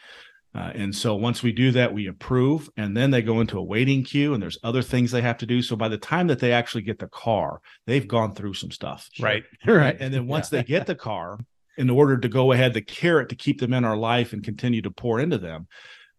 Uh, 0.55 0.71
and 0.75 0.95
so 0.95 1.17
once 1.17 1.43
we 1.43 1.51
do 1.51 1.73
that, 1.73 1.93
we 1.93 2.07
approve, 2.07 2.71
and 2.77 2.97
then 2.97 3.11
they 3.11 3.23
go 3.23 3.40
into 3.40 3.59
a 3.59 3.62
waiting 3.62 4.05
queue, 4.05 4.35
and 4.35 4.43
there's 4.43 4.59
other 4.62 4.83
things 4.83 5.11
they 5.11 5.21
have 5.21 5.38
to 5.38 5.47
do. 5.47 5.61
So 5.61 5.75
by 5.75 5.88
the 5.88 5.99
time 5.99 6.29
that 6.29 6.38
they 6.38 6.53
actually 6.53 6.83
get 6.83 7.01
the 7.01 7.09
car, 7.09 7.61
they've 7.87 8.07
gone 8.07 8.35
through 8.35 8.55
some 8.55 8.71
stuff. 8.71 9.11
Right. 9.21 9.43
Right. 9.67 9.97
And 9.99 10.14
then 10.14 10.29
once 10.29 10.53
yeah. 10.53 10.61
they 10.61 10.64
get 10.69 10.87
the 10.87 10.95
car, 10.95 11.38
in 11.77 11.90
order 11.90 12.17
to 12.17 12.29
go 12.29 12.53
ahead, 12.53 12.75
the 12.75 12.83
carrot 12.83 13.29
to 13.31 13.35
keep 13.35 13.61
them 13.61 13.73
in 13.73 13.85
our 13.85 13.97
life 13.97 14.33
and 14.33 14.45
continue 14.45 14.81
to 14.83 14.90
pour 14.90 15.19
into 15.19 15.38
them, 15.38 15.67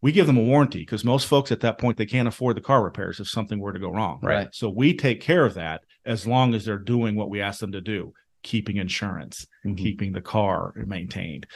we 0.02 0.12
give 0.12 0.28
them 0.28 0.38
a 0.38 0.44
warranty 0.44 0.80
because 0.80 1.06
most 1.06 1.28
folks 1.28 1.52
at 1.52 1.62
that 1.62 1.78
point 1.78 1.98
they 1.98 2.06
can't 2.06 2.28
afford 2.28 2.58
the 2.58 2.62
car 2.62 2.84
repairs 2.84 3.20
if 3.20 3.30
something 3.30 3.60
were 3.60 3.72
to 3.72 3.80
go 3.80 3.90
wrong. 3.90 4.20
Right. 4.22 4.50
So 4.52 4.70
we 4.70 4.94
take 4.94 5.22
care 5.22 5.46
of 5.46 5.54
that 5.54 5.82
as 6.06 6.28
long 6.28 6.54
as 6.54 6.66
they're 6.66 6.78
doing 6.78 7.16
what 7.16 7.30
we 7.30 7.40
ask 7.40 7.62
them 7.62 7.72
to 7.72 7.82
do, 7.82 8.14
keeping 8.44 8.78
insurance, 8.78 9.48
mm-hmm. 9.66 9.76
keeping 9.76 10.12
the 10.12 10.22
car 10.22 10.74
maintained 10.76 11.48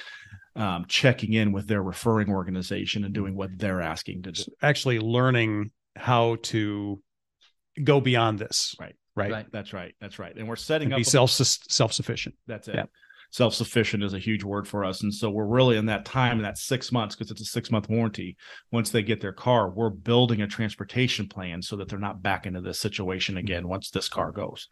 um, 0.59 0.85
checking 0.87 1.33
in 1.33 1.51
with 1.51 1.67
their 1.67 1.81
referring 1.81 2.29
organization 2.29 3.03
and 3.03 3.13
doing 3.13 3.35
what 3.35 3.57
they're 3.57 3.81
asking 3.81 4.23
to 4.23 4.31
do. 4.31 4.43
Actually, 4.61 4.99
learning 4.99 5.71
how 5.95 6.37
to 6.43 7.01
go 7.83 7.99
beyond 8.01 8.39
this. 8.39 8.75
Right. 8.79 8.95
Right. 9.15 9.31
right. 9.31 9.45
That's 9.51 9.73
right. 9.73 9.95
That's 9.99 10.19
right. 10.19 10.35
And 10.35 10.47
we're 10.47 10.55
setting 10.55 10.87
and 10.87 10.93
up 10.93 10.97
be 10.99 11.03
self 11.03 11.31
self 11.31 11.93
sufficient. 11.93 12.35
That's 12.47 12.67
it. 12.67 12.75
Yeah 12.75 12.85
self-sufficient 13.31 14.03
is 14.03 14.13
a 14.13 14.19
huge 14.19 14.43
word 14.43 14.67
for 14.67 14.83
us. 14.83 15.03
And 15.03 15.13
so 15.13 15.29
we're 15.29 15.45
really 15.45 15.77
in 15.77 15.85
that 15.87 16.05
time 16.05 16.37
in 16.37 16.43
that 16.43 16.57
six 16.57 16.91
months 16.91 17.15
because 17.15 17.31
it's 17.31 17.41
a 17.41 17.45
six 17.45 17.71
month 17.71 17.89
warranty. 17.89 18.35
Once 18.71 18.89
they 18.89 19.03
get 19.03 19.21
their 19.21 19.33
car 19.33 19.69
we're 19.69 19.89
building 19.89 20.41
a 20.41 20.47
transportation 20.47 21.27
plan 21.27 21.61
so 21.61 21.75
that 21.75 21.87
they're 21.87 21.99
not 21.99 22.21
back 22.21 22.45
into 22.45 22.61
this 22.61 22.79
situation 22.79 23.35
mm-hmm. 23.35 23.45
again 23.45 23.67
once 23.67 23.89
this 23.91 24.09
car 24.09 24.31
goes. 24.31 24.67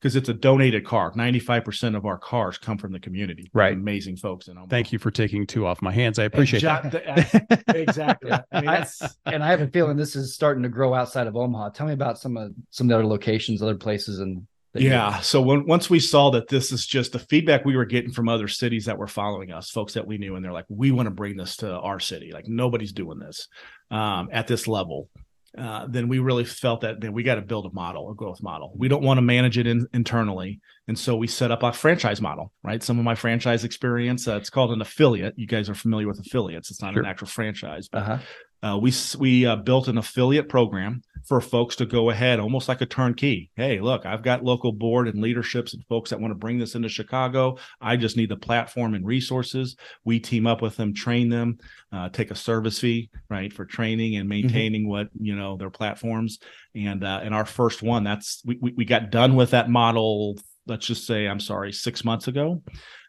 Because 0.00 0.16
it's 0.16 0.28
a 0.28 0.34
donated 0.34 0.84
car. 0.84 1.12
95% 1.12 1.96
of 1.96 2.04
our 2.04 2.18
cars 2.18 2.58
come 2.58 2.78
from 2.78 2.92
the 2.92 3.00
community 3.00 3.50
right. 3.54 3.72
amazing 3.72 4.16
folks 4.16 4.48
and 4.48 4.58
thank 4.68 4.92
you 4.92 4.98
for 4.98 5.10
taking 5.10 5.46
two 5.46 5.66
off 5.66 5.80
my 5.80 5.92
hands. 5.92 6.18
I 6.18 6.24
appreciate 6.24 6.62
that. 6.62 7.64
exactly. 7.74 8.32
I 8.52 8.60
mean, 8.60 8.68
I, 8.68 8.86
and 9.26 9.42
i 9.42 9.48
have 9.48 9.60
a 9.60 9.68
feeling 9.68 9.96
this 9.96 10.16
is 10.16 10.34
starting 10.34 10.62
to 10.62 10.68
grow 10.68 10.94
outside 10.94 11.26
of 11.26 11.36
omaha. 11.36 11.70
Tell 11.70 11.86
me 11.86 11.92
about 11.92 12.18
some 12.18 12.36
of 12.36 12.52
some 12.70 12.86
of 12.86 12.88
the 12.90 12.94
other 12.96 13.06
locations 13.06 13.62
other 13.62 13.74
places 13.74 14.18
and 14.18 14.46
yeah. 14.74 15.20
So 15.20 15.42
when, 15.42 15.66
once 15.66 15.90
we 15.90 16.00
saw 16.00 16.30
that 16.30 16.48
this 16.48 16.72
is 16.72 16.86
just 16.86 17.12
the 17.12 17.18
feedback 17.18 17.64
we 17.64 17.76
were 17.76 17.84
getting 17.84 18.12
from 18.12 18.28
other 18.28 18.48
cities 18.48 18.86
that 18.86 18.98
were 18.98 19.06
following 19.06 19.52
us, 19.52 19.70
folks 19.70 19.94
that 19.94 20.06
we 20.06 20.18
knew, 20.18 20.36
and 20.36 20.44
they're 20.44 20.52
like, 20.52 20.66
we 20.68 20.90
want 20.90 21.06
to 21.06 21.10
bring 21.10 21.36
this 21.36 21.56
to 21.58 21.70
our 21.70 22.00
city. 22.00 22.32
Like 22.32 22.48
nobody's 22.48 22.92
doing 22.92 23.18
this 23.18 23.48
um, 23.90 24.28
at 24.32 24.46
this 24.46 24.66
level. 24.66 25.08
Uh, 25.56 25.86
then 25.86 26.08
we 26.08 26.18
really 26.18 26.44
felt 26.44 26.80
that 26.80 27.02
man, 27.02 27.12
we 27.12 27.22
got 27.22 27.34
to 27.34 27.42
build 27.42 27.66
a 27.66 27.74
model, 27.74 28.10
a 28.10 28.14
growth 28.14 28.42
model. 28.42 28.72
We 28.74 28.88
don't 28.88 29.02
want 29.02 29.18
to 29.18 29.22
manage 29.22 29.58
it 29.58 29.66
in, 29.66 29.86
internally, 29.92 30.60
and 30.88 30.98
so 30.98 31.14
we 31.14 31.26
set 31.26 31.50
up 31.50 31.62
a 31.62 31.74
franchise 31.74 32.22
model. 32.22 32.50
Right, 32.64 32.82
some 32.82 32.98
of 32.98 33.04
my 33.04 33.14
franchise 33.14 33.62
experience. 33.62 34.26
Uh, 34.26 34.36
it's 34.36 34.48
called 34.48 34.72
an 34.72 34.80
affiliate. 34.80 35.34
You 35.36 35.46
guys 35.46 35.68
are 35.68 35.74
familiar 35.74 36.08
with 36.08 36.20
affiliates. 36.20 36.70
It's 36.70 36.80
not 36.80 36.94
sure. 36.94 37.02
an 37.02 37.08
actual 37.08 37.26
franchise, 37.26 37.88
but 37.88 37.98
uh-huh 37.98 38.18
uh, 38.62 38.78
we 38.80 38.92
we 39.18 39.46
uh, 39.46 39.56
built 39.56 39.88
an 39.88 39.98
affiliate 39.98 40.48
program 40.48 41.02
for 41.24 41.40
folks 41.40 41.76
to 41.76 41.86
go 41.86 42.10
ahead, 42.10 42.40
almost 42.40 42.68
like 42.68 42.80
a 42.80 42.86
turnkey. 42.86 43.50
Hey, 43.54 43.80
look, 43.80 44.04
I've 44.04 44.22
got 44.22 44.44
local 44.44 44.72
board 44.72 45.08
and 45.08 45.20
leaderships 45.20 45.74
and 45.74 45.84
folks 45.86 46.10
that 46.10 46.20
want 46.20 46.32
to 46.32 46.38
bring 46.38 46.58
this 46.58 46.74
into 46.74 46.88
Chicago. 46.88 47.58
I 47.80 47.96
just 47.96 48.16
need 48.16 48.30
the 48.30 48.36
platform 48.36 48.94
and 48.94 49.06
resources. 49.06 49.76
We 50.04 50.18
team 50.18 50.46
up 50.46 50.62
with 50.62 50.76
them, 50.76 50.94
train 50.94 51.28
them, 51.28 51.58
uh, 51.92 52.08
take 52.08 52.30
a 52.30 52.36
service 52.36 52.80
fee, 52.80 53.10
right, 53.28 53.52
for 53.52 53.64
training 53.64 54.16
and 54.16 54.24
mm-hmm. 54.24 54.46
maintaining 54.46 54.82
mm-hmm. 54.82 54.90
what 54.90 55.08
you 55.20 55.36
know 55.36 55.56
their 55.56 55.70
platforms. 55.70 56.38
And 56.74 57.04
uh, 57.04 57.20
in 57.22 57.32
our 57.32 57.46
first 57.46 57.82
one, 57.82 58.04
that's 58.04 58.42
we, 58.44 58.58
we 58.60 58.72
we 58.78 58.84
got 58.84 59.10
done 59.10 59.36
with 59.36 59.50
that 59.50 59.70
model. 59.70 60.38
Let's 60.66 60.86
just 60.86 61.06
say, 61.06 61.26
I'm 61.26 61.40
sorry, 61.40 61.72
six 61.72 62.04
months 62.04 62.28
ago, 62.28 62.62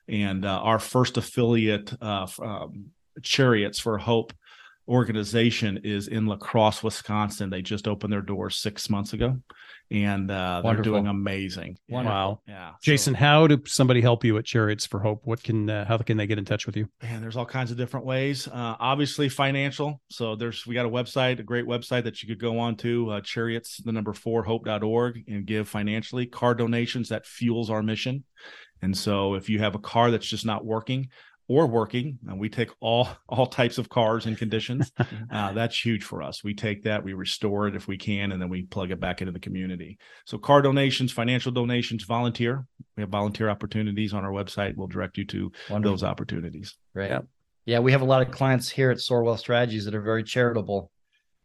and 0.08 0.46
uh, 0.46 0.60
our 0.60 0.80
first 0.80 1.18
affiliate. 1.18 1.94
Uh, 2.02 2.28
um, 2.42 2.92
chariots 3.22 3.78
for 3.80 4.00
hope 4.00 4.34
organization 4.88 5.80
is 5.84 6.08
in 6.08 6.26
La 6.26 6.36
Crosse, 6.36 6.84
Wisconsin. 6.84 7.50
They 7.50 7.62
just 7.62 7.88
opened 7.88 8.12
their 8.12 8.22
doors 8.22 8.58
six 8.58 8.90
months 8.90 9.14
ago, 9.14 9.38
and 9.92 10.30
uh, 10.30 10.62
they're 10.64 10.82
doing 10.82 11.08
amazing. 11.08 11.78
Wonderful. 11.90 12.16
Wow. 12.16 12.42
Yeah. 12.48 12.72
Jason, 12.82 13.14
so, 13.14 13.20
how 13.20 13.48
do 13.48 13.62
somebody 13.66 14.02
help 14.02 14.24
you 14.24 14.38
at 14.38 14.46
Chariots 14.46 14.86
for 14.86 15.00
Hope? 15.00 15.22
What 15.24 15.44
can 15.44 15.70
uh, 15.70 15.86
how 15.86 15.98
can 15.98 16.18
they 16.18 16.28
get 16.28 16.38
in 16.38 16.46
touch 16.46 16.66
with 16.66 16.76
you? 16.76 16.88
Man, 17.02 17.22
there's 17.22 17.38
all 17.38 17.46
kinds 17.46 17.72
of 17.72 17.78
different 17.78 18.06
ways. 18.06 18.48
Uh, 18.48 18.76
obviously, 18.80 19.30
financial. 19.30 20.02
So 20.10 20.36
there's 20.36 20.66
we 20.66 20.76
got 20.76 20.86
a 20.86 20.90
website, 20.90 21.40
a 21.40 21.44
great 21.44 21.66
website 21.66 22.04
that 22.04 22.22
you 22.22 22.28
could 22.28 22.40
go 22.40 22.60
on 22.60 22.76
to 22.78 23.12
uh, 23.12 23.22
chariots 23.22 23.78
the 23.84 23.92
number 23.92 24.14
four 24.14 24.44
hope.org 24.44 25.24
and 25.28 25.46
give 25.46 25.68
financially. 25.68 26.26
Car 26.26 26.56
donations 26.56 27.10
that 27.10 27.26
fuels 27.26 27.70
our 27.70 27.84
mission. 27.84 28.24
And 28.82 28.98
so 28.98 29.36
if 29.36 29.50
you 29.50 29.60
have 29.60 29.76
a 29.76 29.80
car 29.80 30.12
that's 30.12 30.28
just 30.28 30.46
not 30.46 30.66
working, 30.66 31.08
or 31.54 31.68
working. 31.68 32.18
And 32.28 32.40
we 32.40 32.50
take 32.50 32.70
all 32.80 33.08
all 33.30 33.48
types 33.48 33.78
of 33.78 33.90
cars 33.90 34.26
and 34.26 34.38
conditions. 34.38 34.92
uh, 35.32 35.54
that's 35.54 35.78
huge 35.84 36.04
for 36.04 36.22
us. 36.22 36.44
We 36.44 36.54
take 36.54 36.84
that, 36.84 37.04
we 37.04 37.14
restore 37.14 37.68
it 37.68 37.76
if 37.76 37.88
we 37.88 37.98
can, 37.98 38.32
and 38.32 38.42
then 38.42 38.50
we 38.50 38.64
plug 38.64 38.92
it 38.92 39.00
back 39.00 39.22
into 39.22 39.32
the 39.32 39.40
community. 39.40 39.98
So 40.26 40.38
car 40.38 40.62
donations, 40.62 41.12
financial 41.12 41.52
donations, 41.52 42.04
volunteer. 42.04 42.66
We 42.98 43.02
have 43.02 43.10
volunteer 43.10 43.50
opportunities 43.50 44.14
on 44.14 44.24
our 44.24 44.32
website. 44.32 44.76
We'll 44.76 44.88
direct 44.88 45.18
you 45.18 45.26
to 45.26 45.52
Wonderful. 45.70 45.94
those 45.94 46.04
opportunities. 46.04 46.76
Right. 46.94 47.10
Yeah. 47.10 47.22
yeah, 47.66 47.80
we 47.80 47.92
have 47.92 48.02
a 48.02 48.06
lot 48.06 48.22
of 48.22 48.32
clients 48.32 48.70
here 48.70 48.92
at 48.92 49.00
Soar 49.00 49.24
Wealth 49.24 49.40
Strategies 49.40 49.86
that 49.86 49.96
are 49.96 50.02
very 50.02 50.24
charitable. 50.24 50.92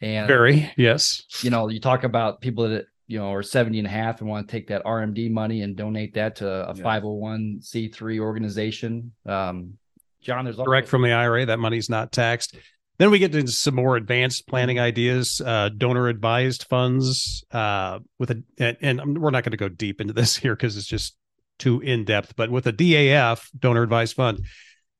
And 0.01 0.29
very, 0.29 0.73
yes. 0.77 1.25
You 1.43 1.51
know, 1.51 1.69
you 1.69 1.81
talk 1.81 2.05
about 2.05 2.41
people 2.41 2.69
that 2.69 2.87
you 3.09 3.19
know, 3.19 3.33
are 3.33 3.43
70 3.43 3.79
and 3.79 3.89
a 3.89 3.91
half 3.91 4.21
and 4.21 4.29
want 4.29 4.47
to 4.47 4.53
take 4.53 4.69
that 4.69 4.85
RMD 4.85 5.31
money 5.31 5.63
and 5.63 5.75
donate 5.75 6.15
that 6.15 6.37
to 6.37 6.71
a 6.71 6.75
yeah. 6.77 6.83
501c3 6.83 8.21
organization. 8.21 9.13
Um, 9.27 9.79
John, 10.21 10.45
there's 10.45 10.57
direct 10.57 10.89
from 10.89 11.03
the 11.03 11.13
IRA. 11.13 11.47
That 11.47 11.59
money's 11.59 11.89
not 11.89 12.13
taxed. 12.13 12.57
Then 12.99 13.13
we 13.13 13.21
get 13.21 13.35
into 13.35 13.53
some 13.53 13.77
more 13.77 13.97
advanced 13.97 14.49
planning 14.49 14.81
ideas, 14.81 15.41
uh, 15.45 15.71
donor 15.77 16.09
advised 16.09 16.65
funds 16.65 17.45
uh, 17.53 18.01
with 18.19 18.33
a, 18.33 18.43
and, 18.59 18.77
and 18.81 19.19
we're 19.19 19.31
not 19.31 19.45
going 19.45 19.53
to 19.53 19.57
go 19.57 19.69
deep 19.69 20.01
into 20.01 20.13
this 20.13 20.37
here 20.37 20.57
because 20.57 20.77
it's 20.77 20.87
just 20.87 21.17
too 21.59 21.81
in 21.81 22.05
depth. 22.05 22.35
But 22.37 22.51
with 22.51 22.67
a 22.67 22.73
DAF, 22.73 23.49
donor 23.57 23.85
advised 23.85 24.17
fund, 24.17 24.45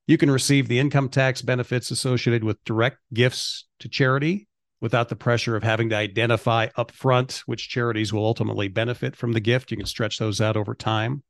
you 0.07 0.17
can 0.17 0.31
receive 0.31 0.67
the 0.67 0.79
income 0.79 1.09
tax 1.09 1.41
benefits 1.41 1.91
associated 1.91 2.43
with 2.43 2.63
direct 2.63 2.99
gifts 3.13 3.65
to 3.79 3.89
charity 3.89 4.47
without 4.81 5.09
the 5.09 5.15
pressure 5.15 5.57
of 5.57 5.63
having 5.63 5.89
to 5.89 5.95
identify 5.95 6.67
upfront 6.77 7.39
which 7.39 7.69
charities 7.69 8.13
will 8.13 8.25
ultimately 8.25 8.69
benefit 8.69 9.15
from 9.15 9.33
the 9.33 9.39
gift. 9.41 9.71
You 9.71 9.77
can 9.77 9.85
stretch 9.85 10.17
those 10.17 10.39
out 10.39 10.55
over 10.55 10.73
time. 10.73 11.21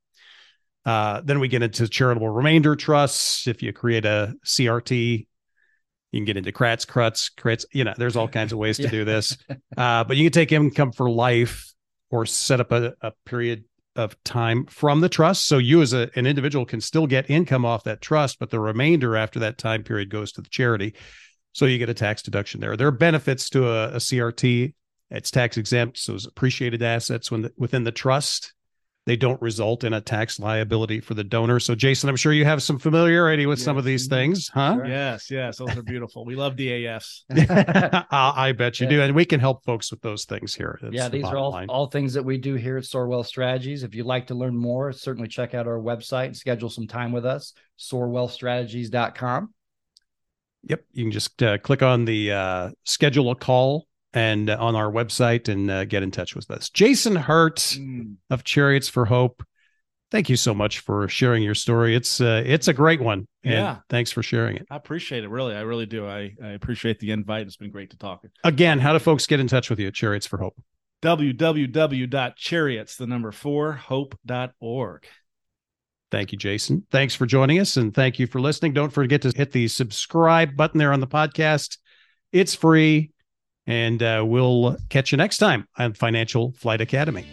Uh, 0.85 1.21
then 1.23 1.39
we 1.39 1.47
get 1.47 1.61
into 1.61 1.87
charitable 1.87 2.29
remainder 2.29 2.75
trusts. 2.75 3.47
If 3.47 3.61
you 3.61 3.73
create 3.73 4.05
a 4.05 4.33
CRT, 4.45 5.27
you 6.11 6.19
can 6.19 6.25
get 6.25 6.37
into 6.37 6.51
CRATs, 6.51 6.85
CRUTs, 6.85 7.29
CRATs. 7.35 7.65
You 7.73 7.83
know, 7.83 7.93
there's 7.97 8.15
all 8.15 8.27
kinds 8.39 8.53
of 8.53 8.59
ways 8.59 8.77
to 8.77 8.87
do 8.87 9.05
this. 9.05 9.37
Uh, 9.77 10.03
but 10.03 10.17
you 10.17 10.25
can 10.25 10.33
take 10.33 10.51
income 10.51 10.91
for 10.91 11.09
life 11.09 11.73
or 12.09 12.25
set 12.25 12.59
up 12.59 12.73
a, 12.73 12.93
a 13.01 13.13
period 13.25 13.63
of 13.95 14.21
time 14.23 14.65
from 14.65 14.99
the 14.99 15.07
trust. 15.07 15.45
So 15.45 15.57
you 15.57 15.81
as 15.81 15.93
a, 15.93 16.09
an 16.15 16.25
individual 16.25 16.65
can 16.65 16.81
still 16.81 17.07
get 17.07 17.29
income 17.29 17.65
off 17.65 17.85
that 17.85 18.01
trust, 18.01 18.39
but 18.39 18.49
the 18.49 18.59
remainder 18.59 19.15
after 19.15 19.39
that 19.39 19.57
time 19.57 19.83
period 19.83 20.09
goes 20.09 20.33
to 20.33 20.41
the 20.41 20.49
charity. 20.49 20.95
So 21.53 21.65
you 21.65 21.77
get 21.77 21.89
a 21.89 21.93
tax 21.93 22.21
deduction 22.21 22.59
there. 22.59 22.75
There 22.75 22.87
are 22.87 22.91
benefits 22.91 23.49
to 23.51 23.69
a, 23.69 23.89
a 23.89 23.97
CRT. 23.97 24.73
It's 25.11 25.31
tax 25.31 25.57
exempt, 25.57 25.97
so 25.97 26.15
it's 26.15 26.25
appreciated 26.25 26.83
assets 26.83 27.31
when 27.31 27.43
the, 27.43 27.53
within 27.57 27.83
the 27.83 27.91
trust 27.91 28.53
they 29.09 29.15
don't 29.15 29.41
result 29.41 29.83
in 29.83 29.93
a 29.93 30.01
tax 30.01 30.39
liability 30.39 30.99
for 30.99 31.15
the 31.15 31.23
donor. 31.23 31.59
So, 31.59 31.73
Jason, 31.73 32.09
I'm 32.09 32.15
sure 32.15 32.31
you 32.31 32.45
have 32.45 32.61
some 32.61 32.77
familiarity 32.77 33.47
with 33.47 33.57
yes. 33.57 33.65
some 33.65 33.75
of 33.75 33.83
these 33.83 34.05
things, 34.05 34.49
huh? 34.49 34.75
Sure. 34.75 34.85
Yes, 34.85 35.31
yes, 35.31 35.57
those 35.57 35.75
are 35.75 35.81
beautiful. 35.93 36.25
we 36.25 36.35
love 36.35 36.55
DAFs. 36.55 37.23
I 38.11 38.51
bet 38.51 38.79
you 38.79 38.85
yeah. 38.85 38.91
do, 38.91 39.01
and 39.01 39.15
we 39.15 39.25
can 39.25 39.39
help 39.39 39.65
folks 39.65 39.89
with 39.89 39.99
those 40.01 40.25
things 40.25 40.53
here. 40.53 40.77
That's 40.79 40.93
yeah, 40.93 41.09
the 41.09 41.17
these 41.17 41.25
are 41.25 41.37
all 41.37 41.53
line. 41.53 41.69
all 41.69 41.87
things 41.87 42.13
that 42.13 42.21
we 42.21 42.37
do 42.37 42.53
here 42.53 42.77
at 42.77 42.85
Soar 42.85 43.07
Wealth 43.07 43.25
Strategies. 43.25 43.81
If 43.81 43.95
you'd 43.95 44.05
like 44.05 44.27
to 44.27 44.35
learn 44.35 44.55
more, 44.55 44.91
certainly 44.91 45.27
check 45.27 45.55
out 45.55 45.65
our 45.65 45.79
website 45.79 46.27
and 46.27 46.37
schedule 46.37 46.69
some 46.69 46.85
time 46.85 47.11
with 47.11 47.25
us. 47.25 47.53
SoarWealthStrategies.com. 47.79 49.51
Yep, 50.65 50.83
you 50.91 51.03
can 51.05 51.11
just 51.11 51.41
uh, 51.41 51.57
click 51.57 51.81
on 51.81 52.05
the 52.05 52.31
uh, 52.31 52.69
schedule 52.85 53.31
a 53.31 53.35
call 53.35 53.87
and 54.13 54.49
uh, 54.49 54.57
on 54.59 54.75
our 54.75 54.91
website 54.91 55.47
and 55.47 55.69
uh, 55.69 55.85
get 55.85 56.03
in 56.03 56.11
touch 56.11 56.35
with 56.35 56.49
us. 56.51 56.69
Jason 56.69 57.15
Hurt 57.15 57.57
mm. 57.57 58.15
of 58.29 58.43
Chariots 58.43 58.89
for 58.89 59.05
Hope. 59.05 59.43
Thank 60.11 60.27
you 60.27 60.35
so 60.35 60.55
much 60.55 60.79
for 60.79 61.07
sharing 61.07 61.43
your 61.43 61.53
story. 61.53 61.95
It's 61.95 62.19
uh, 62.19 62.41
it's 62.43 62.67
a 62.67 62.73
great 62.73 62.99
one. 62.99 63.27
yeah. 63.43 63.77
Thanks 63.89 64.11
for 64.11 64.23
sharing 64.23 64.57
it. 64.57 64.65
I 64.71 64.75
appreciate 64.75 65.23
it. 65.23 65.29
Really. 65.29 65.55
I 65.55 65.61
really 65.61 65.85
do. 65.85 66.07
I, 66.07 66.33
I 66.43 66.49
appreciate 66.49 66.99
the 66.99 67.11
invite. 67.11 67.45
It's 67.45 67.57
been 67.57 67.69
great 67.69 67.91
to 67.91 67.97
talk. 67.97 68.25
Again, 68.43 68.79
how 68.79 68.93
do 68.93 68.99
folks 68.99 69.27
get 69.27 69.39
in 69.39 69.47
touch 69.47 69.69
with 69.69 69.79
you 69.79 69.87
at 69.87 69.93
Chariots 69.93 70.25
for 70.25 70.37
Hope? 70.37 70.55
www.chariots, 71.01 72.97
the 72.97 73.07
number 73.07 73.31
four, 73.31 73.73
hope.org. 73.73 75.05
Thank 76.11 76.31
you, 76.31 76.37
Jason. 76.37 76.85
Thanks 76.91 77.13
for 77.13 77.25
joining 77.25 77.59
us 77.59 77.77
and 77.77 77.93
thank 77.93 78.19
you 78.19 78.25
for 78.27 78.41
listening. 78.41 78.73
Don't 78.73 78.91
forget 78.91 79.21
to 79.21 79.31
hit 79.35 79.51
the 79.51 79.67
subscribe 79.67 80.57
button 80.57 80.79
there 80.79 80.91
on 80.91 80.99
the 80.99 81.07
podcast. 81.07 81.77
It's 82.31 82.55
free. 82.55 83.11
And 83.69 84.01
uh, 84.01 84.23
we'll 84.25 84.77
catch 84.89 85.11
you 85.11 85.17
next 85.17 85.37
time 85.37 85.67
on 85.77 85.93
Financial 85.93 86.51
Flight 86.53 86.81
Academy. 86.81 87.27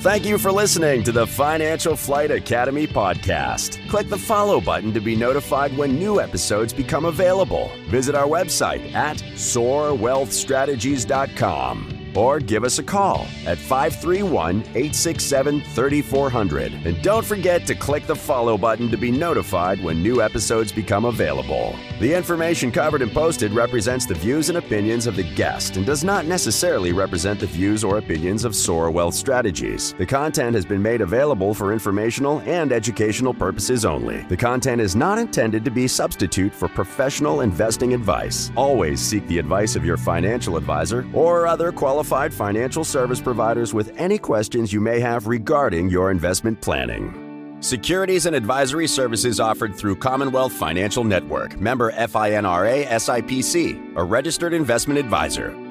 Thank 0.00 0.26
you 0.26 0.38
for 0.38 0.52
listening 0.52 1.02
to 1.04 1.12
the 1.12 1.26
Financial 1.26 1.96
Flight 1.96 2.30
Academy 2.30 2.86
podcast. 2.86 3.88
Click 3.88 4.08
the 4.08 4.18
follow 4.18 4.60
button 4.60 4.92
to 4.92 5.00
be 5.00 5.16
notified 5.16 5.76
when 5.76 5.98
new 5.98 6.20
episodes 6.20 6.72
become 6.72 7.04
available. 7.04 7.72
Visit 7.88 8.14
our 8.14 8.26
website 8.26 8.92
at 8.92 9.16
soarwealthstrategies.com 9.16 11.97
or 12.14 12.40
give 12.40 12.64
us 12.64 12.78
a 12.78 12.82
call 12.82 13.26
at 13.46 13.58
531 13.58 14.60
867 14.60 15.60
3400. 15.60 16.72
And 16.84 17.00
don't 17.02 17.24
forget 17.24 17.66
to 17.66 17.74
click 17.74 18.06
the 18.06 18.16
follow 18.16 18.58
button 18.58 18.90
to 18.90 18.96
be 18.96 19.10
notified 19.10 19.82
when 19.82 20.02
new 20.02 20.22
episodes 20.22 20.72
become 20.72 21.04
available. 21.04 21.76
The 22.00 22.14
information 22.14 22.70
covered 22.70 23.02
and 23.02 23.12
posted 23.12 23.52
represents 23.52 24.06
the 24.06 24.14
views 24.14 24.48
and 24.48 24.58
opinions 24.58 25.06
of 25.06 25.16
the 25.16 25.24
guest 25.34 25.76
and 25.76 25.84
does 25.84 26.04
not 26.04 26.26
necessarily 26.26 26.92
represent 26.92 27.40
the 27.40 27.46
views 27.46 27.82
or 27.82 27.98
opinions 27.98 28.44
of 28.44 28.54
Soar 28.54 28.90
Wealth 28.90 29.14
Strategies. 29.14 29.94
The 29.94 30.06
content 30.06 30.54
has 30.54 30.64
been 30.64 30.82
made 30.82 31.00
available 31.00 31.54
for 31.54 31.72
informational 31.72 32.40
and 32.46 32.72
educational 32.72 33.34
purposes 33.34 33.84
only. 33.84 34.22
The 34.28 34.36
content 34.36 34.80
is 34.80 34.94
not 34.94 35.18
intended 35.18 35.64
to 35.64 35.70
be 35.70 35.86
a 35.86 35.88
substitute 35.88 36.54
for 36.54 36.68
professional 36.68 37.40
investing 37.40 37.94
advice. 37.94 38.52
Always 38.54 39.00
seek 39.00 39.26
the 39.26 39.38
advice 39.38 39.74
of 39.74 39.84
your 39.84 39.96
financial 39.96 40.56
advisor 40.56 41.06
or 41.12 41.46
other 41.46 41.72
qualified 41.98 42.32
financial 42.32 42.84
service 42.84 43.20
providers 43.20 43.74
with 43.74 43.92
any 43.96 44.18
questions 44.18 44.72
you 44.72 44.80
may 44.80 45.00
have 45.00 45.26
regarding 45.26 45.90
your 45.90 46.12
investment 46.12 46.60
planning. 46.60 47.56
Securities 47.58 48.26
and 48.26 48.36
advisory 48.36 48.86
services 48.86 49.40
offered 49.40 49.74
through 49.74 49.96
Commonwealth 49.96 50.52
Financial 50.52 51.02
Network, 51.02 51.60
member 51.60 51.90
FINRA 51.90 52.86
SIPC, 52.86 53.96
a 53.96 54.04
registered 54.04 54.54
investment 54.54 55.00
advisor. 55.00 55.67